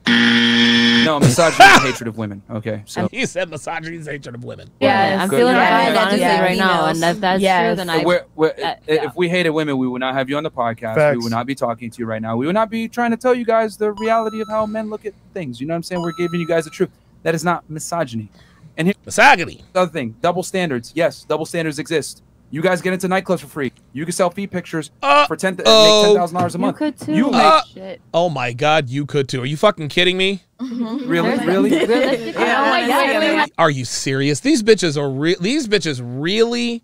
[1.06, 2.42] No, misogyny is hatred of women.
[2.50, 4.68] Okay, so he said misogyny is hatred of women.
[4.80, 5.38] Yeah, I'm Good.
[5.38, 5.92] feeling Yeah.
[5.92, 6.00] yeah.
[6.02, 6.40] honestly Yeah.
[6.42, 7.68] right now, and if that's Yes.
[7.70, 8.04] true, then I.
[8.04, 11.12] We're- we're- that- if we hated women, we would not have you on the podcast.
[11.12, 12.36] We would not be talking to you right now.
[12.36, 15.06] We would not be trying to tell you guys the reality of how men look
[15.06, 15.60] at things.
[15.60, 16.02] You know what I'm saying?
[16.02, 16.90] We're giving you guys the truth.
[17.22, 18.28] That is not misogyny.
[18.76, 19.64] And here's Misogyny.
[19.72, 20.92] the other thing: double standards.
[20.94, 22.22] Yes, double standards exist.
[22.50, 23.72] You guys get into nightclubs for free.
[23.92, 26.02] You can sell feet pictures Uh, for ten, oh.
[26.02, 26.80] make ten thousand dollars a month.
[26.80, 27.12] You could too.
[27.14, 28.00] You make Uh, Shit.
[28.14, 29.42] Oh my god, you could too.
[29.42, 30.42] Are you fucking kidding me?
[30.60, 31.70] really, There's- really.
[32.36, 34.40] Yeah, oh my God, Are you serious?
[34.40, 35.36] These bitches are real.
[35.40, 36.82] these bitches really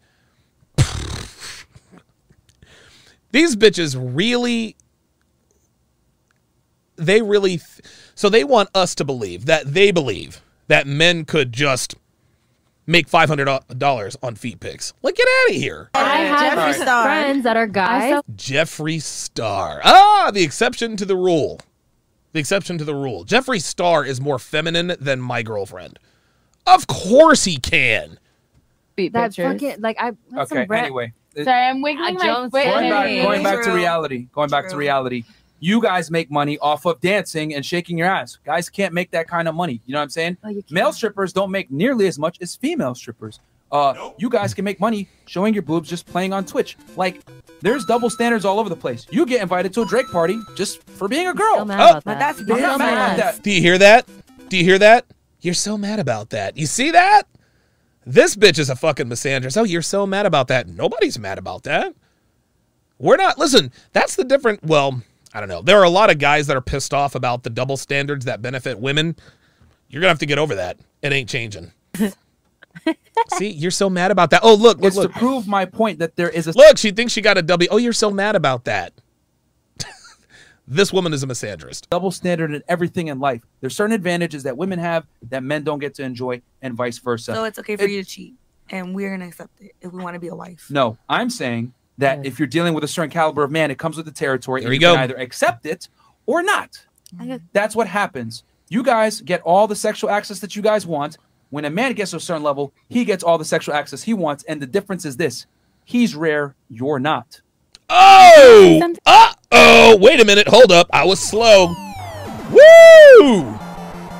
[3.30, 4.76] These bitches really
[6.96, 7.80] they really th-
[8.14, 11.94] so they want us to believe that they believe that men could just
[12.86, 14.92] make $500 on feet pics.
[15.02, 15.90] Like get out of here.
[15.94, 17.04] I have Jeffree Star.
[17.04, 18.22] friends that are guys.
[18.34, 19.80] Jeffree Star.
[19.84, 21.60] Ah, the exception to the rule.
[22.32, 23.24] The exception to the rule.
[23.24, 25.98] Jeffree Star is more feminine than my girlfriend.
[26.66, 28.18] Of course he can.
[28.96, 29.52] Feet That pictures.
[29.60, 30.08] fucking like I.
[30.36, 30.66] Okay.
[30.66, 32.64] some Anyway, Sorry, I'm wiggling Uh, my Jones foot.
[32.64, 34.28] going back, going back to reality.
[34.32, 35.24] Going back to reality.
[35.64, 38.36] You guys make money off of dancing and shaking your ass.
[38.44, 39.80] Guys can't make that kind of money.
[39.86, 40.36] You know what I'm saying?
[40.42, 40.52] Oh.
[40.70, 43.38] Male strippers don't make nearly as much as female strippers.
[43.70, 46.76] Uh, you guys can make money showing your boobs just playing on Twitch.
[46.96, 47.20] Like,
[47.60, 49.06] there's double standards all over the place.
[49.10, 51.54] You get invited to a Drake party just for being a girl.
[51.54, 51.62] So Oh.
[51.62, 53.18] about But that's I'm So not mad about mad.
[53.20, 53.42] that.
[53.44, 54.08] Do you hear that?
[54.48, 55.06] Do you hear that?
[55.42, 56.56] You're so mad about that.
[56.56, 57.22] You see that?
[58.04, 59.56] This bitch is a fucking misandrist.
[59.56, 60.66] Oh, you're so mad about that.
[60.66, 61.94] Nobody's mad about that.
[62.98, 63.38] We're not.
[63.38, 64.64] Listen, that's the different.
[64.64, 65.02] Well,
[65.34, 65.62] I don't know.
[65.62, 68.42] There are a lot of guys that are pissed off about the double standards that
[68.42, 69.16] benefit women.
[69.88, 70.78] You're gonna have to get over that.
[71.02, 71.72] It ain't changing.
[73.36, 74.40] See, you're so mad about that.
[74.42, 75.12] Oh, look, look, It's look.
[75.12, 77.68] to prove my point that there is a Look, she thinks she got a W.
[77.70, 78.92] Oh, you're so mad about that.
[80.66, 81.88] this woman is a misandrist.
[81.90, 83.42] double standard in everything in life.
[83.60, 87.34] There's certain advantages that women have that men don't get to enjoy, and vice versa.
[87.34, 88.34] So it's okay for It- you to cheat,
[88.70, 90.66] and we're gonna accept it if we want to be a wife.
[90.70, 93.96] No, I'm saying that if you're dealing with a certain caliber of man, it comes
[93.96, 94.60] with the territory.
[94.60, 94.94] There and you you go.
[94.94, 95.88] can either accept it
[96.26, 96.84] or not.
[97.52, 98.44] That's what happens.
[98.68, 101.18] You guys get all the sexual access that you guys want.
[101.50, 104.14] When a man gets to a certain level, he gets all the sexual access he
[104.14, 104.42] wants.
[104.44, 105.46] And the difference is this
[105.84, 107.40] he's rare, you're not.
[107.90, 108.94] Oh!
[109.04, 109.96] Uh oh!
[109.98, 110.48] Wait a minute.
[110.48, 110.88] Hold up.
[110.92, 111.66] I was slow.
[112.50, 113.58] Woo!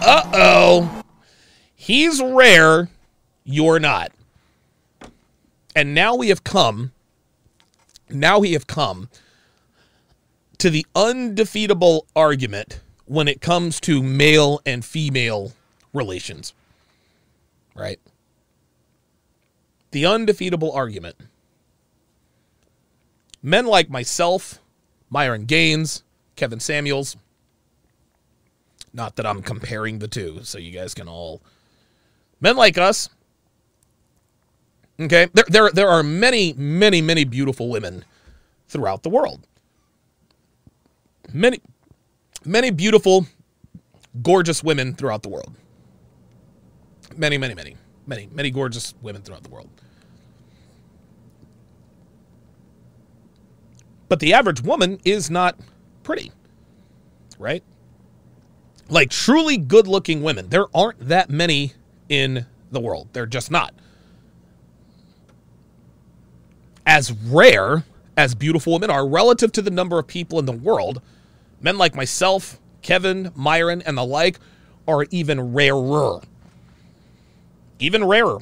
[0.05, 1.05] Uh oh.
[1.75, 2.91] He's rare.
[3.45, 4.13] You're not.
[5.75, 6.93] And now we have come.
[8.13, 9.09] Now we have come
[10.59, 15.53] to the undefeatable argument when it comes to male and female
[15.93, 16.55] relations.
[17.75, 18.01] Right?
[19.91, 21.17] The undefeatable argument
[23.43, 24.61] men like myself,
[25.11, 26.05] Myron Gaines,
[26.37, 27.17] Kevin Samuels.
[28.95, 31.43] Not that I'm comparing the two, so you guys can all.
[32.41, 33.09] Men like us.
[35.03, 38.05] Okay, there, there, there are many, many, many beautiful women
[38.69, 39.47] throughout the world.
[41.33, 41.61] Many,
[42.45, 43.27] many beautiful,
[44.23, 45.55] gorgeous women throughout the world.
[47.17, 47.77] Many, many, many,
[48.07, 49.69] many, many gorgeous women throughout the world.
[54.09, 55.59] But the average woman is not
[56.03, 56.31] pretty,
[57.39, 57.65] right?
[58.89, 61.73] Like truly good looking women, there aren't that many
[62.09, 63.09] in the world.
[63.13, 63.75] They're just not.
[66.87, 67.85] As rare
[68.17, 71.01] as beautiful women are relative to the number of people in the world,
[71.61, 74.39] men like myself, Kevin, Myron, and the like
[74.87, 76.21] are even rarer.
[77.79, 78.39] Even rarer.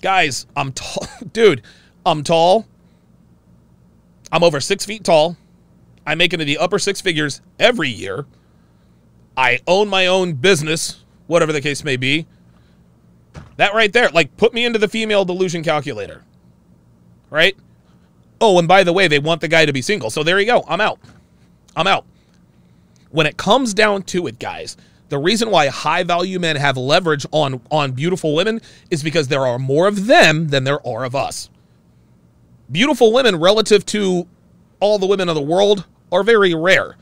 [0.00, 1.06] Guys, I'm tall.
[1.32, 1.62] Dude,
[2.04, 2.66] I'm tall.
[4.30, 5.36] I'm over six feet tall.
[6.06, 8.26] I make into the upper six figures every year.
[9.36, 12.26] I own my own business, whatever the case may be.
[13.56, 16.22] That right there, like, put me into the female delusion calculator.
[17.30, 17.56] Right?
[18.40, 20.10] Oh, and by the way, they want the guy to be single.
[20.10, 20.64] So there you go.
[20.68, 20.98] I'm out.
[21.76, 22.04] I'm out.
[23.10, 24.76] When it comes down to it, guys,
[25.10, 28.60] the reason why high value men have leverage on, on beautiful women
[28.90, 31.50] is because there are more of them than there are of us
[32.72, 34.26] beautiful women relative to
[34.80, 36.96] all the women of the world are very rare.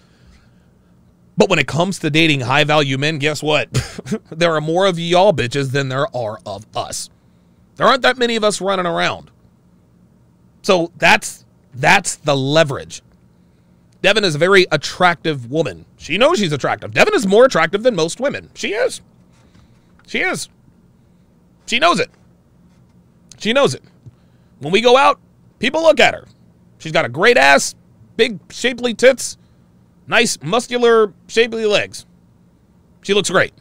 [1.40, 3.72] But when it comes to dating high value men, guess what?
[4.30, 7.08] there are more of y'all bitches than there are of us.
[7.76, 9.30] There aren't that many of us running around.
[10.60, 13.00] So that's that's the leverage.
[14.02, 15.86] Devin is a very attractive woman.
[15.96, 16.92] She knows she's attractive.
[16.92, 18.50] Devin is more attractive than most women.
[18.52, 19.00] She is.
[20.06, 20.50] She is.
[21.64, 22.10] She knows it.
[23.38, 23.82] She knows it.
[24.58, 25.18] When we go out,
[25.58, 26.26] people look at her.
[26.76, 27.74] She's got a great ass,
[28.18, 29.38] big, shapely tits,
[30.10, 32.04] nice, muscular, shapely legs.
[33.02, 33.54] She looks great.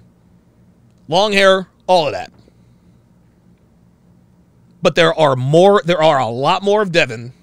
[1.07, 2.31] Long hair, all of that.
[4.81, 7.33] But there are more, there are a lot more of Devin.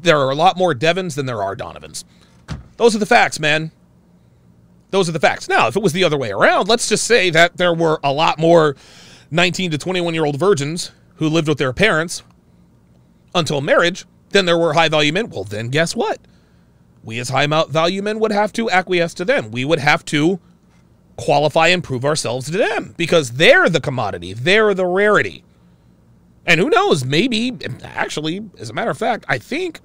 [0.00, 2.04] There are a lot more Devins than there are Donovans.
[2.76, 3.72] Those are the facts, man.
[4.90, 5.48] Those are the facts.
[5.48, 8.12] Now, if it was the other way around, let's just say that there were a
[8.12, 8.76] lot more
[9.30, 12.22] 19 to 21 year old virgins who lived with their parents
[13.34, 15.30] until marriage than there were high value men.
[15.30, 16.18] Well, then guess what?
[17.04, 19.50] We as high value men would have to acquiesce to them.
[19.50, 20.40] We would have to
[21.16, 25.44] qualify and prove ourselves to them because they're the commodity, they're the rarity.
[26.46, 29.80] And who knows, maybe, actually, as a matter of fact, I think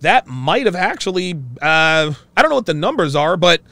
[0.00, 3.62] that might have actually, uh, I don't know what the numbers are, but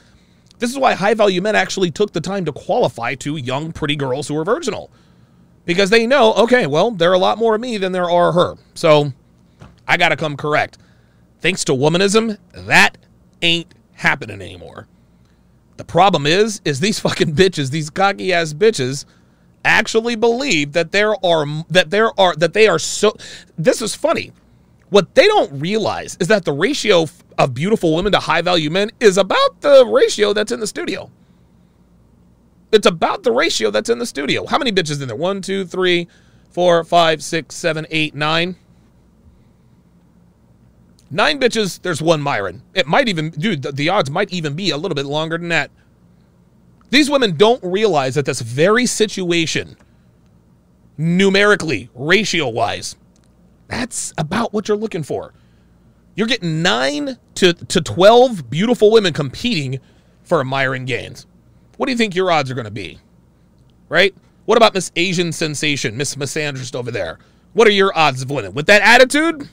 [0.59, 3.97] this is why high value men actually took the time to qualify to young, pretty
[3.97, 4.91] girls who are virginal.
[5.65, 8.33] Because they know, okay, well, there are a lot more of me than there are
[8.33, 8.57] her.
[8.75, 9.13] So
[9.87, 10.79] I got to come correct.
[11.41, 12.99] Thanks to womanism, that
[13.43, 14.87] ain't happening anymore.
[15.77, 19.05] The problem is, is these fucking bitches, these cocky ass bitches,
[19.65, 23.15] actually believe that there are that there are that they are so.
[23.59, 24.33] This is funny.
[24.91, 27.07] What they don't realize is that the ratio
[27.39, 31.11] of beautiful women to high value men is about the ratio that's in the studio.
[32.73, 34.47] It's about the ratio that's in the studio.
[34.47, 35.17] How many bitches in there?
[35.17, 36.09] One, two, three,
[36.51, 38.57] four, five, six, seven, eight, nine.
[41.11, 42.63] Nine bitches, there's one Myron.
[42.73, 45.71] It might even, dude, the, odds might even be a little bit longer than that.
[46.91, 49.77] These women don't realize that this very situation,
[50.97, 52.97] numerically, ratio wise,
[53.67, 55.35] that's about what you're looking for.
[56.15, 59.81] You're getting nine to, to 12 beautiful women competing
[60.23, 61.27] for a Myron Gaines.
[61.77, 62.99] what do you think your odds are going to be?
[63.89, 64.15] Right?
[64.45, 67.19] What about Miss Asian Sensation, Miss Misandrist over there?
[67.53, 68.55] What are your odds of winning?
[68.55, 69.49] With that attitude?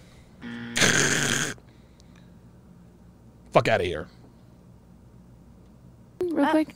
[3.58, 4.08] Fuck out of here.
[6.22, 6.76] Real uh, quick.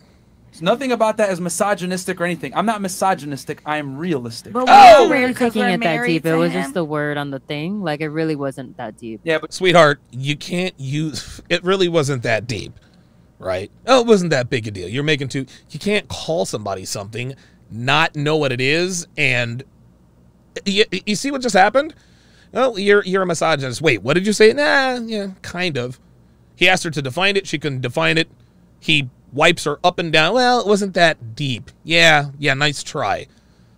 [0.62, 2.56] Nothing about that is misogynistic or anything.
[2.56, 3.62] I'm not misogynistic.
[3.68, 4.52] I am realistic.
[4.52, 5.04] But Oh!
[5.04, 6.26] we weren't taking we're it that deep.
[6.26, 6.64] It was him.
[6.64, 7.84] just the word on the thing.
[7.84, 9.22] Like it really wasn't that deep.
[9.24, 12.74] Yeah, but Sweetheart, you can't use it really wasn't that deep.
[13.38, 13.70] Right?
[13.86, 14.90] Oh, it wasn't that big a deal.
[14.90, 17.36] You're making too you can't call somebody something,
[17.70, 19.64] not know what it is, and
[20.66, 21.94] you, you see what just happened?
[22.56, 23.84] Oh, you're you're a misogynist.
[23.84, 24.52] Wait, what did you say?
[24.52, 26.00] Nah, yeah, kind of.
[26.62, 27.48] He asked her to define it.
[27.48, 28.30] She couldn't define it.
[28.80, 30.36] He wipes her up and down.
[30.36, 31.72] Well, it wasn't that deep.
[31.84, 33.26] Yeah, yeah, nice try.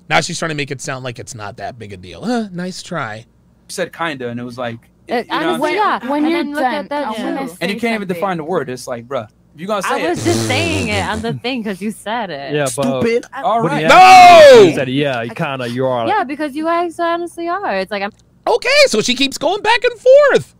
[0.09, 2.25] Now she's trying to make it sound like it's not that big a deal.
[2.25, 3.25] Huh, nice try.
[3.69, 4.75] She said kinda, and it was like,
[5.09, 5.77] uh, It, you know what I'm honestly, saying?
[5.77, 6.09] yeah.
[6.09, 7.07] When and you're then look done, at that.
[7.07, 7.47] I wanna too.
[7.47, 8.69] say and you can't even define the word.
[8.69, 11.33] It's like, bruh, if you gonna say I was it, just saying it on the
[11.35, 12.53] thing because you said it.
[12.53, 13.23] Yeah, but Stupid.
[13.33, 13.95] all when No!
[13.95, 16.05] asked you, you said yeah, you kind of you are.
[16.05, 17.77] Yeah, because you guys honestly are.
[17.77, 18.11] It's like I'm.
[18.45, 20.53] Okay, so she keeps going back and forth.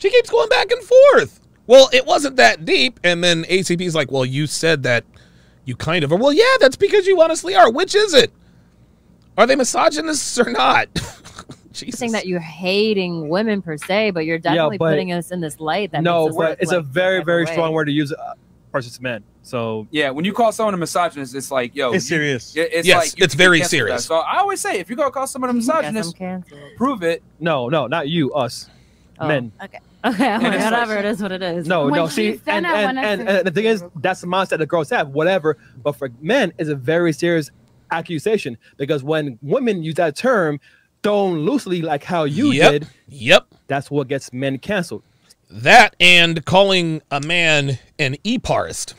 [0.00, 1.40] She keeps going back and forth.
[1.66, 5.04] Well, it wasn't that deep, and then ACP's like, "Well, you said that
[5.64, 7.70] you kind of are." Well, yeah, that's because you honestly are.
[7.70, 8.32] Which is it?
[9.38, 10.88] Are they misogynists or not?
[11.72, 12.00] Jesus.
[12.00, 15.60] saying that you're hating women per se, but you're definitely but- putting us in this
[15.60, 17.52] light that no, makes but look it's a very very way.
[17.52, 18.34] strong word to use uh,
[18.72, 19.22] versus men.
[19.42, 22.56] So Yeah, when you call someone a misogynist, it's like, yo, It's you- serious.
[22.56, 24.00] it- It's Yes, like it's very canceled for that.
[24.00, 24.04] serious.
[24.04, 26.16] So I always say, if you're gonna call someone a misogynist,
[26.76, 27.22] prove it.
[27.38, 28.68] no, no, not you, us,
[29.20, 29.28] Oh.
[29.28, 29.52] men.
[29.62, 30.12] Okay, I'm
[30.42, 31.66] like, it's like- whatever it is, what it is.
[31.66, 32.08] No, When no.
[32.08, 34.88] she See, and, and, and, say and the thing is, that's the mindset that girls
[34.90, 35.08] have.
[35.08, 37.50] Whatever, but for men, it's a very serious
[37.90, 40.60] accusation because when women use that term,
[41.02, 42.70] thrown loosely like how you Yep.
[42.72, 43.46] did, Yep.
[43.66, 45.02] that's what gets men canceled.
[45.50, 48.94] That and calling a man an eparist.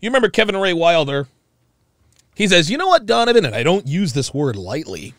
[0.00, 1.26] You remember Kevin Ray Wilder?
[2.34, 5.14] He says, "You know what, Donovan, and I don't use this word lightly.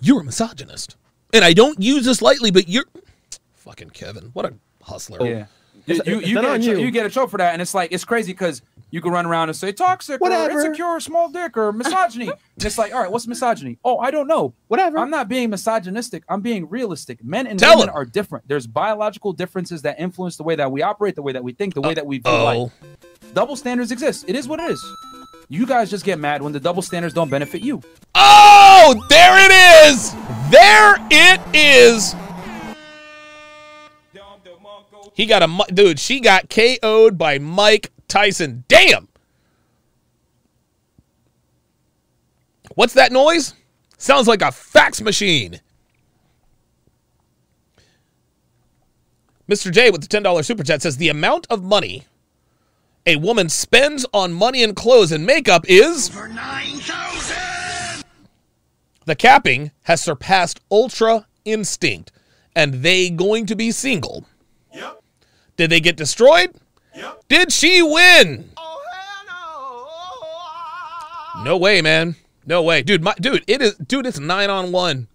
[0.00, 0.96] You're a misogynist,
[1.32, 2.84] and I don't use this lightly, but you're
[3.66, 4.30] fucking Kevin.
[4.32, 5.18] What a hustler.
[5.20, 5.24] Oh.
[5.24, 5.46] Yeah.
[5.86, 6.78] You, you, you get a on cho- you.
[6.78, 8.60] you get a trope for that, and it's like it's crazy because
[8.90, 10.58] you can run around and say toxic Whatever.
[10.58, 12.30] or insecure or small dick or misogyny.
[12.56, 13.78] it's like, all right, what's misogyny?
[13.84, 14.54] Oh, I don't know.
[14.66, 14.98] Whatever.
[14.98, 16.24] I'm not being misogynistic.
[16.28, 17.22] I'm being realistic.
[17.22, 17.94] Men and Tell women him.
[17.94, 18.48] are different.
[18.48, 21.74] There's biological differences that influence the way that we operate, the way that we think,
[21.74, 22.72] the way that we view Oh, life.
[23.34, 24.24] Double standards exist.
[24.28, 24.84] It is what it is.
[25.48, 27.80] You guys just get mad when the double standards don't benefit you.
[28.16, 29.52] oh, there it
[29.92, 30.12] is.
[30.50, 32.14] There it is.
[35.16, 35.98] He got a dude.
[35.98, 38.64] She got KO'd by Mike Tyson.
[38.68, 39.08] Damn.
[42.74, 43.54] What's that noise?
[43.96, 45.62] Sounds like a fax machine.
[49.48, 49.72] Mr.
[49.72, 52.04] J with the $10 super chat says the amount of money
[53.06, 58.04] a woman spends on money and clothes and makeup is For 9,000!
[59.06, 62.12] the capping has surpassed Ultra Instinct
[62.54, 64.26] and they going to be single.
[65.56, 65.68] Yep.
[65.68, 66.54] Did they get destroyed?
[66.94, 67.24] Yep.
[67.28, 68.50] Did she win?
[68.56, 68.82] Oh,
[71.36, 71.44] no!
[71.44, 72.16] No way, man.
[72.46, 72.82] No way.
[72.82, 75.08] Dude, my dude, it is dude, it's 9 on 1.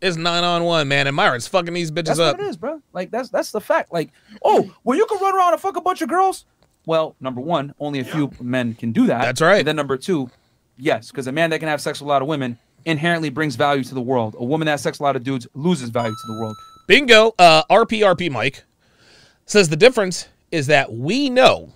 [0.00, 1.06] It's 9 on 1, man.
[1.06, 2.38] And Myron's fucking these bitches That's up.
[2.38, 2.80] what it is, bro.
[2.92, 3.92] Like that's that's the fact.
[3.92, 4.10] Like,
[4.44, 6.44] oh, well, you can run around and fuck a bunch of girls.
[6.86, 9.20] Well, number one, only a few men can do that.
[9.20, 9.58] That's right.
[9.58, 10.30] And then number two,
[10.78, 13.54] yes, because a man that can have sex with a lot of women inherently brings
[13.56, 14.34] value to the world.
[14.38, 16.56] A woman that has sex with a lot of dudes loses value to the world.
[16.86, 17.34] Bingo.
[17.38, 18.64] Uh, RPRP Mike
[19.50, 21.70] says the difference is that we know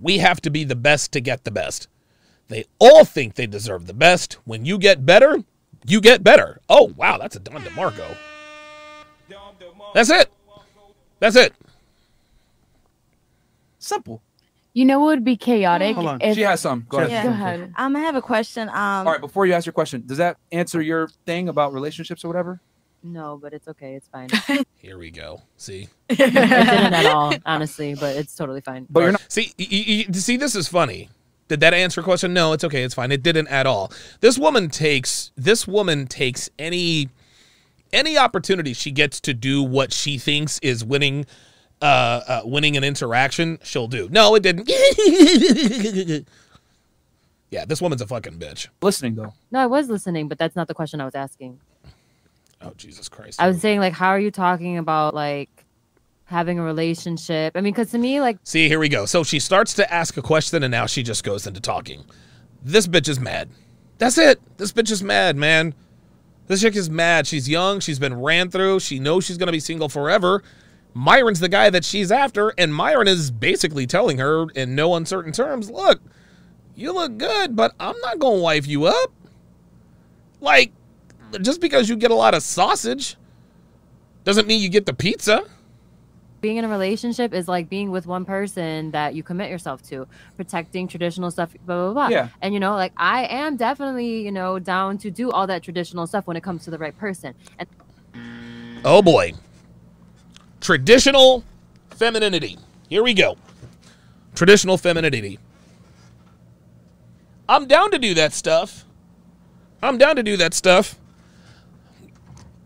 [0.00, 1.88] we have to be the best to get the best.
[2.48, 4.38] They all think they deserve the best.
[4.44, 5.44] When you get better,
[5.86, 6.60] you get better.
[6.68, 7.18] Oh, wow.
[7.18, 8.16] That's a Don DeMarco.
[9.94, 10.30] That's it.
[11.18, 11.52] That's it.
[13.78, 14.22] Simple.
[14.72, 15.96] You know what would be chaotic?
[15.96, 16.20] Hold on.
[16.22, 16.86] If, she has some.
[16.88, 17.10] Go ahead.
[17.10, 17.24] Yeah.
[17.24, 17.72] Go ahead.
[17.76, 18.68] Um, I have a question.
[18.68, 22.24] Um, All right, before you ask your question, does that answer your thing about relationships
[22.24, 22.60] or whatever?
[23.02, 23.94] No, but it's okay.
[23.94, 24.28] It's fine.
[24.76, 25.42] Here we go.
[25.56, 25.88] See?
[26.08, 26.34] it didn't
[26.94, 28.86] at all, honestly, but it's totally fine.
[28.90, 29.22] But you're not.
[29.28, 31.08] See, y- y- y- see, this is funny.
[31.48, 32.32] Did that answer a question?
[32.32, 32.84] No, it's okay.
[32.84, 33.10] It's fine.
[33.10, 33.92] It didn't at all.
[34.20, 37.08] This woman takes this woman takes any
[37.92, 41.26] any opportunity she gets to do what she thinks is winning
[41.82, 44.08] uh, uh winning an interaction, she'll do.
[44.10, 44.70] No, it didn't.
[47.50, 48.68] yeah, this woman's a fucking bitch.
[48.80, 49.34] listening though.
[49.50, 51.58] No, I was listening, but that's not the question I was asking.
[52.62, 53.40] Oh Jesus Christ.
[53.40, 55.64] I was saying, like, how are you talking about like
[56.24, 57.56] having a relationship?
[57.56, 59.06] I mean, because to me, like, See, here we go.
[59.06, 62.04] So she starts to ask a question and now she just goes into talking.
[62.62, 63.48] This bitch is mad.
[63.98, 64.40] That's it.
[64.58, 65.74] This bitch is mad, man.
[66.46, 67.26] This chick is mad.
[67.26, 67.80] She's young.
[67.80, 68.80] She's been ran through.
[68.80, 70.42] She knows she's going to be single forever.
[70.94, 75.32] Myron's the guy that she's after, and Myron is basically telling her in no uncertain
[75.32, 76.00] terms, look,
[76.74, 79.12] you look good, but I'm not going to wife you up.
[80.40, 80.72] Like,
[81.40, 83.16] just because you get a lot of sausage
[84.24, 85.44] doesn't mean you get the pizza.
[86.40, 90.06] being in a relationship is like being with one person that you commit yourself to,
[90.36, 92.08] protecting traditional stuff, blah blah blah.
[92.08, 92.28] Yeah.
[92.40, 96.06] And you know, like I am definitely, you know, down to do all that traditional
[96.06, 97.34] stuff when it comes to the right person.
[97.58, 97.68] And
[98.84, 99.34] Oh boy.
[100.60, 101.44] Traditional
[101.90, 102.56] femininity.
[102.88, 103.36] Here we go.
[104.34, 105.38] Traditional femininity.
[107.48, 108.84] I'm down to do that stuff.
[109.82, 110.96] I'm down to do that stuff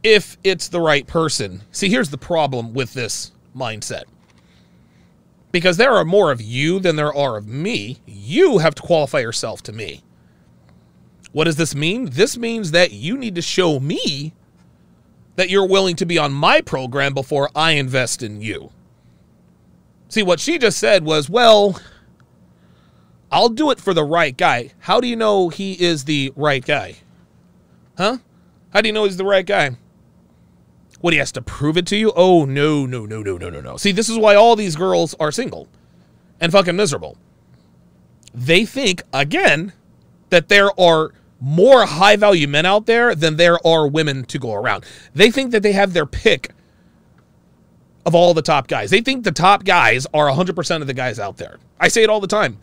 [0.04, 1.62] if it's the right person.
[1.72, 4.04] See, here's the problem with this mindset.
[5.50, 9.20] Because there are more of you than there are of me, you have to qualify
[9.20, 10.02] yourself to me.
[11.32, 12.10] What does this mean?
[12.10, 14.34] This means that you need to show me
[15.36, 18.70] that you're willing to be on my program before I invest in you.
[20.08, 21.80] See, what she just said was, well,
[23.32, 24.72] I'll do it for the right guy.
[24.80, 26.96] How do you know he is the right guy?
[27.96, 28.18] Huh?
[28.72, 29.76] How do you know he's the right guy?
[31.00, 32.12] What, he has to prove it to you?
[32.16, 33.76] Oh, no, no, no, no, no, no, no.
[33.76, 35.68] See, this is why all these girls are single
[36.40, 37.16] and fucking miserable.
[38.32, 39.72] They think, again,
[40.30, 44.54] that there are more high value men out there than there are women to go
[44.54, 44.84] around.
[45.14, 46.52] They think that they have their pick
[48.06, 48.90] of all the top guys.
[48.90, 51.58] They think the top guys are 100% of the guys out there.
[51.78, 52.58] I say it all the time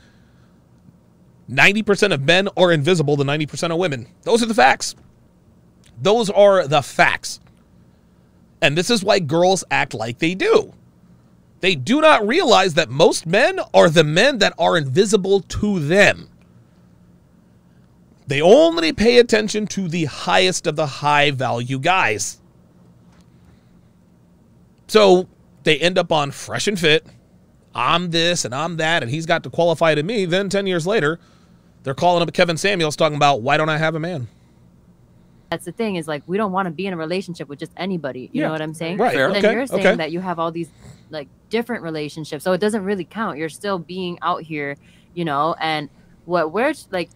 [1.49, 4.07] 90% of men are invisible to 90% of women.
[4.23, 4.95] Those are the facts.
[6.01, 7.39] Those are the facts.
[8.61, 10.73] And this is why girls act like they do.
[11.61, 16.29] They do not realize that most men are the men that are invisible to them.
[18.27, 22.39] They only pay attention to the highest of the high value guys.
[24.87, 25.27] So
[25.63, 27.05] they end up on fresh and fit.
[27.73, 30.25] I'm this and I'm that, and he's got to qualify to me.
[30.25, 31.19] Then 10 years later,
[31.83, 34.27] they're calling up Kevin Samuels talking about why don't I have a man?
[35.51, 37.73] That's the thing is like we don't want to be in a relationship with just
[37.75, 38.29] anybody.
[38.31, 38.47] You Yeah.
[38.47, 38.97] know what I'm saying?
[38.97, 39.95] Right, But then okay, you're saying okay.
[39.97, 40.69] that you have all these
[41.09, 43.37] like different relationships, so it doesn't really count.
[43.37, 44.77] You're still being out here,
[45.13, 45.53] you know.
[45.59, 45.89] And
[46.23, 47.09] what we're like,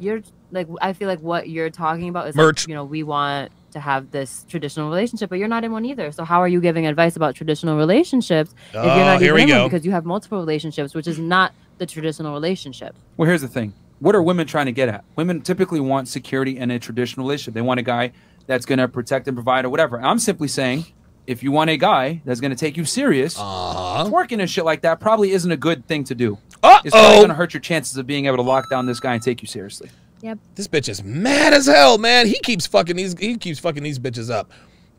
[0.00, 2.62] you're like, I feel like what you're talking about is Merch.
[2.62, 5.84] Like, you know, we want to have this traditional relationship, but you're not in one
[5.84, 6.10] either.
[6.10, 9.34] So how are you giving advice about traditional relationships if Oh, you're not here even
[9.34, 9.58] we in go.
[9.62, 12.94] one because you have multiple relationships, which is not the traditional relationship.
[13.18, 13.74] Well, here's the thing.
[14.00, 15.04] What are women trying to get at?
[15.16, 17.54] Women typically want security in a traditional relationship.
[17.54, 18.12] They want a guy
[18.46, 20.00] that's going to protect and provide or whatever.
[20.00, 20.86] I'm simply saying,
[21.26, 24.10] if you want a guy that's going to take you serious, uh-huh.
[24.10, 26.38] twerking and shit like that probably isn't a good thing to do.
[26.62, 26.80] Uh-oh.
[26.84, 29.14] It's probably going to hurt your chances of being able to lock down this guy
[29.14, 29.90] and take you seriously.
[30.20, 30.38] Yep.
[30.54, 32.26] This bitch is mad as hell, man.
[32.26, 34.52] He keeps fucking these he keeps fucking these bitches up.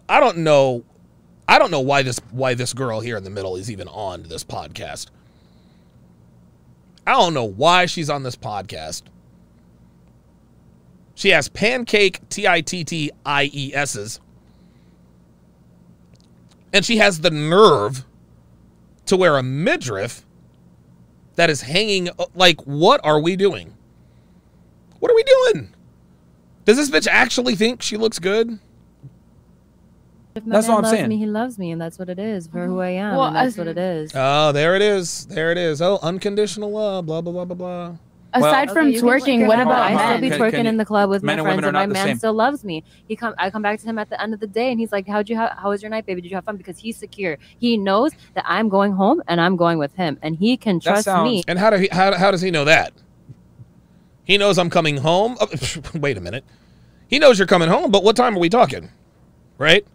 [0.08, 0.84] I don't know
[1.48, 4.24] I don't know why this why this girl here in the middle is even on
[4.24, 5.08] this podcast.
[7.08, 9.04] I don't know why she's on this podcast.
[11.14, 14.20] She has pancake T I T T I E S's.
[16.74, 18.06] And she has the nerve
[19.06, 20.26] to wear a midriff
[21.36, 23.74] that is hanging uh, like what are we doing?
[25.00, 25.74] What are we doing?
[26.66, 28.60] Does this bitch actually think she looks good?
[30.36, 31.08] If my That's man what I'm loves saying.
[31.10, 33.16] me, he loves me, and that's what it is for who I am.
[33.16, 34.12] Well, and that's as- what it is.
[34.14, 35.26] Oh, there it is.
[35.28, 35.82] There it is.
[35.82, 37.06] Oh, unconditional love.
[37.06, 37.96] Blah blah blah blah blah.
[38.34, 40.84] Aside Okay, from you can twerking, what about I still be twerking can in the
[40.84, 42.18] club with my friends, and my man same.
[42.18, 42.84] still loves me.
[43.08, 44.92] He come, I come back to him at the end of the day, and he's
[44.92, 45.38] like, "How'd you?
[45.38, 46.20] Ha- how was your night, baby?
[46.20, 47.38] Did you have fun?" Because he's secure.
[47.58, 51.08] He knows that I'm going home and I'm going with him, and he can trust
[51.08, 51.46] me.
[51.48, 52.92] And how do he how, how does he know that?
[54.26, 55.38] He knows I'm coming home.
[55.40, 55.48] Oh,
[55.94, 56.44] wait a minute.
[57.08, 58.90] He knows you're coming home, but what time are we talking?
[59.58, 59.88] Right?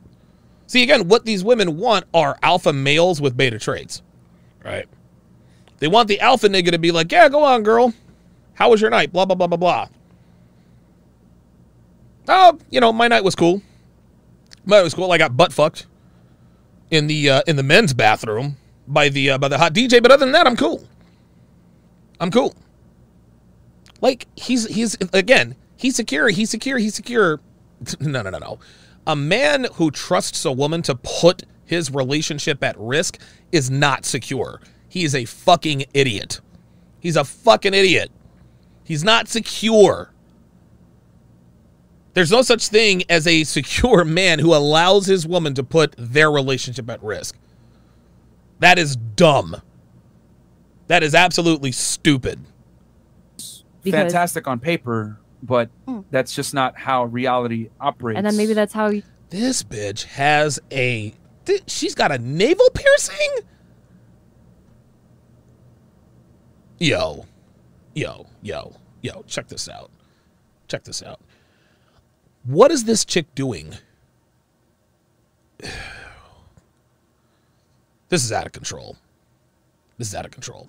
[0.71, 4.03] See again, what these women want are alpha males with beta traits.
[4.65, 4.87] Right?
[5.81, 7.93] They want the alpha nigga to be like, "Yeah, go on, girl.
[8.55, 9.13] How was your night?
[9.13, 9.89] Blah blah blah blah blah."
[12.29, 13.63] Oh, you know, my night was cool.
[14.65, 15.11] My night was cool.
[15.11, 15.87] I got butt fucked
[16.93, 18.57] in the uh, in the men's bathroom
[18.87, 20.87] by the uh, by the hot DJ, but other than that, I'm cool.
[22.21, 22.55] I'm cool.
[24.01, 27.41] Like he's he's again, he's secure, he's secure, he's secure.
[27.99, 28.59] No, no, no, no.
[29.11, 33.19] A man who trusts a woman to put his relationship at risk
[33.51, 34.61] is not secure.
[34.89, 36.41] He is a fucking idiot.
[37.01, 38.12] He's a fucking idiot.
[38.85, 40.12] He's not secure.
[42.15, 46.31] There's no such thing as a secure man who allows his woman to put their
[46.31, 47.37] relationship at risk.
[48.61, 49.61] That is dumb.
[50.87, 52.39] That is absolutely stupid.
[53.82, 56.01] Because- Fantastic on paper, but hmm.
[56.11, 58.19] that's just not how reality operates.
[58.19, 61.15] And then maybe that's how you, This bitch has a
[61.45, 63.47] Th- She's got a navel piercing?
[66.79, 67.27] Yo,
[67.95, 68.73] yo, yo,
[69.03, 69.91] yo, check this out.
[70.69, 71.21] Check this out.
[72.45, 73.75] What is this chick doing?
[78.09, 78.97] This is out of control.
[79.97, 80.69] This is out of control.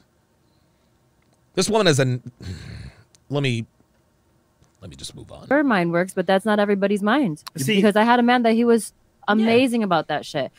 [1.56, 2.22] This woman is an.
[3.30, 3.66] Let me.
[4.82, 5.48] Let me just move on.
[5.48, 7.44] Her mind works, but that's not everybody's mind.
[7.56, 8.94] See- because I had a man that he was
[9.28, 10.52] amazing about that shit.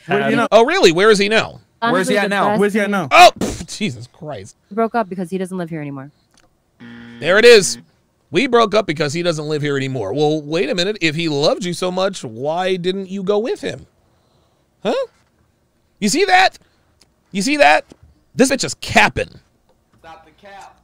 [0.53, 0.93] oh, really?
[0.93, 1.61] Where is he now?
[1.83, 3.09] Honestly, he at now?
[3.11, 4.57] Oh, pff, Jesus Christ.
[4.69, 6.13] He broke up because he doesn't live here anymore.
[7.19, 7.79] There it is.
[8.31, 10.15] We broke up because he doesn't live here anymore.
[10.15, 10.97] Well, wait a minute.
[11.01, 13.87] If he loved you so much, why didn't you go with him?
[14.83, 14.95] Huh?
[15.99, 16.59] You see that?
[17.33, 17.85] You see that?
[18.35, 19.29] This bitch is capping.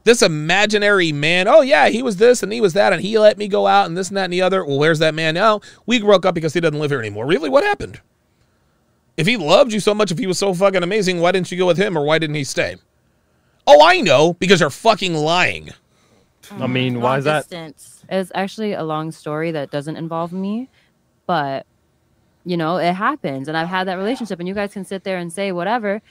[0.09, 3.37] This imaginary man, oh yeah, he was this and he was that, and he let
[3.37, 4.65] me go out and this and that and the other.
[4.65, 5.61] Well, where's that man now?
[5.85, 7.27] We broke up because he doesn't live here anymore.
[7.27, 7.47] Really?
[7.47, 8.01] What happened?
[9.17, 11.59] If he loved you so much, if he was so fucking amazing, why didn't you
[11.59, 12.77] go with him or why didn't he stay?
[13.67, 15.69] Oh, I know, because you're fucking lying.
[16.53, 17.45] I mean, why is that?
[18.09, 20.69] It's actually a long story that doesn't involve me,
[21.27, 21.67] but
[22.45, 23.47] you know, it happens.
[23.47, 26.01] And I've had that relationship, and you guys can sit there and say whatever.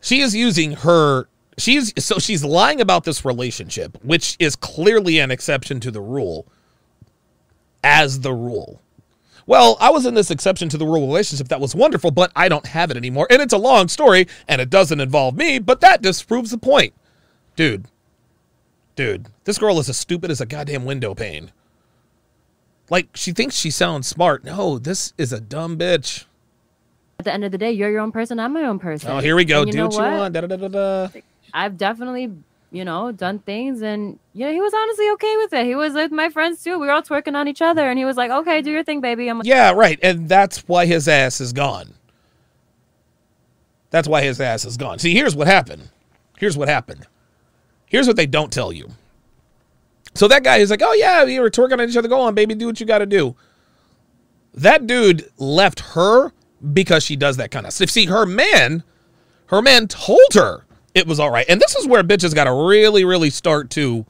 [0.00, 1.26] she is using her
[1.58, 6.46] she's so she's lying about this relationship which is clearly an exception to the rule
[7.84, 8.80] as the rule.
[9.46, 12.48] Well i was in this exception to the rule relationship that was wonderful but i
[12.48, 15.80] don't have it anymore and it's a long story and it doesn't involve me but
[15.80, 16.94] that disproves the point.
[17.56, 17.86] Dude.
[18.96, 21.50] Dude this girl is as stupid as a goddamn window pane.
[22.88, 24.44] Like she thinks she sounds smart.
[24.44, 26.24] No this is a dumb bitch.
[27.18, 28.40] At the end of the day, you're your own person.
[28.40, 29.10] I'm my own person.
[29.10, 29.60] oh here we go.
[29.62, 30.34] And you do know what you want.
[30.34, 31.08] Da, da, da.
[31.54, 32.32] I've definitely,
[32.70, 35.66] you know, done things, and you know, he was honestly okay with it.
[35.66, 36.78] He was with my friends too.
[36.78, 39.00] We were all twerking on each other, and he was like, "Okay, do your thing,
[39.00, 39.98] baby." I'm like, Yeah, right.
[40.02, 41.94] And that's why his ass is gone.
[43.90, 44.98] That's why his ass is gone.
[44.98, 45.90] See, here's what happened.
[46.38, 47.06] Here's what happened.
[47.86, 48.88] Here's what they don't tell you.
[50.14, 52.08] So that guy is like, oh, yeah, we were twerking on each other.
[52.08, 53.36] Go on, baby, do what you got to do.
[54.54, 56.32] That dude left her
[56.72, 57.90] because she does that kind of stuff.
[57.90, 58.82] See, her man,
[59.46, 61.46] her man told her it was all right.
[61.48, 64.04] And this is where bitches got to really, really start to,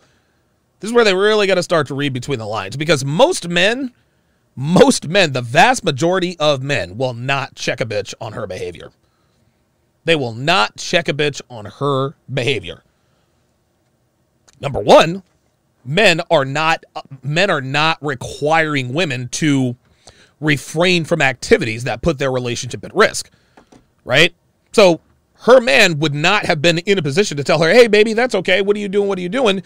[0.81, 3.49] this is where they really got to start to read between the lines because most
[3.49, 3.93] men,
[4.57, 8.91] most men, the vast majority of men will not check a bitch on her behavior.
[10.05, 12.83] They will not check a bitch on her behavior.
[14.61, 15.23] Number one,
[15.85, 16.85] men are not
[17.23, 19.77] men are not requiring women to
[20.41, 23.31] refrain from activities that put their relationship at risk.
[24.05, 24.35] Right?
[24.73, 25.01] So
[25.43, 28.35] her man would not have been in a position to tell her, hey baby, that's
[28.35, 28.63] okay.
[28.63, 29.09] What are you doing?
[29.09, 29.63] What are you doing?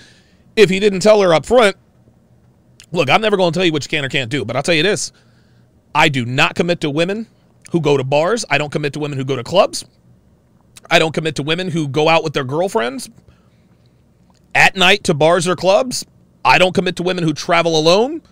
[0.56, 1.76] If he didn't tell her up front,
[2.92, 4.62] look, I'm never going to tell you what you can or can't do, but I'll
[4.62, 5.12] tell you this.
[5.94, 7.26] I do not commit to women
[7.72, 8.44] who go to bars.
[8.48, 9.84] I don't commit to women who go to clubs.
[10.90, 13.10] I don't commit to women who go out with their girlfriends
[14.54, 16.06] at night to bars or clubs.
[16.42, 18.22] I don't commit to women who travel alone.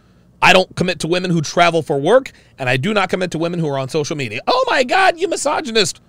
[0.41, 2.33] I don't commit to women who travel for work.
[2.59, 4.41] And I do not commit to women who are on social media.
[4.47, 6.01] Oh my God, you misogynist.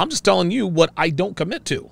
[0.00, 1.90] I'm just telling you what I don't commit to.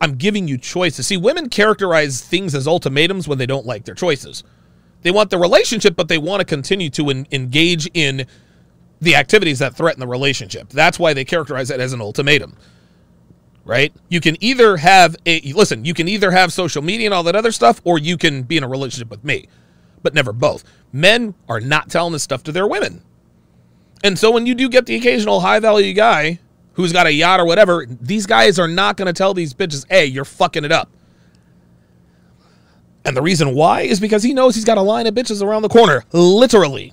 [0.00, 1.08] I'm giving you choices.
[1.08, 4.44] See, women characterize things as ultimatums when they don't like their choices.
[5.02, 8.24] They want the relationship, but they want to continue to en- engage in
[9.00, 10.68] the activities that threaten the relationship.
[10.68, 12.56] That's why they characterize it as an ultimatum.
[13.64, 13.92] Right?
[14.08, 17.34] You can either have a listen, you can either have social media and all that
[17.34, 19.48] other stuff, or you can be in a relationship with me,
[20.04, 20.62] but never both.
[20.92, 23.02] Men are not telling this stuff to their women.
[24.04, 26.38] And so when you do get the occasional high value guy
[26.74, 29.84] who's got a yacht or whatever, these guys are not going to tell these bitches,
[29.88, 30.90] hey, you're fucking it up.
[33.04, 35.62] And the reason why is because he knows he's got a line of bitches around
[35.62, 36.92] the corner, literally.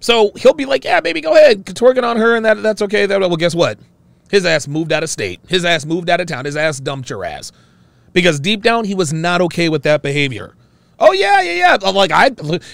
[0.00, 3.04] So he'll be like, yeah, baby, go ahead, twerking on her, and that that's okay.
[3.04, 3.78] That well, guess what?
[4.30, 5.40] His ass moved out of state.
[5.48, 6.46] His ass moved out of town.
[6.46, 7.52] His ass dumped your ass
[8.12, 10.54] because deep down he was not okay with that behavior.
[10.98, 11.90] Oh yeah, yeah, yeah.
[11.90, 12.30] Like I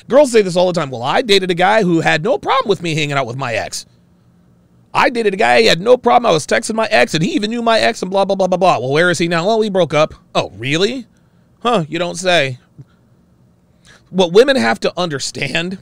[0.08, 0.90] girls say this all the time.
[0.90, 3.54] Well, I dated a guy who had no problem with me hanging out with my
[3.54, 3.86] ex.
[4.96, 6.28] I dated a guy, he had no problem.
[6.28, 8.46] I was texting my ex, and he even knew my ex, and blah, blah, blah,
[8.46, 8.78] blah, blah.
[8.78, 9.46] Well, where is he now?
[9.46, 10.14] Well, we broke up.
[10.34, 11.06] Oh, really?
[11.60, 12.58] Huh, you don't say.
[14.08, 15.78] What women have to understand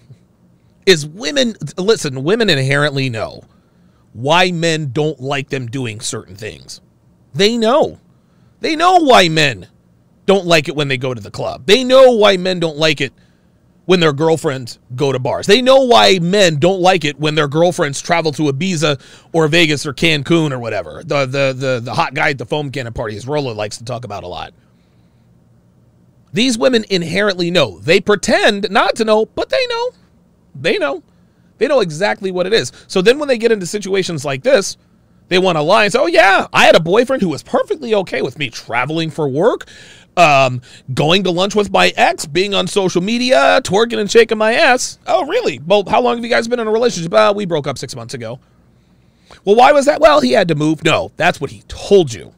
[0.85, 3.45] is women, listen, women inherently know
[4.15, 6.81] why men don't like them doing certain things.
[7.35, 8.01] They know.
[8.61, 9.69] They know why men
[10.27, 11.67] don't like it when they go to the club.
[11.67, 13.13] They know why men don't like it
[13.87, 15.47] when their girlfriends go to bars.
[15.47, 19.01] They know why men don't like it when their girlfriends travel to Ibiza
[19.33, 21.03] or Vegas or Cancun or whatever.
[21.05, 23.85] The the the, the hot guy at the foam cannon party, as Rollo likes to
[23.85, 24.55] talk about a lot.
[26.33, 27.79] These women inherently know.
[27.79, 29.91] They pretend not to know, but they know.
[30.55, 31.03] They know.
[31.59, 32.73] They know exactly what it is.
[32.89, 34.77] So then when they get into situations like this,
[35.29, 37.95] they want to lie and say, "Oh yeah, I had a boyfriend who was perfectly
[37.95, 39.67] okay with me traveling for work,
[40.17, 40.61] um,
[40.93, 44.99] going to lunch with my ex, being on social media, twerking and shaking my ass."
[45.07, 45.61] Oh really?
[45.67, 47.13] Well, how long have you guys been in a relationship?
[47.13, 48.39] Uh, we broke up six months ago.
[49.45, 50.01] Well, why was that?
[50.01, 50.85] Well, he had to move.
[50.85, 52.33] No, that's what he told you.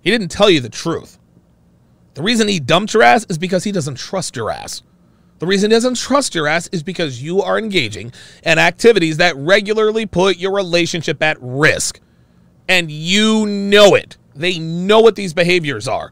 [0.00, 1.18] He didn't tell you the truth.
[2.14, 4.82] The reason he dumped your ass is because he doesn't trust your ass.
[5.38, 8.12] The reason he doesn't trust your ass is because you are engaging
[8.42, 12.00] in activities that regularly put your relationship at risk.
[12.68, 14.16] And you know it.
[14.34, 16.10] They know what these behaviors are.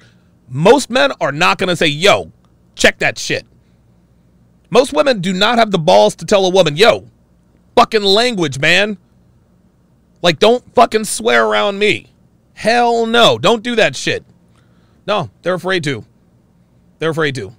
[0.48, 2.32] Most men are not going to say, yo,
[2.74, 3.46] check that shit.
[4.70, 7.06] Most women do not have the balls to tell a woman, yo,
[7.74, 8.98] fucking language, man.
[10.22, 12.12] Like, don't fucking swear around me.
[12.54, 13.38] Hell no.
[13.38, 14.24] Don't do that shit.
[15.06, 16.04] No, they're afraid to.
[16.98, 17.52] They're afraid to.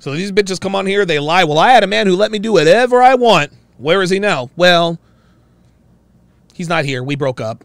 [0.00, 1.44] So these bitches come on here, they lie.
[1.44, 3.52] Well, I had a man who let me do whatever I want.
[3.78, 4.50] Where is he now?
[4.56, 4.98] Well,
[6.54, 7.02] he's not here.
[7.02, 7.64] We broke up.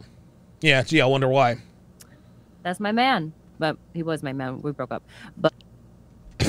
[0.62, 1.58] Yeah, gee, I wonder why.
[2.64, 3.34] That's my man.
[3.64, 4.62] But he was my man.
[4.62, 5.04] We broke up.
[5.38, 5.54] But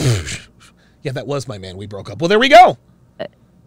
[1.04, 1.76] Yeah, that was my man.
[1.76, 2.20] We broke up.
[2.20, 2.76] Well, there we go.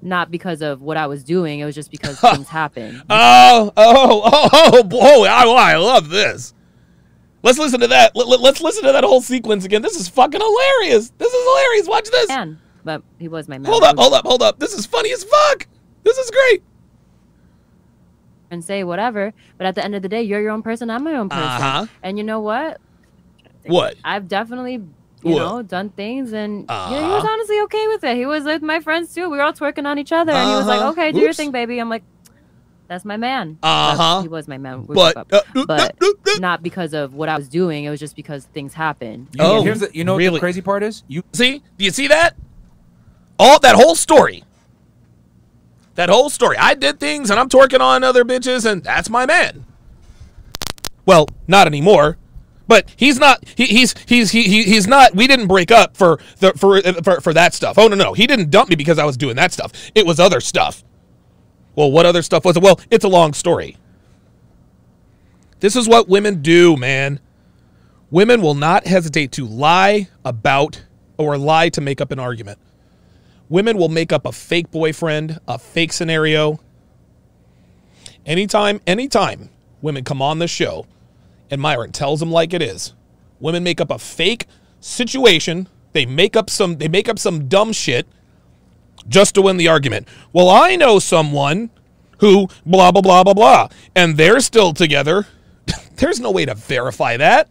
[0.02, 1.61] not because of what I was doing.
[1.61, 3.03] It was just because things happened.
[3.10, 5.28] Oh, oh, oh, oh, boy.
[5.28, 6.53] I, I love this.
[7.41, 8.14] Let's listen to that.
[8.18, 9.82] Let, us listen to that whole sequence again.
[9.82, 11.14] This is fucking hilarious.
[11.18, 11.88] This is hilarious.
[11.88, 12.28] Watch this.
[12.28, 13.72] Man, but he was my man.
[13.72, 14.60] Hold up, hold up, hold up.
[14.60, 15.68] This is funny as fuck.
[16.03, 16.64] This is great.
[18.52, 19.34] and say whatever.
[19.57, 20.90] But at the end of the day, you're your own person.
[20.90, 21.45] I'm my own person.
[21.45, 21.86] Uh-huh.
[22.03, 22.82] And you know what?
[23.68, 23.95] What?
[24.03, 24.89] I've definitely, you
[25.34, 25.39] What?
[25.39, 27.31] know, done things, and you know, he was Uh-huh.
[27.34, 28.15] honestly okay with it.
[28.18, 29.30] He was with my friends too.
[29.30, 30.89] We were all twerking on each other, and he was like, Uh-huh.
[30.91, 32.03] "Okay, do your thing, baby." I'm like,
[32.88, 34.22] "That's my man." Uh-huh.
[34.22, 34.85] He was my man.
[34.88, 35.45] We But, broke up.
[35.56, 35.95] uh, uh, but
[36.39, 37.84] not because of what I was doing.
[37.85, 39.27] It was just because things happened.
[39.34, 41.03] You, oh, here's the, you know what the crazy part is?
[41.07, 41.61] You See?
[41.77, 42.35] Do you see that?
[43.39, 44.44] All that whole story.
[45.95, 46.57] That whole story.
[46.57, 49.65] I did things and I'm twerking on other bitches and that's my man.
[51.07, 52.18] Well, not anymore.
[52.68, 53.44] But he's not.
[53.56, 55.15] He, he's he's he, he he's not.
[55.15, 57.77] We didn't break up for the for, for for that stuff.
[57.77, 59.72] Oh no no, he didn't dump me because I was doing that stuff.
[59.95, 60.84] It was other stuff.
[61.76, 62.64] Well, what other stuff was it?
[62.64, 63.77] Well, it's a long story.
[65.60, 67.19] This is what women do, man.
[68.10, 70.84] Women will not hesitate to lie about
[71.18, 72.60] or lie to make up an argument.
[73.49, 76.60] Women will make up a fake boyfriend, a fake scenario.
[78.26, 79.49] Anytime, anytime
[79.81, 80.85] women come on the show
[81.49, 82.94] and Myron tells them like it is,
[83.40, 84.48] women make up a fake
[84.80, 85.68] situation.
[85.94, 88.07] They make up some they make up some dumb shit
[89.07, 90.07] just to win the argument.
[90.34, 91.69] Well, I know someone
[92.19, 95.28] who blah blah blah blah blah and they're still together.
[95.95, 97.49] There's no way to verify that.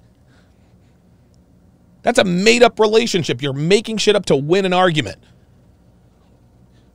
[2.03, 3.43] That's a made up relationship.
[3.43, 5.19] You're making shit up to win an argument.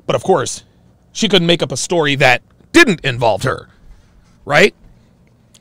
[0.06, 0.64] But of course,
[1.12, 2.42] she couldn't make up a story that
[2.72, 3.68] didn't involve her.
[4.46, 4.74] Right?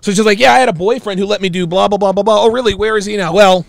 [0.03, 2.13] So she's like, Yeah, I had a boyfriend who let me do blah, blah, blah,
[2.13, 2.43] blah, blah.
[2.45, 2.75] Oh, really?
[2.75, 3.33] Where is he now?
[3.33, 3.67] Well,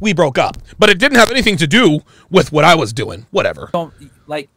[0.00, 0.56] we broke up.
[0.78, 3.26] But it didn't have anything to do with what I was doing.
[3.30, 3.70] Whatever.
[3.72, 3.92] don't
[4.26, 4.48] like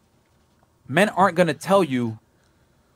[0.88, 2.18] men aren't gonna tell you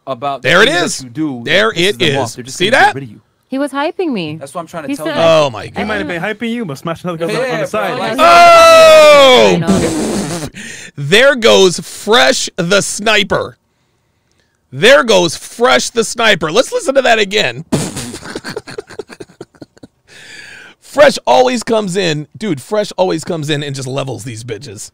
[0.07, 1.05] about the There it things that is.
[1.05, 2.29] You do There that pisses it them off.
[2.29, 2.35] is.
[2.37, 3.01] They're just See that?
[3.03, 3.21] you.
[3.49, 4.37] He was hyping me.
[4.37, 5.23] That's what I'm trying to He tell said- you.
[5.23, 5.79] Oh, my god.
[5.79, 7.99] He might have been hyping you, but smashing another girls on- on Yeah, the side.
[7.99, 9.61] like- Oh!
[10.97, 13.57] there goes Fresh the Sniper.
[14.71, 16.51] There goes Fresh the Sniper.
[16.51, 17.65] Let's listen to that again.
[20.81, 22.61] Fresh always comes in, dude.
[22.61, 24.91] Fresh always comes in and just levels these bitches.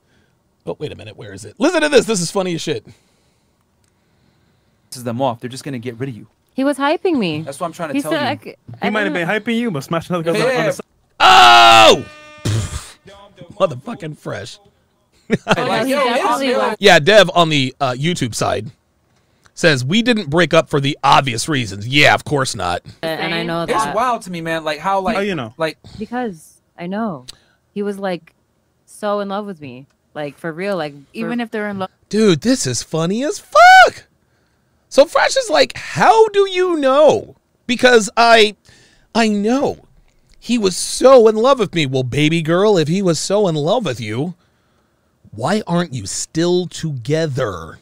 [0.66, 1.16] Oh, wait a minute.
[1.16, 1.54] Where is it?
[1.58, 2.06] Listen to this.
[2.06, 2.84] This is funny as shit.
[2.84, 2.94] This
[4.98, 5.40] is them off.
[5.40, 6.26] They're just gonna get rid of you.
[6.54, 7.42] He was hyping me.
[7.42, 8.28] That's what I'm trying to He tell said, you.
[8.28, 10.66] I c- He I might have been hyping you, but smashing other girls on- on
[10.66, 10.86] the side.
[11.20, 12.06] Oh!
[13.58, 14.58] Motherfucking Fresh.
[15.30, 16.76] Oh, no, he definitely.
[16.80, 18.70] Yeah, Dev on the uh, YouTube side
[19.54, 21.86] says we didn't break up for the obvious reasons.
[21.86, 22.82] Yeah, of course not.
[23.02, 23.88] Uh, and I know that.
[23.88, 24.64] It's wild to me, man.
[24.64, 25.54] Like how like How you know?
[25.56, 27.26] like Because I know.
[27.72, 28.34] He was like
[28.86, 29.86] so in love with me.
[30.14, 30.76] Like for real.
[30.76, 31.90] Like Even if they're in love.
[32.08, 34.06] Dude, this is funny as fuck.
[34.88, 37.36] So Fresh is like, how do you know?
[37.66, 38.56] Because I
[39.14, 39.86] I know.
[40.38, 41.86] He was so in love with me.
[41.86, 44.34] Well, baby girl, if he was so in love with you,
[45.30, 47.78] why aren't you still together?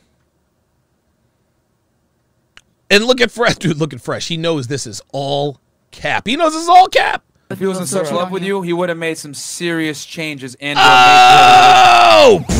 [2.90, 4.28] And look at Fresh, dude, look at Fresh.
[4.28, 5.60] He knows this is all
[5.90, 6.26] cap.
[6.26, 7.22] He knows this is all cap.
[7.50, 10.56] if he was in such love with you, he would have made some serious changes
[10.60, 12.44] and Oh!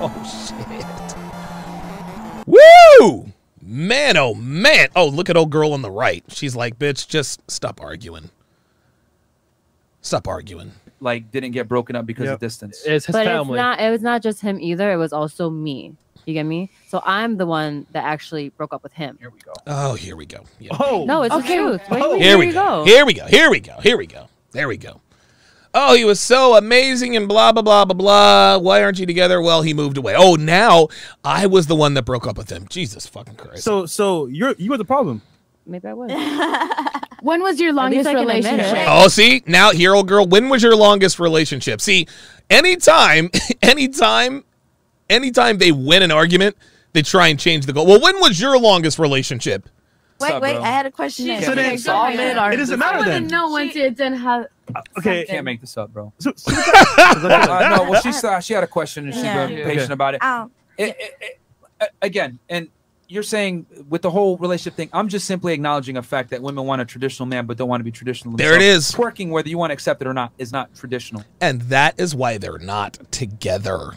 [0.00, 0.58] oh shit.
[2.46, 3.32] Woo!
[3.62, 4.88] Man, oh man.
[4.96, 6.24] Oh, look at old girl on the right.
[6.28, 8.30] She's like, bitch, just stop arguing.
[10.00, 10.72] Stop arguing.
[11.00, 12.34] like didn't get broken up because Yep.
[12.34, 12.82] of distance.
[12.86, 13.54] It's his but family.
[13.54, 13.80] it's not.
[13.80, 14.90] It was not just him either.
[14.92, 15.94] It was also me.
[16.28, 16.70] You get me?
[16.88, 19.16] So I'm the one that actually broke up with him.
[19.18, 19.52] Here we go.
[19.66, 20.44] Oh, here we go.
[20.60, 20.76] Yeah.
[20.78, 21.56] Oh, No, it's Okay.
[21.56, 21.80] the truth.
[21.90, 22.10] Wait, Oh.
[22.12, 22.52] wait, Here here we go.
[22.52, 22.84] go.
[22.84, 23.26] Here we go.
[23.26, 23.76] Here we go.
[23.82, 24.28] Here we go.
[24.52, 25.00] There we go.
[25.72, 28.58] Oh, he was so amazing and blah blah blah blah blah.
[28.58, 29.40] Why aren't you together?
[29.40, 30.14] Well, he moved away.
[30.14, 30.88] Oh, now
[31.24, 32.66] I was the one that broke up with him.
[32.68, 33.62] Jesus fucking Christ.
[33.64, 35.22] so so you're you were the problem.
[35.64, 36.10] Maybe I was.
[37.20, 38.48] When was your longest I can admit it.
[38.52, 38.84] relationship?
[38.88, 40.24] Oh, see now, here, old girl.
[40.24, 41.80] When was your longest relationship?
[41.80, 42.06] See,
[42.48, 43.30] anytime,
[43.62, 44.44] anytime,
[45.08, 46.56] anytime they win an argument,
[46.92, 47.86] they try and change the goal.
[47.86, 49.68] Well, when was your longest relationship?
[50.20, 50.62] Wait, up, wait, bro?
[50.62, 51.40] I had a question.
[51.42, 53.28] So then- all men are It doesn't matter then.
[53.28, 54.46] No one didn't have.
[54.98, 55.24] Okay.
[55.26, 56.12] Can't make this up, bro.
[56.18, 56.52] So, so
[56.98, 59.46] Uh, no, well, she saw she had a question and she's Yeah.
[59.46, 59.92] been patient Okay.
[59.92, 60.22] about it.
[60.22, 61.34] Um, It- it- it-
[62.02, 62.66] Again, and
[63.06, 66.64] you're saying with the whole relationship thing, I'm just simply acknowledging a fact that women
[66.66, 68.36] want a traditional man but don't want to be traditional.
[68.36, 68.88] There it themselves.
[68.90, 68.94] is.
[68.96, 71.22] Twerking, whether you want to accept it or not, is not traditional.
[71.40, 73.92] And that is why they're not together.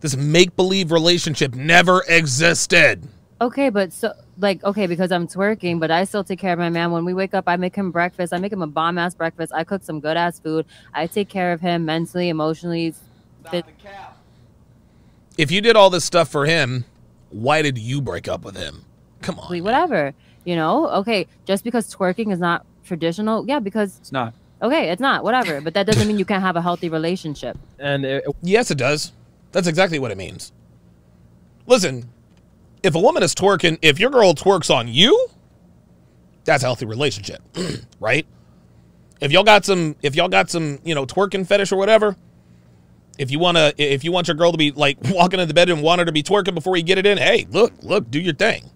[0.00, 3.06] This make believe relationship never existed.
[3.40, 6.70] Okay, but so like okay because I'm twerking, but I still take care of my
[6.70, 6.90] man.
[6.90, 8.32] When we wake up, I make him breakfast.
[8.32, 9.52] I make him a bomb ass breakfast.
[9.54, 10.66] I cook some good ass food.
[10.94, 12.94] I take care of him mentally, emotionally.
[13.50, 13.64] Fit-
[15.38, 16.84] If you did all this stuff for him,
[17.30, 18.84] why did you break up with him?
[19.22, 19.42] Come on.
[19.42, 20.12] physically, whatever.
[20.44, 24.32] You know, okay, just because twerking is not traditional, yeah, because It's not.
[24.62, 27.58] okay, it's not whatever, but that doesn't mean you can't have a healthy relationship.
[27.78, 29.12] and it, Yes, it does.
[29.52, 30.52] That's exactly what it means.
[31.66, 32.08] Listen,
[32.82, 35.28] if a woman is twerking, if your girl twerks on you,
[36.44, 37.42] that's a healthy relationship,
[38.00, 38.26] right?
[39.20, 42.16] If y'all got some, if y'all got some, you know, twerking fetish or whatever,
[43.18, 45.82] if you wanna, if you want your girl to be like walking in the bedroom,
[45.82, 48.34] want her to be twerking before you get it in, hey, look, look, do your
[48.34, 48.70] thing.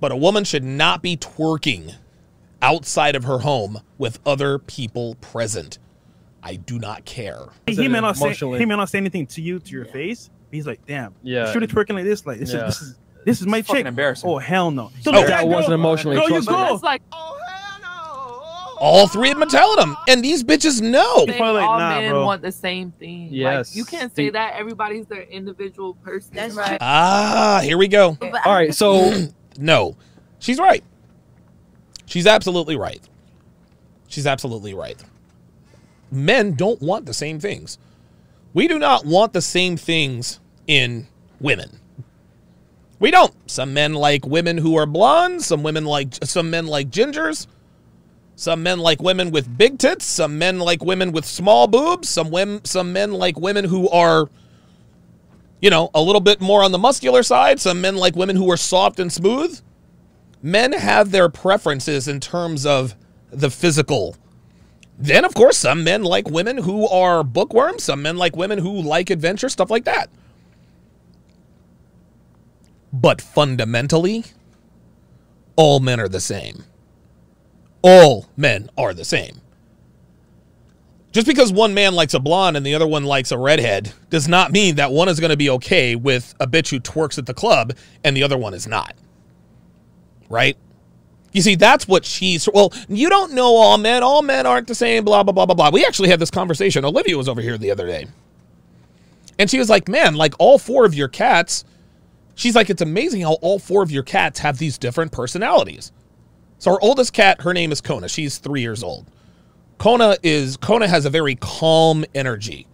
[0.00, 1.94] But a woman should not be twerking
[2.62, 5.78] outside of her home with other people present.
[6.46, 7.38] I do not care.
[7.66, 10.28] he may not say he may not say anything to you to your face.
[10.50, 11.50] But he's like, damn, Yeah.
[11.52, 12.26] should twerking like this?
[12.26, 12.66] Like this Yeah.
[12.68, 13.86] is this is this is my It's chick.
[13.86, 14.28] embarrassing.
[14.28, 14.90] Oh hell no!
[15.00, 15.26] So Oh.
[15.26, 16.16] that wasn't emotionally.
[16.16, 16.54] Go, you trust me.
[16.54, 16.74] go.
[16.74, 17.00] It's like
[18.80, 21.24] All three of them telling them, and these bitches know.
[21.26, 22.26] You're like, all nah, men bro.
[22.26, 23.28] want the same thing.
[23.30, 23.70] Yes.
[23.70, 26.32] Like, you can't say that everybody's their individual person.
[26.34, 26.76] That's right.
[26.82, 28.18] Ah, here we go.
[28.20, 29.26] But All right, so
[29.58, 29.96] No,
[30.38, 30.84] she's right.
[32.04, 33.00] She's absolutely right.
[34.08, 35.02] She's absolutely right.
[36.14, 37.78] Men don't want the same things.
[38.52, 41.08] We do not want the same things in
[41.40, 41.80] women.
[43.00, 43.34] We don't.
[43.50, 45.46] Some men like women who are blondes.
[45.46, 47.48] Some women like some men like gingers.
[48.36, 50.04] Some men like women with big tits.
[50.04, 52.08] Some men like women with small boobs.
[52.08, 54.30] Some women, some men like women who are,
[55.60, 57.60] you know, a little bit more on the muscular side.
[57.60, 59.60] Some men like women who are soft and smooth.
[60.42, 62.94] Men have their preferences in terms of
[63.30, 64.16] the physical.
[64.98, 67.84] Then, of course, some men like women who are bookworms.
[67.84, 70.08] Some men like women who like adventure, stuff like that.
[72.92, 74.24] But fundamentally,
[75.56, 76.64] all men are the same.
[77.82, 79.40] All men are the same.
[81.10, 84.26] Just because one man likes a blonde and the other one likes a redhead does
[84.26, 87.26] not mean that one is going to be okay with a bitch who twerks at
[87.26, 87.72] the club
[88.02, 88.94] and the other one is not.
[90.28, 90.56] Right?
[91.34, 92.48] You see, that's what she's.
[92.54, 94.04] Well, you don't know all men.
[94.04, 95.70] All men aren't the same, blah, blah, blah, blah, blah.
[95.70, 96.84] We actually had this conversation.
[96.84, 98.06] Olivia was over here the other day.
[99.36, 101.64] And she was like, man, like all four of your cats,
[102.36, 105.90] she's like, it's amazing how all four of your cats have these different personalities.
[106.58, 108.08] So our oldest cat, her name is Kona.
[108.08, 109.10] She's three years old.
[109.78, 112.68] Kona is Kona has a very calm energy.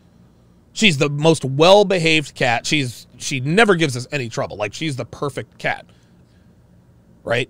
[0.74, 2.66] She's the most well-behaved cat.
[2.66, 4.58] She's she never gives us any trouble.
[4.58, 5.86] Like she's the perfect cat.
[7.24, 7.48] Right?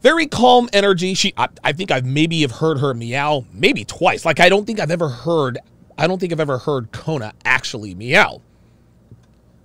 [0.00, 1.14] Very calm energy.
[1.14, 4.24] She I, I think I've maybe have heard her meow maybe twice.
[4.24, 5.58] Like I don't think I've ever heard
[5.96, 8.40] I don't think I've ever heard Kona actually meow.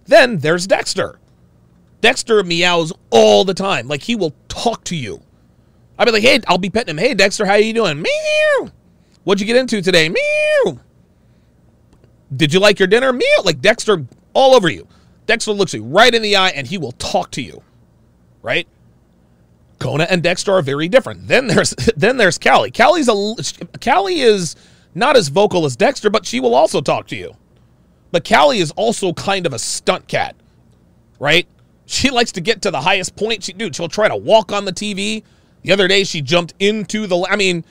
[0.06, 1.20] Then there's Dexter.
[2.02, 3.88] Dexter meows all the time.
[3.88, 5.22] Like he will talk to you.
[5.98, 6.98] I'll be like, hey, I'll be petting him.
[6.98, 8.02] Hey, Dexter, how you doing?
[8.02, 8.72] Meow.
[9.24, 10.10] What'd you get into today?
[10.10, 10.80] Meow.
[12.36, 13.14] Did you like your dinner?
[13.14, 13.42] Meow.
[13.46, 14.88] Like Dexter all over you.
[15.28, 17.62] Dexter looks you right in the eye and he will talk to you.
[18.42, 18.68] Right?
[19.84, 21.28] Kona and Dexter are very different.
[21.28, 22.72] Then there's then there's Callie.
[22.72, 23.36] Callie's a
[23.84, 24.56] Callie is
[24.96, 27.36] not as vocal as Dexter, but she will also talk to you.
[28.12, 30.36] But Callie is also kind of a stunt cat,
[31.20, 31.48] right?
[31.86, 33.44] She likes to get to the highest point.
[33.44, 35.24] She dude, she'll try to walk on the TV.
[35.64, 37.66] The other day she jumped into the I mean,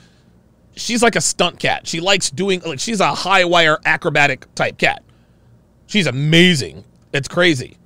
[0.77, 1.87] she's like a stunt cat.
[1.87, 5.03] She likes doing like she's a high wire acrobatic type cat.
[5.87, 6.85] She's amazing.
[7.15, 7.79] It's crazy.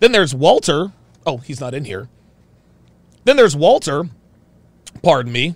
[0.00, 0.92] Then there's Walter.
[1.24, 2.08] Oh, he's not in here.
[3.30, 4.08] Then there's Walter,
[5.04, 5.54] pardon me,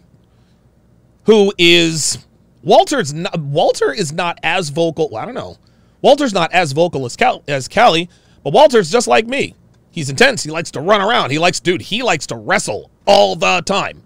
[1.25, 2.25] who is
[2.63, 5.09] Walter's not, Walter is not as vocal.
[5.11, 5.59] well, I don't know.
[6.01, 8.09] Walter's not as vocal as Cal, as Callie,
[8.45, 9.57] but Walter's just like me.
[9.91, 10.45] He's intense.
[10.45, 11.33] He likes to run around.
[11.33, 11.83] He likes, dude.
[11.83, 14.05] He likes to wrestle all the time,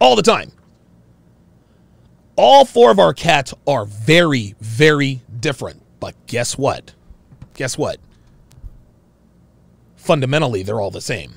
[0.00, 0.50] all the time.
[2.34, 5.80] All four of our cats are very, very different.
[6.00, 6.94] But guess what?
[7.54, 7.98] Guess what?
[9.94, 11.34] Fundamentally, they're all the same.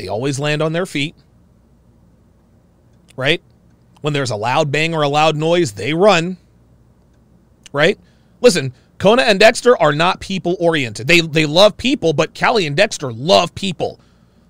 [0.00, 1.14] They always land on their feet,
[3.16, 3.42] right?
[4.00, 6.38] When there's a loud bang or a loud noise, they run,
[7.70, 7.98] right?
[8.40, 11.06] Listen, Kona and Dexter are not people oriented.
[11.06, 14.00] They they love people, but Callie and Dexter love people.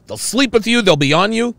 [0.07, 1.57] They'll sleep with you, they'll be on you.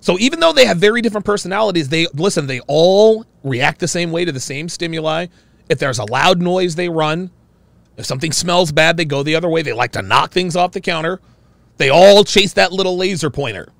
[0.00, 4.12] So even though they have very different personalities, they listen, they all react the same
[4.12, 5.26] way to the same stimuli.
[5.68, 7.32] If there's a loud noise, they run.
[7.96, 9.62] If something smells bad, they go the other way.
[9.62, 11.20] They like to knock things off the counter.
[11.82, 13.72] They all chase that little laser pointer.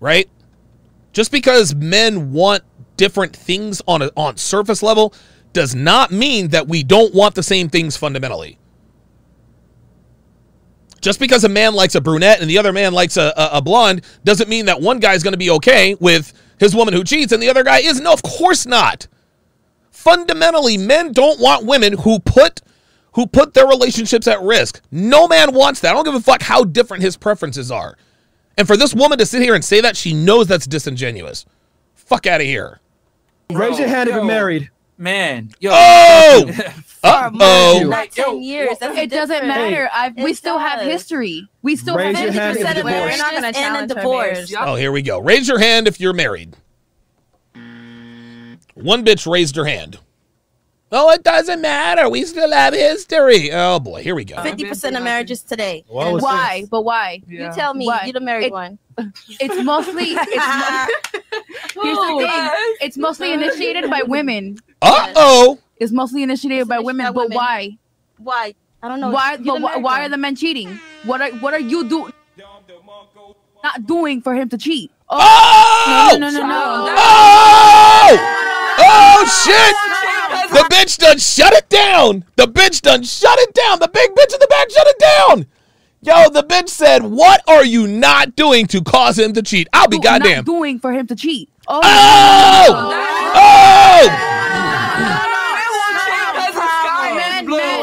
[0.00, 0.28] Right?
[1.12, 2.64] Just because men want
[2.96, 5.14] different things on a on surface level
[5.52, 8.58] does not mean that we don't want the same things fundamentally.
[11.00, 13.62] Just because a man likes a brunette and the other man likes a, a, a
[13.62, 17.04] blonde doesn't mean that one guy is going to be okay with his woman who
[17.04, 18.02] cheats and the other guy isn't.
[18.02, 19.06] No, of course not.
[19.92, 22.60] Fundamentally, men don't want women who put
[23.12, 24.80] who put their relationships at risk.
[24.90, 25.90] No man wants that.
[25.90, 27.96] I don't give a fuck how different his preferences are.
[28.56, 31.46] And for this woman to sit here and say that, she knows that's disingenuous.
[31.94, 32.80] Fuck out of here.
[33.50, 34.70] Raise your hand if you're married.
[34.98, 35.70] Man, yo.
[35.72, 36.50] Oh!
[37.02, 37.82] Uh oh.
[37.88, 38.76] Not ten years.
[38.78, 39.48] That's it doesn't different.
[39.48, 39.88] matter.
[39.90, 41.48] I've, we It still have history.
[41.62, 42.84] We still Raise have your hand if 50% you're of divorced.
[42.94, 44.54] marriages We're not gonna end in challenge her divorce.
[44.58, 45.18] Oh, here we go.
[45.18, 46.56] Raise your hand if you're married.
[48.74, 49.98] One bitch raised her hand.
[50.92, 52.08] Oh, it doesn't matter.
[52.08, 53.50] We still have history.
[53.52, 54.42] Oh boy, here we go.
[54.42, 55.84] Fifty percent of marriages today.
[55.86, 56.64] What was Why?
[56.70, 57.22] But why?
[57.28, 57.86] You tell me.
[57.86, 58.04] Why?
[58.06, 58.78] You the married It- one.
[59.40, 60.08] It's mostly.
[60.10, 62.76] It's mo- here's the thing.
[62.80, 64.58] It's mostly initiated by women.
[64.82, 65.58] Uh oh.
[65.78, 67.06] It's mostly initiated by women.
[67.06, 67.36] by But women.
[67.36, 67.78] why?
[68.18, 68.54] Why?
[68.82, 69.10] I don't know.
[69.10, 69.34] Why?
[69.34, 70.80] You But why, why are the men cheating?
[71.04, 72.12] What are What are you doing?
[73.62, 74.90] Not doing for him to cheat.
[75.08, 76.16] Oh!
[76.18, 76.94] no, no, no, no, no.
[76.96, 78.36] Oh!
[78.82, 79.76] Oh shit!
[80.50, 82.24] The bitch done shut it down.
[82.36, 83.78] The bitch done shut it down.
[83.78, 85.46] The big bitch in the back shut it down.
[86.02, 89.86] Yo, the bitch said, "What are you not doing to cause him to cheat?" I'll
[89.86, 90.36] be Do- goddamn.
[90.38, 91.50] Not doing for him to cheat.
[91.68, 91.80] Oh!
[91.84, 92.90] Oh!
[93.36, 94.26] Oh!
[97.12, 97.82] Men, men,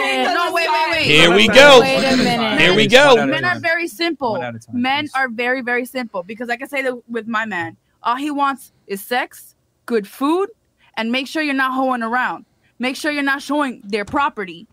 [0.00, 1.02] men, no, wait, wait, wait.
[1.02, 1.80] Here we go.
[1.80, 2.56] Wait a.
[2.58, 3.26] Here we go.
[3.26, 4.32] Men are very simple.
[4.32, 7.26] One at a time, Men are very, very simple because I can say that with
[7.26, 9.54] my man, all he wants is sex,
[9.84, 10.48] good food,
[10.96, 12.44] and make sure you're not hoeing around.
[12.78, 14.66] Make sure you're not showing their property.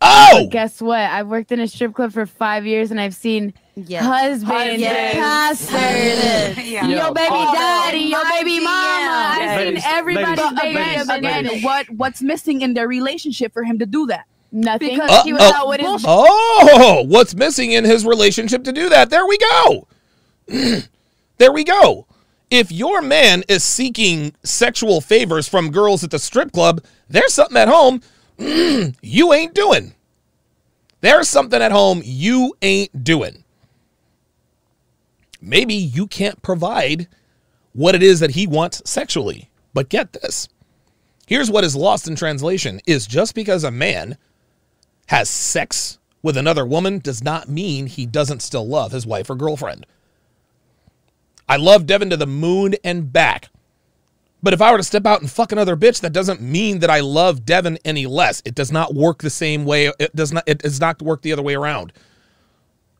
[0.00, 0.28] Oh!
[0.32, 0.98] But guess what?
[1.00, 4.04] I've worked in a strip club for five years and I've seen Yes.
[4.04, 5.14] husbands, Yes.
[5.70, 6.86] pastors, Yeah.
[6.86, 8.70] your baby Oh, daddy, your baby mama.
[8.70, 9.52] yeah.
[9.52, 10.78] I've Ladies, seen everybody's ladies, baby.
[11.18, 14.24] Again, again, what what's missing in their relationship for him to do that?
[14.52, 14.90] Nothing.
[14.90, 15.52] Because Uh, he was oh.
[15.54, 19.08] out with his Oh, what's missing in his relationship to do that?
[19.10, 19.86] There we go.
[21.38, 22.06] there we go.
[22.50, 27.56] If your man is seeking sexual favors from girls at the strip club, there's something
[27.56, 28.02] at home
[28.38, 29.94] you ain't doing.
[31.00, 33.44] There's something at home you ain't doing.
[35.40, 37.08] Maybe you can't provide
[37.72, 39.50] what it is that he wants sexually.
[39.74, 40.48] But get this.
[41.26, 44.16] Here's what is lost in translation is just because a man
[45.08, 49.34] has sex with another woman does not mean he doesn't still love his wife or
[49.34, 49.86] girlfriend.
[51.48, 53.50] I love Devin to the moon and back.
[54.42, 56.90] But if I were to step out and fuck another bitch, that doesn't mean that
[56.90, 58.42] I love Devin any less.
[58.44, 59.90] It does not work the same way.
[59.98, 61.92] It does not it does not work the other way around.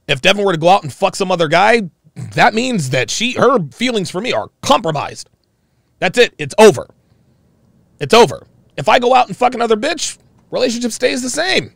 [0.09, 1.90] If Devin were to go out and fuck some other guy,
[2.35, 5.28] that means that she her feelings for me are compromised.
[5.98, 6.35] That's it.
[6.39, 6.89] It's over.
[8.01, 8.47] It's over.
[8.77, 10.18] If I go out and fuck another bitch,
[10.51, 11.73] relationship stays the same.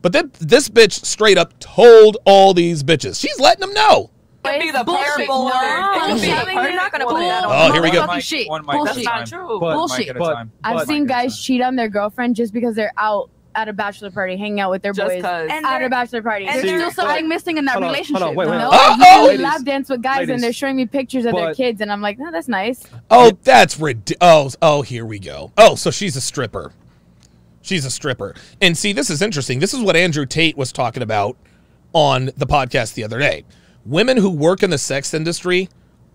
[0.00, 3.20] But then this bitch straight up told all these bitches.
[3.20, 4.10] She's letting them know.
[4.52, 5.44] Could be the parable.
[5.48, 7.70] You're not gonna put that on.
[7.70, 8.06] Oh, here we go.
[8.06, 8.48] Motherfucking shit.
[8.48, 9.26] One mic at a Bullshit.
[9.28, 9.58] True.
[9.60, 9.98] One Bullshit.
[9.98, 12.36] mic at a But- I've One seen mic at a guys cheat on their girlfriend
[12.36, 15.22] just because they're out at a bachelor party, hanging out with their Just boys.
[15.22, 15.48] 'cause.
[15.50, 16.46] And At a bachelor party.
[16.46, 18.22] And See, there's still but- something missing in that on, relationship.
[18.24, 18.76] on, wait, wait, no, wait.
[18.78, 19.26] Uh-oh.
[19.28, 20.34] they oh, lap dance with guys Ladies.
[20.34, 22.84] and they're showing me pictures of their kids, and I'm like, no, that's nice.
[23.10, 24.56] Oh, that's ridiculous.
[24.62, 25.50] Oh, oh, here we go.
[25.58, 26.72] Oh, so she's a stripper.
[27.62, 28.34] She's a stripper.
[28.62, 29.58] And see, this is interesting.
[29.58, 31.36] This is what Andrew Tate was talking about
[31.92, 33.44] on the podcast the other day.
[33.88, 35.70] Women who work in the sex industry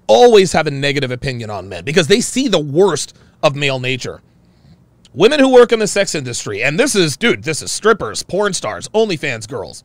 [0.06, 4.22] always have a negative opinion on men because they see the worst of male nature.
[5.16, 8.54] Women who work in the sex industry, and this is, dude, this is strippers, porn
[8.54, 9.84] stars, OnlyFans girls,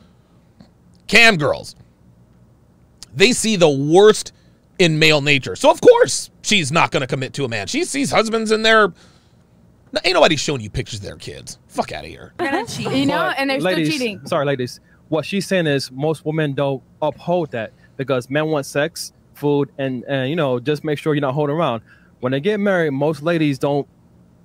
[1.06, 1.76] cam girls.
[3.14, 4.32] They see the worst
[4.78, 5.56] in male nature.
[5.56, 7.68] So of course she's not going to commit to a man.
[7.68, 8.92] She sees husbands in their.
[10.04, 11.58] Ain't nobody showing you pictures of their kids.
[11.68, 12.34] Fuck out of here.
[12.78, 14.26] You know, and they're ladies, still cheating.
[14.26, 14.80] Sorry, ladies.
[15.08, 20.04] What she's saying is most women don't uphold that because men want sex, food, and
[20.04, 21.82] and you know just make sure you're not holding around.
[22.20, 23.86] When they get married, most ladies don't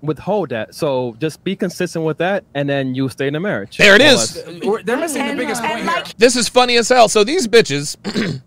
[0.02, 0.76] withhold that.
[0.76, 3.78] So just be consistent with that, and then you stay in the marriage.
[3.78, 4.36] There it More or is.
[4.36, 4.84] less.
[4.86, 6.04] They're missing the biggest point here.
[6.18, 7.08] This is funny as hell.
[7.08, 7.96] So these bitches,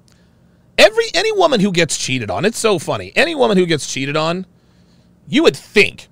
[0.79, 3.13] every any woman who gets cheated on, it's so funny.
[3.17, 4.47] Any woman who gets cheated on,
[5.27, 6.09] you would think,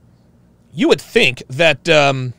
[0.72, 2.32] you would think that, um,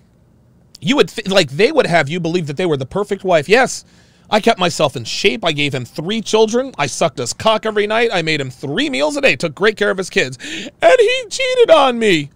[0.82, 3.48] you would th- like they would have you believe that they were the perfect wife.
[3.48, 3.86] Yes,
[4.30, 5.45] I kept myself in shape.
[5.45, 6.73] I gave him three children.
[6.77, 8.10] I sucked his cock every night.
[8.11, 9.35] I made him three meals a day.
[9.35, 12.31] Took great care of his kids, and he cheated on me.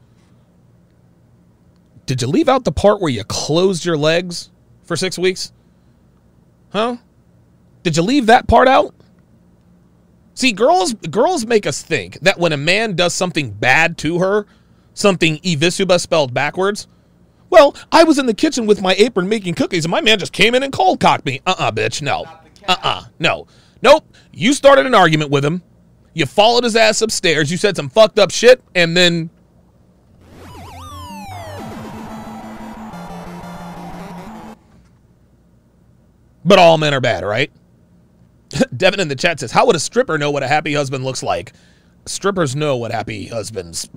[2.06, 4.49] Did you leave out the part where you closed your legs
[4.84, 5.52] for six weeks?
[6.72, 6.98] Huh?
[7.84, 8.94] Did you leave that part out?
[10.34, 14.45] See, girls girls make us think that when a man does something bad to her,
[14.94, 16.88] something evisuba spelled backwards,
[17.49, 20.34] well, I was in the kitchen with my apron making cookies and my man just
[20.34, 21.41] came in and cold cocked me.
[21.45, 22.01] Uh-uh, bitch.
[22.01, 22.26] No.
[22.67, 23.05] Uh-uh.
[23.19, 23.47] No.
[23.81, 24.05] Nope.
[24.31, 25.63] You started an argument with him.
[26.13, 27.51] You followed his ass upstairs.
[27.51, 29.30] You said some fucked up shit and then
[36.45, 37.51] But all men are bad, right?
[38.76, 41.21] Devin in the chat says, How would a stripper know what a happy husband looks
[41.21, 41.53] like?
[42.05, 43.88] Strippers know what happy husbands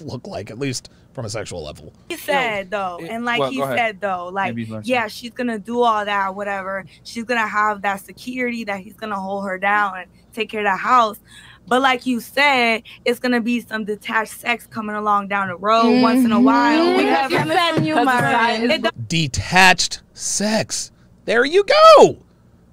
[0.00, 1.92] look like, at least from a sexual level.
[2.08, 3.78] he said though, and like well, he go ahead.
[3.78, 6.84] said though, like Maybe learn yeah, she's gonna do all that, whatever.
[7.04, 10.66] She's gonna have that security that he's gonna hold her down and take care of
[10.66, 11.18] the house.
[11.66, 16.00] But like you said, it's gonna be some detached sex coming along down the road
[16.02, 16.84] once in a while.
[16.84, 16.96] Mhm.
[16.96, 17.28] whatever.
[17.28, 18.62] Because you're feeling you, Mariah.
[18.62, 20.90] It Detached sex.
[21.26, 22.16] There you go.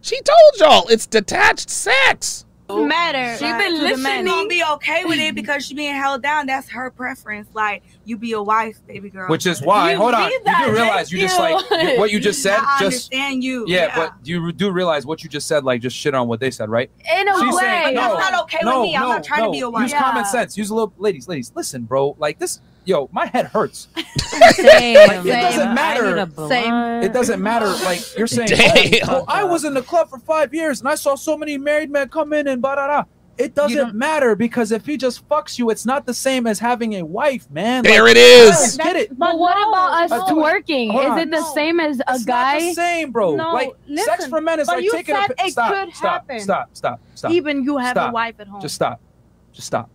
[0.01, 2.45] She told y'all it's detached sex.
[2.69, 3.37] matter.
[3.37, 4.03] She like, been to the listening.
[4.03, 4.25] men.
[4.25, 6.47] Gonna be okay with it because she being held down.
[6.47, 7.47] That's her preference.
[7.53, 9.27] Like you be a wife, baby girl.
[9.29, 12.11] Which is why, You hold on, be you do realize you just like you- what
[12.11, 12.57] you just said.
[12.59, 13.65] I just understand you.
[13.67, 16.49] Yeah, but you do realize what you just said, like just shit on what they
[16.51, 16.89] said, right?
[17.17, 17.61] In a She's way.
[17.61, 18.95] saying, But that's no, not okay with no, me.
[18.95, 19.83] I'm not trying to be a wife.
[19.83, 20.01] Use Yeah.
[20.01, 20.57] common sense.
[20.57, 22.15] Use a little, ladies, ladies, listen, bro.
[22.17, 23.89] Like this, yo, my head hurts.
[24.51, 24.95] Same.
[25.07, 26.15] Like, it doesn't matter.
[26.15, 27.03] need a blunt.
[27.03, 27.67] It doesn't matter.
[27.83, 29.09] Like you're saying, Damn.
[29.09, 31.57] oh, well, I was in the club for five years and I saw so many
[31.57, 33.03] married men come in and blah blah blah.
[33.37, 36.93] It doesn't matter because if he just fucks you, it's not the same as having
[36.95, 37.83] a wife, man.
[37.83, 38.79] There Like, it is.
[38.79, 39.17] I Get it?
[39.19, 40.65] But what about us do it.
[40.65, 40.91] twerking?
[40.91, 41.19] Hold Is on.
[41.19, 42.53] it the same as a It's guy?
[42.53, 43.35] not the same, bro.
[43.35, 45.51] No, like sex listen, for men is but like you taking said a pi- it
[45.51, 46.39] stop, could stop, happen.
[46.39, 47.31] stop, stop, stop.
[47.31, 48.59] Even you have a wife at home.
[48.61, 48.99] Just stop.
[49.53, 49.89] Just stop.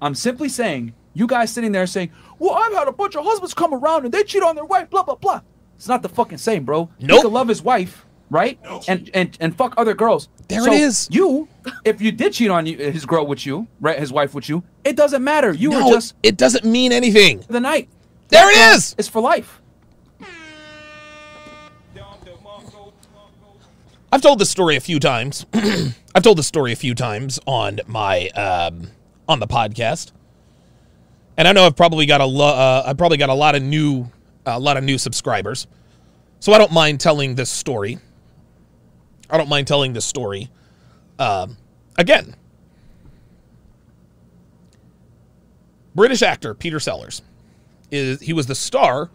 [0.00, 3.54] I'm simply saying, you guys sitting there saying, "Well, I've had a bunch of husbands
[3.54, 5.40] come around and they cheat on their wife." Blah blah blah.
[5.76, 6.90] It's not the fucking same, bro.
[7.00, 7.16] Nope.
[7.16, 8.58] He could love his wife, right?
[8.88, 10.28] And and and fuck other girls.
[10.48, 11.08] There So it is.
[11.10, 11.48] You,
[11.84, 13.98] if you did cheat on you, his girl with you, right?
[13.98, 14.62] His wife with you.
[14.84, 15.52] It doesn't matter.
[15.52, 17.44] You no, were just it doesn't mean anything.
[17.48, 17.88] the night.
[18.28, 18.94] There it That is.
[18.98, 19.60] It's for life.
[24.12, 25.46] I've told this story a few times.
[26.14, 28.88] I've told this story a few times on my um,
[29.28, 30.10] on the podcast,
[31.36, 33.62] and I know I've probably got a lo- uh, I've probably got a lot of
[33.62, 34.10] new
[34.46, 35.68] a lot of new subscribers,
[36.40, 38.00] so I don't mind telling this story.
[39.30, 40.50] I don't mind telling this story
[41.18, 41.56] um,
[41.96, 42.34] again.
[45.94, 47.22] British actor Peter Sellers
[47.90, 49.10] is he was the star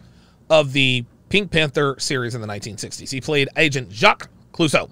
[0.50, 3.10] of the Pink Panther series in the 1960s.
[3.10, 4.90] He played Agent Jacques Clouseau.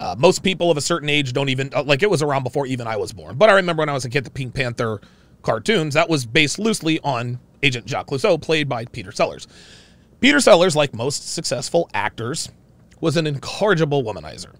[0.00, 2.66] Uh, most people of a certain age don't even uh, like it was around before
[2.66, 3.36] even I was born.
[3.36, 5.00] But I remember when I was a kid, the Pink Panther
[5.42, 9.48] cartoons that was based loosely on Agent Jacques Clouseau, played by Peter Sellers.
[10.20, 12.50] Peter Sellers, like most successful actors,
[13.00, 14.54] was an incorrigible womanizer.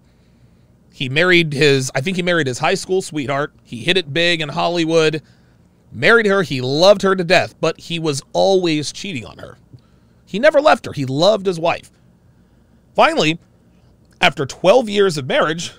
[0.91, 3.53] He married his, I think he married his high school sweetheart.
[3.63, 5.21] He hit it big in Hollywood,
[5.91, 6.43] married her.
[6.43, 9.57] He loved her to death, but he was always cheating on her.
[10.25, 10.93] He never left her.
[10.93, 11.91] He loved his wife.
[12.95, 13.39] Finally,
[14.21, 15.73] after 12 years of marriage,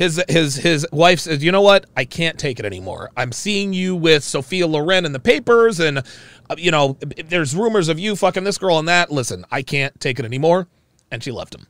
[0.00, 1.84] his his his wife says, "You know what?
[1.94, 3.10] I can't take it anymore.
[3.18, 6.96] I'm seeing you with Sophia Loren in the papers, and uh, you know,
[7.26, 9.12] there's rumors of you fucking this girl and that.
[9.12, 10.68] Listen, I can't take it anymore."
[11.10, 11.66] And she left him.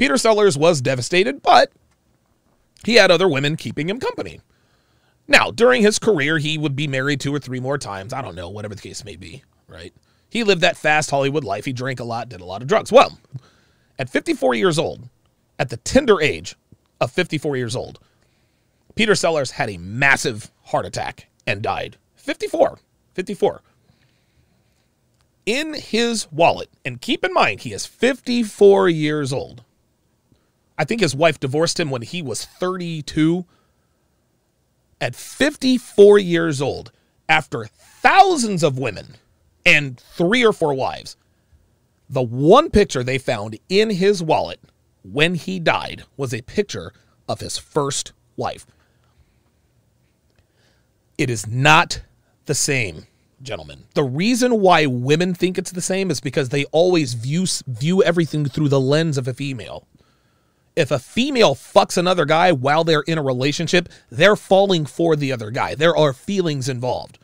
[0.00, 1.70] Peter Sellers was devastated, but
[2.86, 4.40] he had other women keeping him company.
[5.28, 8.14] Now, during his career, he would be married two or three more times.
[8.14, 9.92] I don't know, whatever the case may be, right?
[10.30, 11.66] He lived that fast Hollywood life.
[11.66, 12.90] He drank a lot, did a lot of drugs.
[12.90, 13.18] Well,
[13.98, 15.06] at 54 years old,
[15.58, 16.56] at the tender age
[16.98, 17.98] of 54 years old,
[18.94, 21.98] Peter Sellers had a massive heart attack and died.
[22.16, 22.78] 54.
[23.12, 23.60] 54.
[25.44, 29.62] In his wallet, and keep in mind, he is 54 years old.
[30.80, 33.44] I think his wife divorced him when he was 32.
[34.98, 36.90] at 54 years old,
[37.28, 39.16] after thousands of women
[39.66, 41.18] and three or four wives,
[42.08, 44.58] the one picture they found in his wallet
[45.02, 46.94] when he died was a picture
[47.28, 48.64] of his first wife.
[51.18, 52.00] It is not
[52.46, 53.06] the same,
[53.42, 53.84] gentlemen.
[53.94, 58.46] The reason why women think it's the same is because they always view view everything
[58.46, 59.86] through the lens of a female.
[60.76, 65.32] If a female fucks another guy while they're in a relationship, they're falling for the
[65.32, 65.74] other guy.
[65.74, 67.18] There are feelings involved.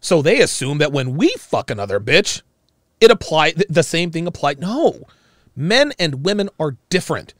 [0.00, 2.42] So they assume that when we fuck another bitch,
[3.00, 4.60] it apply the same thing applied.
[4.60, 5.00] No.
[5.54, 7.34] Men and women are different.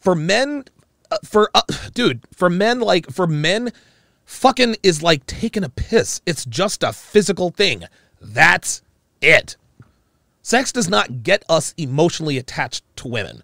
[0.00, 0.64] For men
[1.10, 1.62] uh, for uh,
[1.94, 3.72] dude, for men like for men
[4.24, 6.20] fucking is like taking a piss.
[6.26, 7.84] It's just a physical thing.
[8.20, 8.82] That's
[9.20, 9.56] it.
[10.42, 13.42] Sex does not get us emotionally attached to women.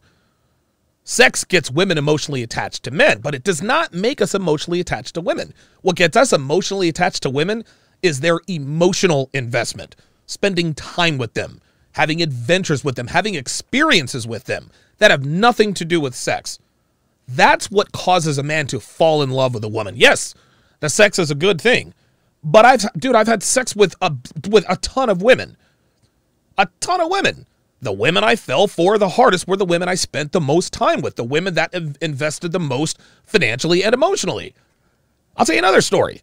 [1.05, 5.15] Sex gets women emotionally attached to men, but it does not make us emotionally attached
[5.15, 5.53] to women.
[5.83, 7.65] What gets us emotionally attached to women
[8.03, 11.61] is their emotional investment, spending time with them,
[11.93, 16.59] having adventures with them, having experiences with them that have nothing to do with sex.
[17.29, 19.97] That's what causes a man to fall in love with a woman.
[19.97, 20.35] Yes,
[20.81, 21.93] the sex is a good thing,
[22.43, 24.15] but I've dude, I've had sex with a
[24.49, 25.57] with a ton of women.
[26.57, 27.47] A ton of women.
[27.85, 31.03] The women I fell for the hardest were the women I spent the most time
[31.03, 34.55] with, the women that invested the most financially and emotionally.
[35.37, 36.23] I'll tell you another story.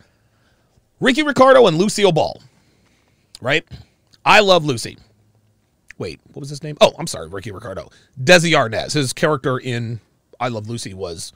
[1.00, 2.42] Ricky Ricardo and Lucille Ball.
[3.42, 3.64] Right?
[4.26, 4.98] I love Lucy.
[6.00, 6.78] Wait, what was his name?
[6.82, 7.90] Oh, I'm sorry, Ricky Ricardo.
[8.20, 8.94] Desi Arnaz.
[8.94, 10.00] His character in
[10.40, 11.32] I Love Lucy was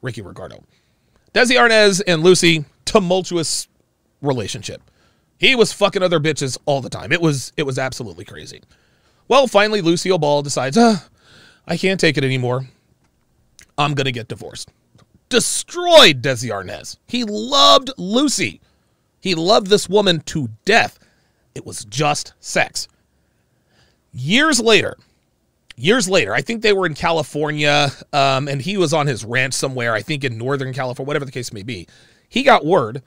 [0.00, 0.64] Ricky Ricardo.
[1.34, 3.68] Desi Arnaz and Lucy, tumultuous
[4.22, 4.80] relationship.
[5.36, 7.12] He was fucking other bitches all the time.
[7.12, 8.62] It was it was absolutely crazy.
[9.28, 10.98] Well, finally, Lucille Ball decides, uh,
[11.66, 12.66] I can't take it anymore.
[13.76, 14.70] I'm gonna get divorced.
[15.28, 16.98] Destroyed Desi Arnaz.
[17.06, 18.60] He loved Lucy.
[19.20, 20.98] He loved this woman to death.
[21.54, 22.86] It was just sex.
[24.12, 24.96] Years later,
[25.76, 29.54] years later, I think they were in California, um, and he was on his ranch
[29.54, 31.86] somewhere, I think in Northern California, whatever the case may be.
[32.28, 33.02] He got word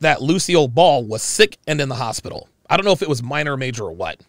[0.00, 2.48] that Lucille Ball was sick and in the hospital.
[2.68, 4.20] I don't know if it was minor major or what.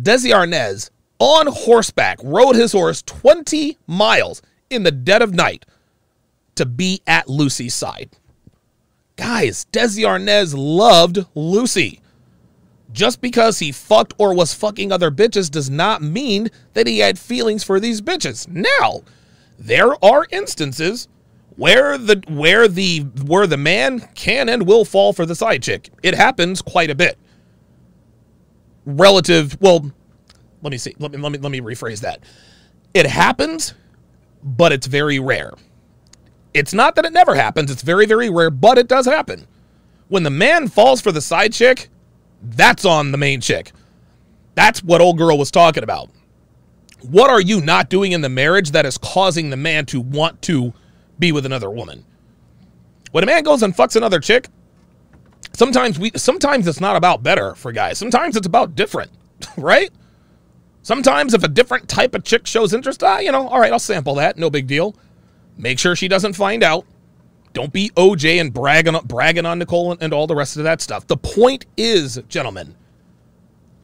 [0.00, 5.64] Desi Arnaz, on horseback, rode his horse 20 miles in the dead of night
[6.56, 8.10] to be at Lucy's side.
[9.16, 12.00] Guys, Desi Arnaz loved Lucy.
[12.92, 17.18] Just because he fucked or was fucking other bitches does not mean that he had
[17.18, 18.48] feelings for these bitches.
[18.48, 19.02] Now,
[19.58, 21.08] there are instances
[21.56, 25.90] where the where the where the man can and will fall for the side chick.
[26.02, 27.18] It happens quite a bit.
[28.86, 29.90] Relative, well,
[30.62, 30.94] let me see.
[30.98, 32.20] Let me let me let me rephrase that.
[32.92, 33.74] It happens,
[34.42, 35.52] but it's very rare.
[36.52, 39.46] It's not that it never happens, it's very very rare, but it does happen.
[40.08, 41.88] When the man falls for the side chick,
[42.42, 43.72] that's on the main chick.
[44.54, 46.10] That's what old girl was talking about.
[47.02, 50.40] What are you not doing in the marriage that is causing the man to want
[50.42, 50.72] to
[51.18, 52.04] be with another woman?
[53.12, 54.48] When a man goes and fucks another chick,
[55.54, 57.98] sometimes we sometimes it's not about better for guys.
[57.98, 59.10] Sometimes it's about different,
[59.56, 59.90] right?
[60.82, 63.78] Sometimes if a different type of chick shows interest, ah, you know, all right, I'll
[63.78, 64.94] sample that, no big deal.
[65.56, 66.84] Make sure she doesn't find out.
[67.54, 70.82] Don't be OJ and bragging bragging on Nicole and, and all the rest of that
[70.82, 71.06] stuff.
[71.06, 72.74] The point is, gentlemen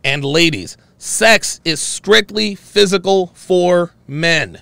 [0.03, 4.61] and ladies, sex is strictly physical for men.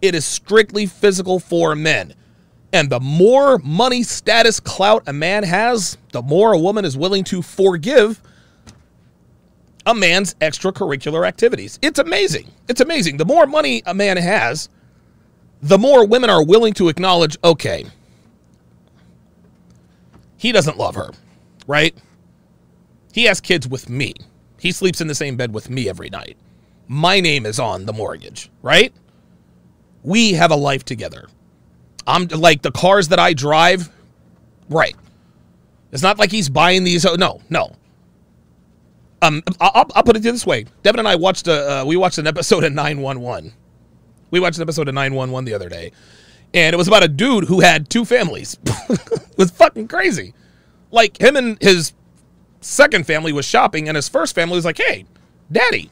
[0.00, 2.14] It is strictly physical for men.
[2.74, 7.22] And the more money, status, clout a man has, the more a woman is willing
[7.24, 8.20] to forgive
[9.86, 11.78] a man's extracurricular activities.
[11.82, 12.50] It's amazing.
[12.68, 13.18] It's amazing.
[13.18, 14.68] The more money a man has,
[15.62, 17.86] the more women are willing to acknowledge, okay,
[20.36, 21.10] he doesn't love her,
[21.68, 21.96] right?
[23.12, 24.14] He has kids with me.
[24.58, 26.36] He sleeps in the same bed with me every night.
[26.88, 28.92] My name is on the mortgage, right?
[30.02, 31.28] We have a life together.
[32.06, 33.90] I'm like the cars that I drive,
[34.68, 34.96] right?
[35.92, 37.06] It's not like he's buying these.
[37.06, 37.72] oh, No, no.
[39.22, 40.66] Um, I'll, I'll put it this way.
[40.82, 43.52] Devin and I watched a uh, we watched an episode of 911.
[44.30, 45.92] We watched an episode of 911 the other day,
[46.52, 48.58] and it was about a dude who had two families.
[48.66, 50.34] it was fucking crazy.
[50.90, 51.94] Like him and his
[52.60, 55.06] second family was shopping, and his first family was like, "Hey,
[55.50, 55.90] daddy."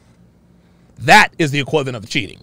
[0.99, 2.41] That is the equivalent of cheating.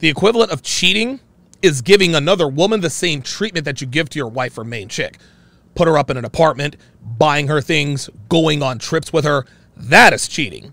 [0.00, 1.20] The equivalent of cheating
[1.66, 4.88] is giving another woman the same treatment that you give to your wife or main
[4.88, 5.18] chick.
[5.74, 9.44] Put her up in an apartment, buying her things, going on trips with her.
[9.76, 10.72] That is cheating.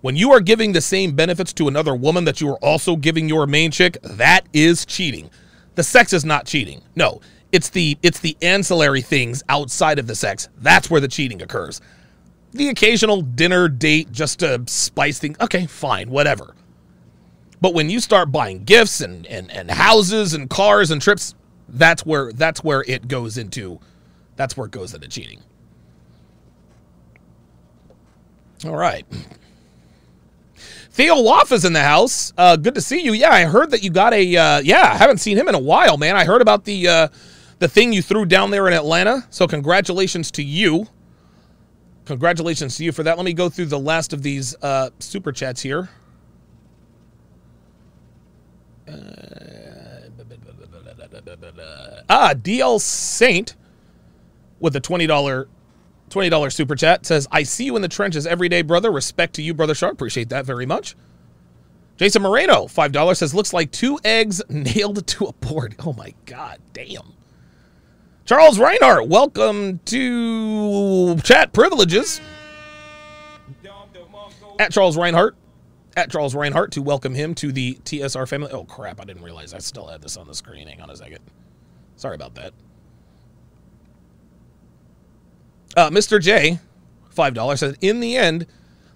[0.00, 3.28] When you are giving the same benefits to another woman that you are also giving
[3.28, 5.28] your main chick, that is cheating.
[5.74, 6.82] the sex is not cheating.
[6.94, 7.20] No,
[7.52, 10.48] it's the it's the ancillary things outside of the sex.
[10.58, 11.80] That's where the cheating occurs.
[12.52, 15.36] The occasional dinner date just to spice things.
[15.40, 16.54] Okay, fine, whatever.
[17.60, 21.34] But when you start buying gifts and, and, and houses and cars and trips,
[21.68, 23.80] that's where that's where it goes into
[24.36, 25.40] that's where it goes into cheating.
[28.64, 29.04] All right.
[30.92, 32.32] Theo Waff is in the house.
[32.36, 33.12] Uh, good to see you.
[33.12, 34.36] Yeah, I heard that you got a.
[34.36, 36.16] Uh, yeah, I haven't seen him in a while, man.
[36.16, 37.08] I heard about the uh,
[37.58, 39.26] the thing you threw down there in Atlanta.
[39.30, 40.88] So congratulations to you.
[42.06, 43.16] Congratulations to you for that.
[43.16, 45.88] Let me go through the last of these uh, super chats here.
[52.08, 53.54] Ah, DL Saint
[54.58, 55.48] with a twenty dollar
[56.08, 58.90] twenty dollar super chat says, "I see you in the trenches every day, brother.
[58.90, 59.94] Respect to you, brother Shark.
[59.94, 60.96] Appreciate that very much."
[61.96, 66.14] Jason Moreno, five dollars says, "Looks like two eggs nailed to a board." Oh my
[66.26, 67.14] god, damn.
[68.26, 72.20] Charles Reinhardt, welcome to chat privileges.
[74.60, 75.34] At Charles Reinhardt,
[76.00, 78.50] at Charles Reinhardt to welcome him to the TSR family.
[78.50, 80.66] Oh crap, I didn't realize I still had this on the screen.
[80.66, 81.20] Hang on a second.
[81.96, 82.52] Sorry about that.
[85.76, 86.20] Uh, Mr.
[86.20, 86.58] J,
[87.14, 88.46] $5, says, In the end,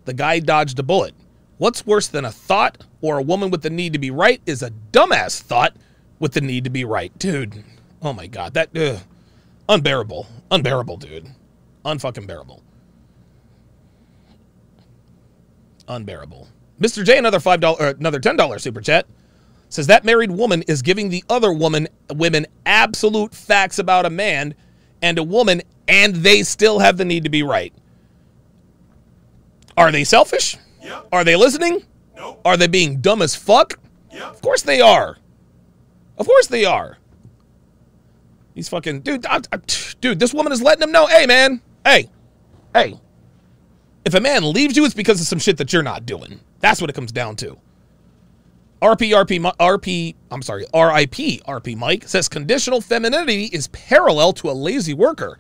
[0.07, 1.15] the guy dodged a bullet.
[1.59, 4.63] What's worse than a thought or a woman with the need to be right is
[4.63, 5.77] a dumbass thought
[6.19, 7.17] with the need to be right.
[7.19, 7.63] Dude,
[8.03, 8.55] oh my God.
[8.55, 9.01] That, ugh,
[9.69, 10.27] unbearable.
[10.51, 11.29] Unbearable, dude.
[11.85, 12.63] Unfucking bearable.
[15.87, 16.49] Unbearable.
[16.81, 17.05] Mr.
[17.05, 19.07] J, another $5, another $10 super chat
[19.69, 24.55] says that married woman is giving the other woman women absolute facts about a man
[25.03, 27.73] and a woman and they still have the need to be right
[29.77, 31.09] are they selfish Yep.
[31.13, 31.83] are they listening
[32.17, 32.41] Nope.
[32.45, 33.79] are they being dumb as fuck
[34.13, 34.23] Yep.
[34.23, 35.17] of course they are
[36.19, 36.99] of course they are
[38.55, 39.59] he's fucking dude I, I-
[40.01, 42.09] dude this woman is letting him know hey man hey
[42.75, 43.01] hey
[44.05, 46.81] if a man leaves you it's because of some shit that you're not doing that's
[46.81, 47.59] what it comes down to
[48.85, 54.53] RP, RP, RP, I'm sorry, RIP, RP Mike says conditional femininity is parallel to a
[54.53, 55.39] lazy worker.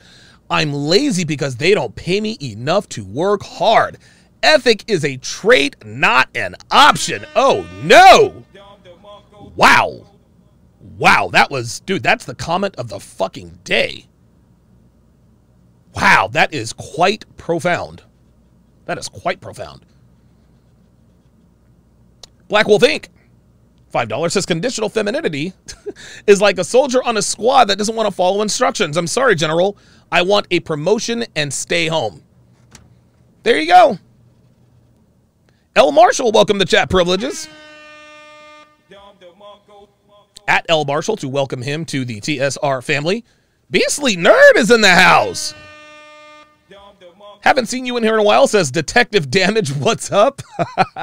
[0.48, 3.98] I'm lazy because they don't pay me enough to work hard.
[4.42, 7.26] Ethic is a trait, not an option.
[7.36, 8.44] Oh no!
[9.56, 10.06] Wow.
[10.96, 14.06] Wow, that was, dude, that's the comment of the fucking day.
[15.94, 18.04] Wow, that is quite profound.
[18.86, 19.84] That is quite profound.
[22.48, 23.08] Black Wolf Inc.
[23.92, 25.52] $5 says conditional femininity
[26.26, 28.96] is like a soldier on a squad that doesn't want to follow instructions.
[28.96, 29.76] I'm sorry, General.
[30.10, 32.22] I want a promotion and stay home.
[33.44, 33.98] There you go.
[35.76, 35.92] L.
[35.92, 37.48] Marshall, welcome to chat privileges.
[40.46, 40.84] At L.
[40.84, 43.24] Marshall to welcome him to the TSR family.
[43.70, 45.54] Beastly Nerd is in the house.
[47.44, 49.70] Haven't seen you in here in a while, says Detective Damage.
[49.70, 50.40] What's up?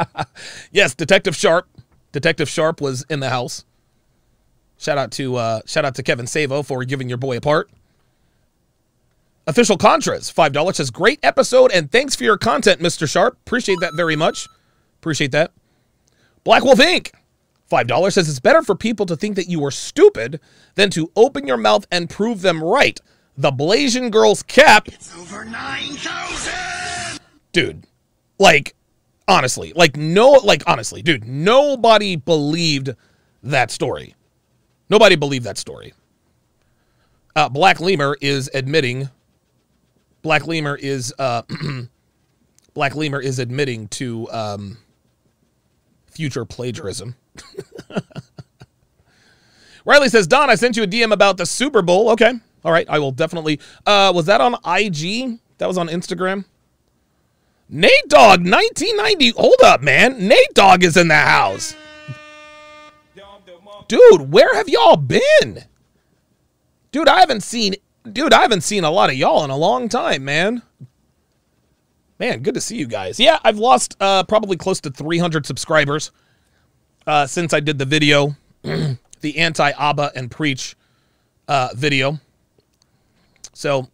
[0.72, 1.68] yes, Detective Sharp.
[2.12, 3.64] Detective Sharp was in the house.
[4.80, 7.70] Shout out to uh, shout out to Kevin Savo for giving your boy a part.
[9.46, 13.08] Official Contras, five dollars says great episode and thanks for your content, Mr.
[13.08, 13.38] Sharpe.
[13.46, 14.48] Appreciate that very much.
[15.00, 15.52] Appreciate that.
[16.44, 17.12] Black Wolf Inc.
[17.68, 20.40] Five dollars says it's better for people to think that you are stupid
[20.74, 23.00] than to open your mouth and prove them right.
[23.38, 24.88] The Blasian Girls cap
[25.18, 27.20] Over 9,000!
[27.54, 27.86] dude
[28.40, 28.76] like
[29.28, 32.96] honestly like no like honestly dude nobody believed
[33.44, 34.16] that story.
[34.90, 35.94] Nobody believed that story.
[37.36, 39.10] Uh black lemur is admitting
[40.22, 41.42] black lemur is uh
[42.74, 44.78] black lemur is admitting to um
[46.08, 47.16] future plagiarism.
[49.86, 52.10] Riley says don i sent you a dm about the super bowl.
[52.12, 52.34] Okay
[52.64, 56.46] all right i will definitely uh was that on ig that was on instagram
[57.74, 59.30] Nate Dog 1990.
[59.30, 60.28] Hold up, man.
[60.28, 61.74] Nate Dog is in the house.
[63.88, 65.64] Dude, where have y'all been?
[66.92, 67.76] Dude, I haven't seen
[68.10, 70.62] dude, I haven't seen a lot of y'all in a long time, man.
[72.20, 73.20] Man, good to see you guys.
[73.20, 76.12] Yeah, I've lost uh probably close to 300 subscribers
[77.08, 80.76] uh since I did the video, the anti-Aba and preach
[81.48, 82.20] uh video.
[83.62, 83.88] So,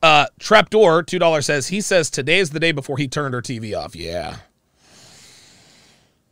[0.00, 3.42] Uh, Trapdoor, two dollars says he says today is the day before he turned her
[3.42, 3.96] TV off.
[3.96, 4.36] Yeah,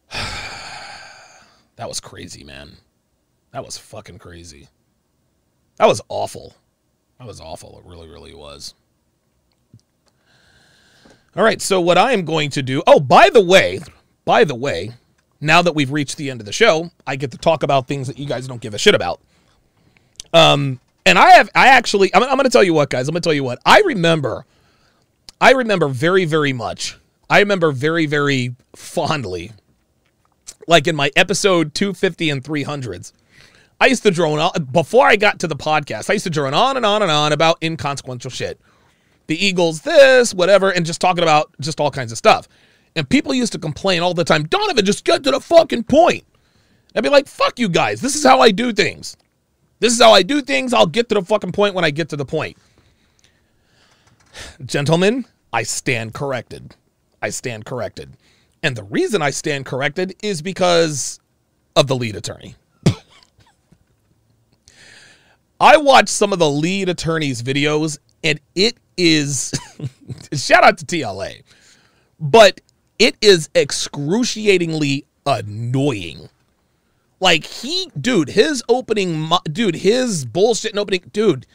[0.12, 2.76] that was crazy, man.
[3.51, 4.68] That was fucking crazy.
[5.78, 6.55] That was awful.
[7.18, 7.78] That was awful.
[7.78, 8.74] It really, really was.
[11.34, 12.84] All right, so what I am going to do.
[12.86, 13.80] Oh, by the way,
[14.24, 14.93] by the way,
[15.40, 18.06] now that we've reached the end of the show, I get to talk about things
[18.06, 19.20] that you guys don't give a shit about.
[20.32, 23.09] Um, and I have, I actually, I'm, I'm going to tell you what, guys.
[23.09, 23.59] I'm going to tell you what.
[23.66, 24.44] I remember,
[25.40, 26.96] I remember very, very much.
[27.28, 29.52] I remember very, very fondly,
[30.68, 33.12] like in my episode 250 and 300s.
[33.80, 36.09] I used to drone on before I got to the podcast.
[36.09, 38.60] I used to drone on and on and on about inconsequential shit.
[39.26, 42.46] The Eagles, this, whatever, and just talking about just all kinds of stuff.
[42.94, 46.24] And people used to complain all the time, Donovan, just get to the fucking point.
[46.94, 48.00] I'd be like, fuck you guys.
[48.00, 49.16] This is how I do things.
[49.82, 50.72] This is how I do things.
[50.72, 52.56] I'll get to the fucking point when I get to the point.
[54.64, 56.76] Gentlemen, I stand corrected.
[57.20, 58.12] I stand corrected.
[58.62, 61.18] And the reason I stand corrected is because
[61.74, 62.54] of the lead attorney.
[65.60, 69.52] I watched some of the lead attorney's videos, and it is
[70.32, 71.42] shout out to TLA,
[72.20, 72.60] but
[73.00, 76.28] it is excruciatingly annoying.
[77.22, 81.46] Like he, dude, his opening, dude, his bullshit and opening, dude,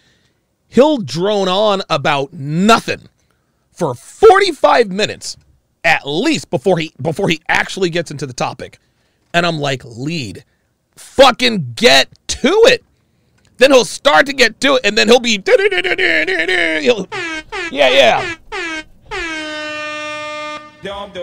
[0.69, 3.10] he'll drone on about nothing
[3.73, 5.35] for 45 minutes
[5.84, 8.80] at least before he before he actually gets into the topic.
[9.34, 10.45] And I'm like, lead,
[10.95, 12.85] fucking get to it.
[13.57, 15.44] Then he'll start to get to it, and then he'll be,
[16.81, 17.07] he'll,
[17.73, 18.35] yeah, yeah.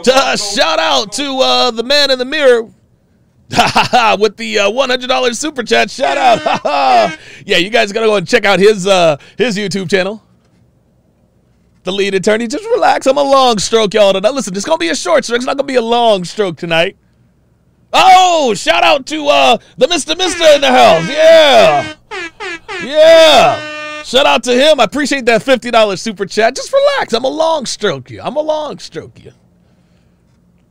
[0.06, 2.68] Uh, shout out to uh, the man in the mirror
[4.18, 5.90] with the uh, $100 super chat.
[5.90, 7.18] Shout out.
[7.46, 10.22] yeah, you guys gotta go and check out his uh, his YouTube channel.
[11.84, 13.06] The lead attorney, just relax.
[13.06, 14.14] I'm a long stroke, y'all.
[14.14, 14.32] Tonight.
[14.32, 15.38] Listen, it's gonna be a short stroke.
[15.38, 16.96] It's not gonna be a long stroke tonight.
[17.92, 20.16] Oh, shout out to uh, the Mr.
[20.16, 21.08] Mister in the house.
[21.08, 21.94] Yeah.
[22.82, 24.02] Yeah.
[24.02, 24.80] Shout out to him.
[24.80, 26.56] I appreciate that $50 super chat.
[26.56, 27.14] Just relax.
[27.14, 28.20] I'm a long stroke you.
[28.20, 29.32] I'm a long stroke you.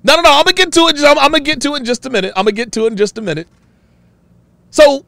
[0.03, 0.31] No, no, no.
[0.31, 0.99] I'm gonna get to it.
[0.99, 2.34] I'm, I'm gonna get to it in just a minute.
[2.35, 3.47] I'm gonna get to it in just a minute.
[4.69, 5.05] So,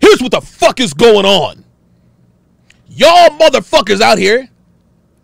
[0.00, 1.64] here's what the fuck is going on.
[2.88, 4.48] Y'all motherfuckers out here,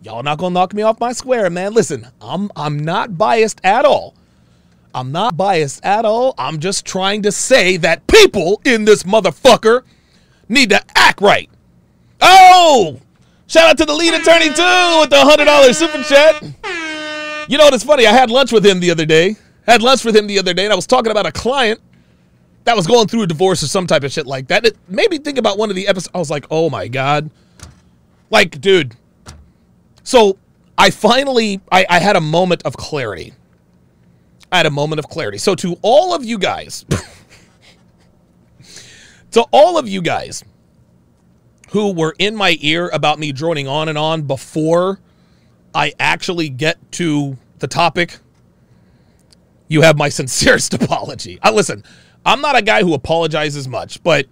[0.01, 1.73] y'all not gonna knock me off my square, man.
[1.73, 4.13] Listen, I'm I'm not biased at all.
[4.93, 6.35] I'm not biased at all.
[6.37, 9.83] I'm just trying to say that people in this motherfucker
[10.49, 11.49] need to act right.
[12.19, 12.99] Oh,
[13.47, 16.43] shout out to the lead attorney too with the hundred dollars super chat.
[17.51, 18.07] You know what's funny?
[18.07, 19.35] I had lunch with him the other day.
[19.67, 21.81] Had lunch with him the other day, and I was talking about a client
[22.63, 24.65] that was going through a divorce or some type of shit like that.
[24.65, 26.11] It made me think about one of the episodes.
[26.15, 27.29] I was like, oh my god,
[28.29, 28.95] like, dude.
[30.03, 30.37] So
[30.77, 33.33] I finally, I, I had a moment of clarity.
[34.49, 35.37] I had a moment of clarity.
[35.37, 36.85] So to all of you guys,
[39.31, 40.41] to all of you guys
[41.71, 45.01] who were in my ear about me droning on and on before
[45.73, 48.17] I actually get to the topic,
[49.67, 51.39] you have my sincerest apology.
[51.41, 51.83] I listen,
[52.25, 54.27] I'm not a guy who apologizes much, but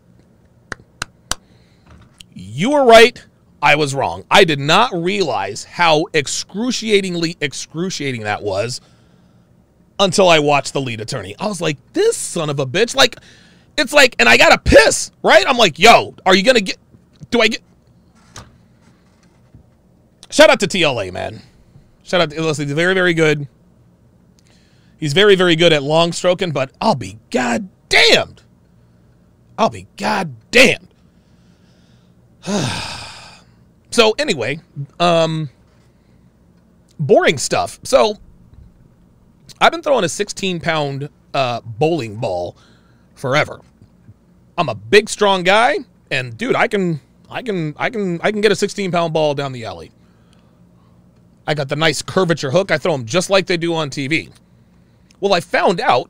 [2.34, 3.24] you were right.
[3.62, 4.24] I was wrong.
[4.32, 8.80] I did not realize how excruciatingly excruciating that was
[10.00, 11.36] until I watched the lead attorney.
[11.40, 12.96] I was like, this son of a bitch.
[12.96, 13.18] Like,
[13.78, 15.44] it's like, and I gotta piss, right?
[15.46, 16.78] I'm like, yo, are you gonna get,
[17.32, 17.62] do I get,
[20.30, 21.42] shout out to TLA, man.
[22.04, 23.48] Shout out to, listen, he's very, very good.
[25.00, 28.44] He's very, very good at long stroking, but I'll be goddamned.
[29.58, 30.88] I'll be goddamned.
[33.92, 34.60] so anyway,
[35.00, 35.50] um,
[37.00, 37.80] boring stuff.
[37.84, 38.18] So
[39.62, 42.58] I've been throwing a 16 pound uh, bowling ball
[43.16, 43.62] forever.
[44.58, 45.78] I'm a big, strong guy,
[46.12, 47.00] and dude, I can,
[47.30, 49.92] I can, I can, I can get a 16 pound ball down the alley.
[51.50, 52.70] I got the nice curvature hook.
[52.70, 54.32] I throw them just like they do on TV.
[55.20, 56.08] Well, I found out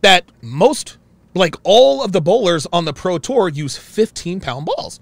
[0.00, 0.96] that most,
[1.34, 4.98] like all of the bowlers on the Pro Tour, use 15 pound balls.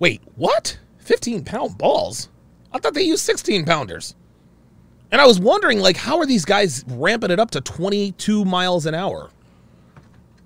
[0.00, 0.80] Wait, what?
[0.98, 2.28] 15 pound balls?
[2.72, 4.16] I thought they used 16 pounders.
[5.12, 8.84] And I was wondering, like, how are these guys ramping it up to 22 miles
[8.84, 9.30] an hour?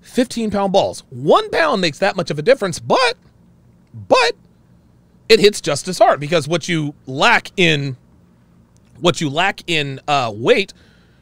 [0.01, 1.03] 15 pound balls.
[1.09, 3.15] One pound makes that much of a difference, but,
[4.07, 4.33] but
[5.29, 7.97] it hits just as hard because what you lack in,
[8.99, 10.73] what you lack in uh, weight,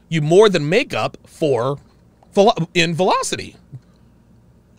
[0.08, 1.78] you more than make up for
[2.74, 3.56] in velocity.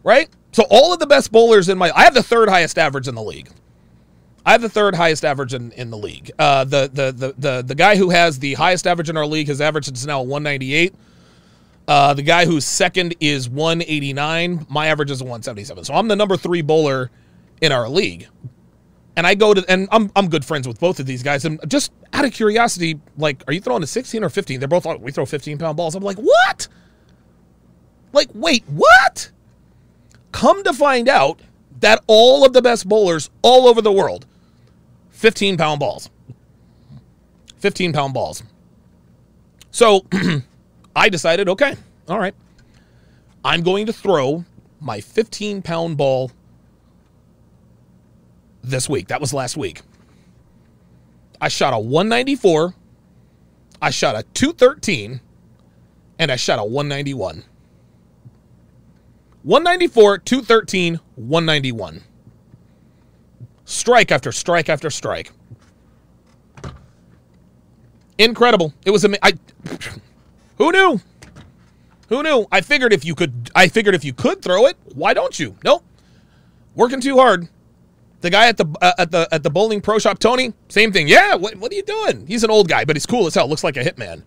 [0.03, 0.30] Right?
[0.52, 3.15] So all of the best bowlers in my, I have the third highest average in
[3.15, 3.49] the league.
[4.45, 6.31] I have the third highest average in, in the league.
[6.38, 9.47] Uh, the, the the the the guy who has the highest average in our league,
[9.47, 10.93] his average is now 198.
[11.88, 14.68] Uh, the guy who's second is 189.
[14.69, 15.85] My average is 177.
[15.85, 17.10] So I'm the number three bowler
[17.60, 18.27] in our league.
[19.17, 21.45] And I go to and I'm I'm good friends with both of these guys.
[21.45, 24.59] And just out of curiosity, like, are you throwing a 16 or 15?
[24.59, 25.95] They're both like, we throw 15 pound balls.
[25.95, 26.67] I'm like, what?
[28.11, 29.31] Like, wait, what?
[30.31, 31.39] Come to find out
[31.79, 34.25] that all of the best bowlers all over the world,
[35.11, 36.09] 15 pound balls.
[37.59, 38.43] 15 pound balls.
[39.71, 40.05] So
[40.95, 41.75] I decided, okay,
[42.07, 42.35] all right.
[43.43, 44.45] I'm going to throw
[44.79, 46.31] my 15 pound ball
[48.69, 49.07] this week.
[49.07, 49.81] That was last week.
[51.41, 52.73] I shot a 194,
[53.81, 55.19] I shot a 213,
[56.17, 57.43] and I shot a 191.
[59.43, 62.01] 194, 213, 191.
[63.65, 65.31] Strike after strike after strike.
[68.17, 68.73] Incredible.
[68.85, 69.33] It was ama- I
[70.57, 71.01] Who knew?
[72.09, 72.45] Who knew?
[72.51, 75.57] I figured if you could I figured if you could throw it, why don't you?
[75.63, 75.83] Nope.
[76.75, 77.47] Working too hard.
[78.26, 81.07] The guy at the uh, at the at the bowling pro shop, Tony, same thing.
[81.07, 82.26] Yeah, what, what are you doing?
[82.26, 83.47] He's an old guy, but he's cool as hell.
[83.47, 84.23] Looks like a hitman.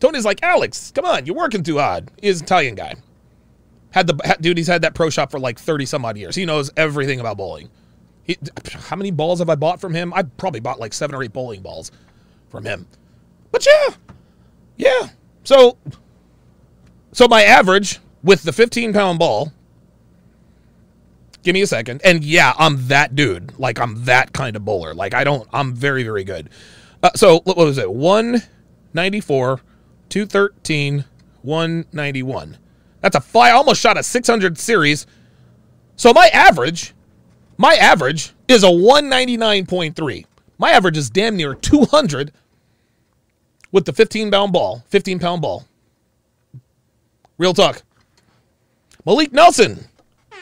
[0.00, 2.10] Tony's like, Alex, come on, you're working too hard.
[2.20, 2.96] He's an Italian guy.
[3.92, 6.34] Had the dude, he's had that pro shop for like thirty some odd years.
[6.34, 7.70] He knows everything about bowling.
[8.24, 8.36] He,
[8.72, 10.12] how many balls have I bought from him?
[10.12, 11.92] I probably bought like seven or eight bowling balls
[12.48, 12.84] from him.
[13.52, 13.94] But yeah,
[14.76, 15.08] yeah.
[15.44, 15.78] So,
[17.12, 19.52] so my average with the 15 pound ball.
[21.44, 22.00] Give me a second.
[22.04, 23.58] And yeah, I'm that dude.
[23.58, 24.94] Like I'm that kind of bowler.
[24.94, 25.46] Like I don't.
[25.52, 26.50] I'm very very good.
[27.02, 27.92] Uh, so what was it?
[27.92, 29.60] 194,
[30.08, 31.04] 213,
[31.42, 32.58] 191.
[33.02, 33.50] That's a fly.
[33.50, 35.06] I almost shot a 600 series.
[35.96, 36.94] So my average,
[37.58, 40.24] my average is a 199.3.
[40.56, 42.32] My average is damn near 200
[43.70, 44.82] with the 15 pound ball.
[44.88, 45.66] 15 pound ball.
[47.36, 47.82] Real talk.
[49.04, 49.84] Malik Nelson,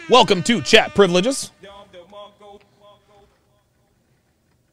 [0.09, 1.51] welcome to Chat Privileges.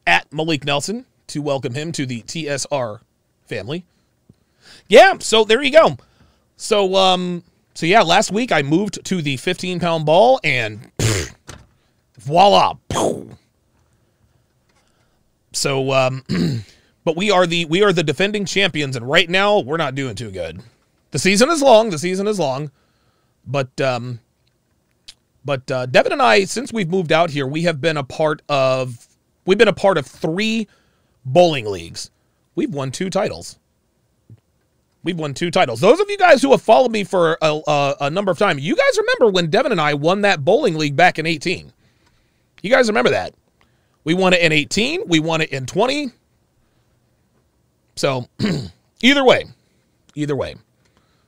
[0.08, 3.02] At Malik Nelson to welcome him to the TSR
[3.46, 3.86] family.
[4.88, 5.98] Yeah, so there you go.
[6.58, 7.44] So um
[7.76, 11.34] so yeah, last week I moved to the 15 pound ball and pfft,
[12.18, 12.76] voila.
[15.52, 16.24] So um
[17.04, 20.16] but we are the we are the defending champions and right now we're not doing
[20.16, 20.62] too good.
[21.12, 22.72] The season is long, the season is long.
[23.46, 24.20] But um
[25.50, 28.44] but uh, Devin and I, since we've moved out here, we have been a part
[28.50, 29.08] of
[29.48, 30.68] we've been a part of three
[31.26, 32.12] bowling leagues.
[32.54, 33.58] We've won two titles.
[35.04, 35.82] We've won two titles.
[35.82, 38.62] Those of you guys who have followed me for a, a, a number of times,
[38.62, 41.74] you guys remember when Devin and I won that bowling league back in 18.
[42.62, 43.34] You guys remember that?
[44.04, 45.08] We won it in 18.
[45.08, 46.12] We won it in 20.
[47.96, 48.28] So
[49.02, 49.46] either way,
[50.14, 50.58] either way.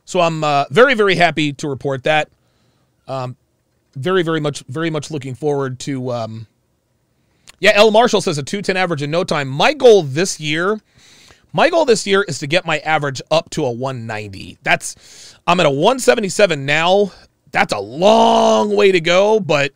[0.06, 2.30] So I'm uh, very, very happy to report that.
[3.08, 3.36] Um,
[3.96, 6.12] very, very much, very much looking forward to.
[6.12, 6.48] Um,
[7.60, 7.92] yeah, L.
[7.92, 9.48] Marshall says a 210 average in no time.
[9.48, 10.80] My goal this year,
[11.54, 14.58] my goal this year is to get my average up to a 190.
[14.64, 17.12] That's, I'm at a 177 now.
[17.52, 19.74] That's a long way to go, but.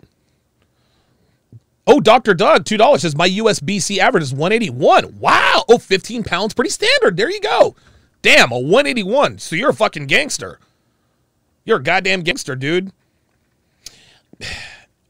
[1.88, 2.34] Oh, Dr.
[2.34, 5.20] Doug, $2 says my USBC average is 181.
[5.20, 5.66] Wow.
[5.70, 7.16] Oh, 15 pounds, pretty standard.
[7.16, 7.76] There you go.
[8.24, 9.38] Damn, a 181.
[9.38, 10.60] So you're a fucking gangster.
[11.64, 12.92] You're a goddamn gangster, dude.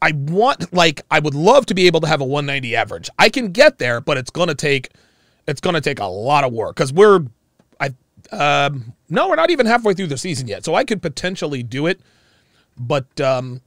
[0.02, 3.10] I want like I would love to be able to have a 190 average.
[3.18, 4.90] I can get there, but it's gonna take
[5.46, 7.24] it's gonna take a lot of work because we're
[7.80, 7.90] I
[8.32, 11.86] um no, we're not even halfway through the season yet, so I could potentially do
[11.86, 12.00] it.
[12.76, 13.60] But um,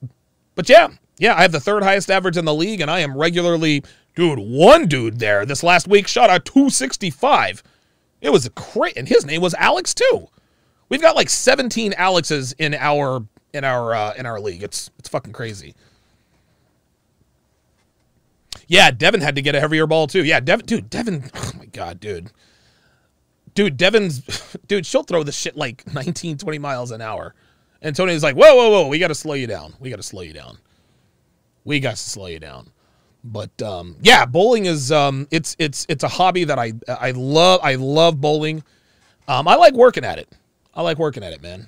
[0.55, 3.17] but yeah, yeah, I have the third highest average in the league, and I am
[3.17, 3.83] regularly,
[4.15, 4.39] dude.
[4.39, 7.63] One dude there this last week shot a 265.
[8.21, 10.27] It was a great, and his name was Alex too.
[10.89, 14.63] We've got like 17 Alexes in our in our uh, in our league.
[14.63, 15.75] It's it's fucking crazy.
[18.67, 20.23] Yeah, Devin had to get a heavier ball too.
[20.23, 21.29] Yeah, Devin, dude, Devin.
[21.35, 22.31] Oh my god, dude,
[23.55, 24.21] dude, Devin's,
[24.67, 27.33] dude, she'll throw this shit like 19, 20 miles an hour,
[27.81, 29.73] and Tony's like, whoa, whoa, whoa, we got to slow you down.
[29.79, 30.57] We got to slow you down.
[31.65, 32.71] We got to slow you down.
[33.23, 37.59] But um, yeah, bowling is um, it's it's it's a hobby that I I love.
[37.61, 38.63] I love bowling.
[39.27, 40.29] Um, I like working at it.
[40.73, 41.67] I like working at it, man.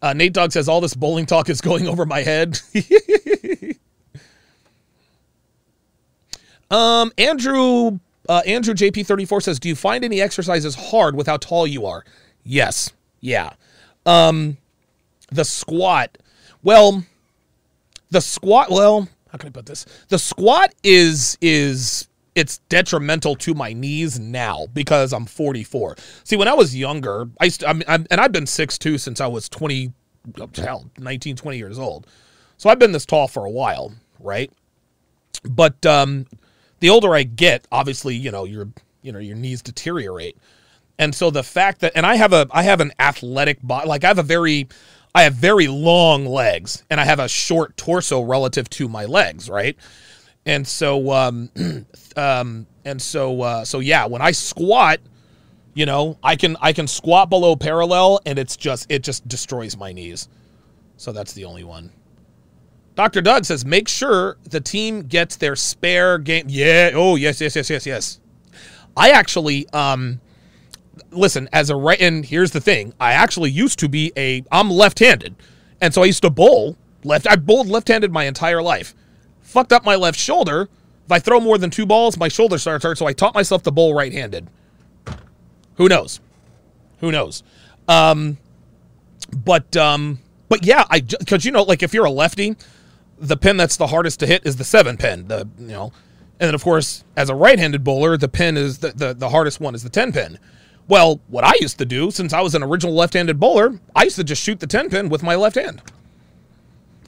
[0.00, 2.60] Uh, Nate Dogg says all this bowling talk is going over my head.
[6.70, 7.98] um, Andrew
[8.28, 12.04] uh, Andrew JP34 says, "Do you find any exercises hard with how tall you are?"
[12.44, 12.92] Yes.
[13.20, 13.52] Yeah.
[14.06, 14.58] Um,
[15.30, 16.18] the squat.
[16.62, 17.04] Well,
[18.10, 18.70] the squat.
[18.70, 19.86] Well, how can I put this?
[20.08, 22.07] The squat is is
[22.38, 25.96] it's detrimental to my knees now because I'm 44.
[26.24, 29.26] See, when I was younger, I used to, I'm, and I've been 6'2 since I
[29.26, 29.92] was 20,
[30.56, 32.06] hell, 19, 20 years old.
[32.56, 34.52] So I've been this tall for a while, right?
[35.42, 36.26] But um,
[36.80, 38.68] the older I get, obviously, you know, you're
[39.02, 40.36] you know your knees deteriorate.
[40.98, 44.04] And so the fact that and I have a I have an athletic body like
[44.04, 44.68] I have a very
[45.14, 49.48] I have very long legs and I have a short torso relative to my legs,
[49.48, 49.76] right?
[50.46, 51.50] And so um
[52.16, 55.00] um and so uh so yeah, when I squat,
[55.74, 59.76] you know, I can I can squat below parallel and it's just it just destroys
[59.76, 60.28] my knees.
[60.96, 61.92] So that's the only one.
[62.94, 63.20] Dr.
[63.20, 66.46] Doug says make sure the team gets their spare game.
[66.48, 68.20] Yeah, oh yes, yes, yes, yes, yes.
[68.96, 70.20] I actually um
[71.10, 72.92] listen, as a right and here's the thing.
[72.98, 75.36] I actually used to be a I'm left-handed.
[75.80, 78.94] And so I used to bowl left I bowled left-handed my entire life.
[79.48, 80.68] Fucked up my left shoulder.
[81.06, 83.62] If I throw more than two balls, my shoulder starts hurt, so I taught myself
[83.62, 84.46] to bowl right-handed.
[85.76, 86.20] Who knows?
[87.00, 87.42] Who knows?
[87.88, 88.36] Um
[89.34, 90.18] but um
[90.50, 92.56] but yeah, I cuz you know like if you're a lefty,
[93.18, 95.92] the pin that's the hardest to hit is the 7 pin, the you know.
[96.38, 99.60] And then of course, as a right-handed bowler, the pin is the the, the hardest
[99.60, 100.38] one is the 10 pin.
[100.88, 104.16] Well, what I used to do, since I was an original left-handed bowler, I used
[104.16, 105.80] to just shoot the 10 pin with my left hand.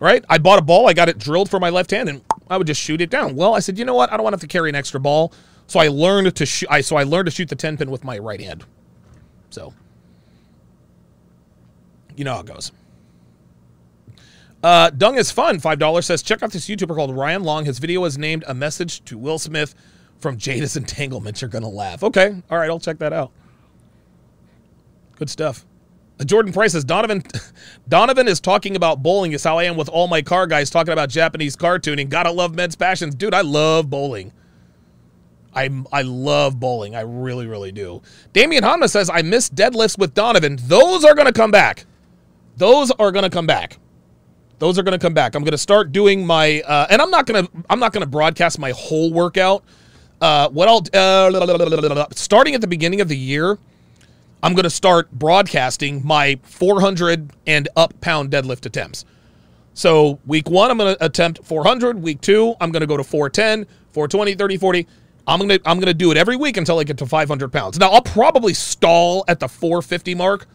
[0.01, 0.24] Right?
[0.28, 2.66] I bought a ball, I got it drilled for my left hand, and I would
[2.66, 3.36] just shoot it down.
[3.36, 4.12] Well, I said, you know what?
[4.12, 5.32] I don't want to have to carry an extra ball.
[5.66, 8.02] So I learned to shoot I so I learned to shoot the 10 pin with
[8.02, 8.64] my right hand.
[9.51, 9.72] So
[12.16, 12.72] you know how it goes.
[14.62, 15.59] Uh, Dung is fun.
[15.59, 17.64] Five dollars says check out this YouTuber called Ryan Long.
[17.64, 19.74] His video is named "A Message to Will Smith
[20.18, 22.02] from Jada's Entanglement." You're gonna laugh.
[22.02, 23.31] Okay, all right, I'll check that out.
[25.16, 25.64] Good stuff.
[26.25, 27.23] Jordan Price says Donovan.
[27.89, 29.33] Donovan is talking about bowling.
[29.33, 32.09] Is how I am with all my car guys talking about Japanese car tuning.
[32.09, 33.35] Gotta love men's passions, dude.
[33.35, 34.33] I love bowling.
[35.55, 36.95] I I love bowling.
[36.95, 38.03] I really really do.
[38.33, 40.59] Damian Honda says I miss deadlifts with Donovan.
[40.63, 41.87] Those are gonna come back.
[42.57, 43.79] Those are gonna come back.
[44.61, 45.35] Those are to come back.
[45.35, 48.73] I'm to start doing my, uh, and I'm not to, I'm not to broadcast my
[48.73, 49.65] whole workout.
[50.21, 53.59] Uh, what I'll, uh, starting at the beginning of the year,
[54.43, 59.04] I'm going to start broadcasting my 400 and up pound deadlift attempts.
[59.74, 62.02] So week one, I'm going to attempt 400.
[62.02, 64.86] Week two, I'm going to go to 410, 420, 30, 40.
[65.27, 67.52] I'm going to, I'm going to do it every week until I get to 500
[67.52, 67.78] pounds.
[67.78, 70.46] Now I'll probably stall at the 450 mark,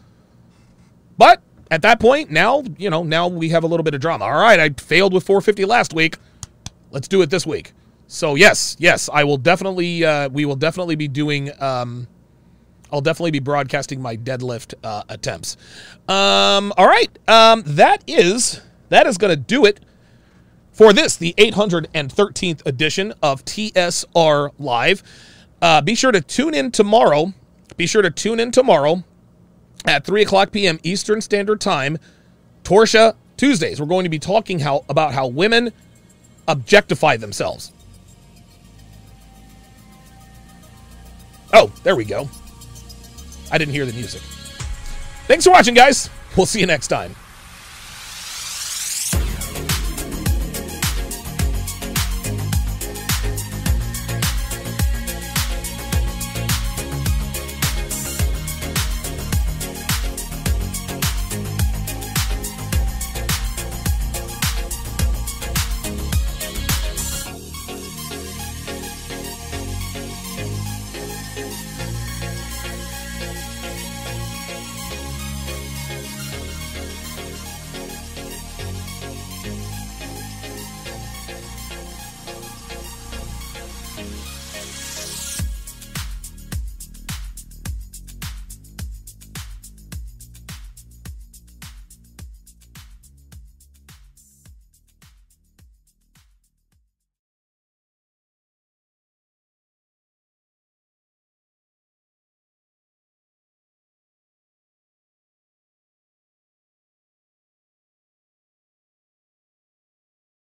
[1.16, 1.40] but
[1.70, 4.24] at that point, now, you know, now we have a little bit of drama.
[4.24, 6.18] All right, I failed with 450 last week.
[6.90, 7.72] Let's do it this week.
[8.06, 12.06] So yes, yes, I will definitely, uh, we will definitely be doing, um,
[12.92, 15.56] I'll definitely be broadcasting my deadlift uh, attempts.
[16.08, 19.80] Um, all right, um, that is, that is going to do it
[20.72, 25.02] for this, the 813th edition of TSR Live.
[25.60, 27.32] Uh, be sure to tune in tomorrow.
[27.76, 29.02] Be sure to tune in tomorrow
[29.86, 30.78] at 3 o'clock p.m.
[30.82, 31.98] Eastern Standard Time,
[32.62, 33.80] Torsha Tuesdays.
[33.80, 35.72] We're going to be talking how about how women
[36.46, 37.72] objectify themselves.
[41.52, 42.28] Oh, there we go.
[43.50, 44.22] I didn't hear the music.
[45.26, 46.10] Thanks for watching, guys.
[46.36, 47.14] We'll see you next time.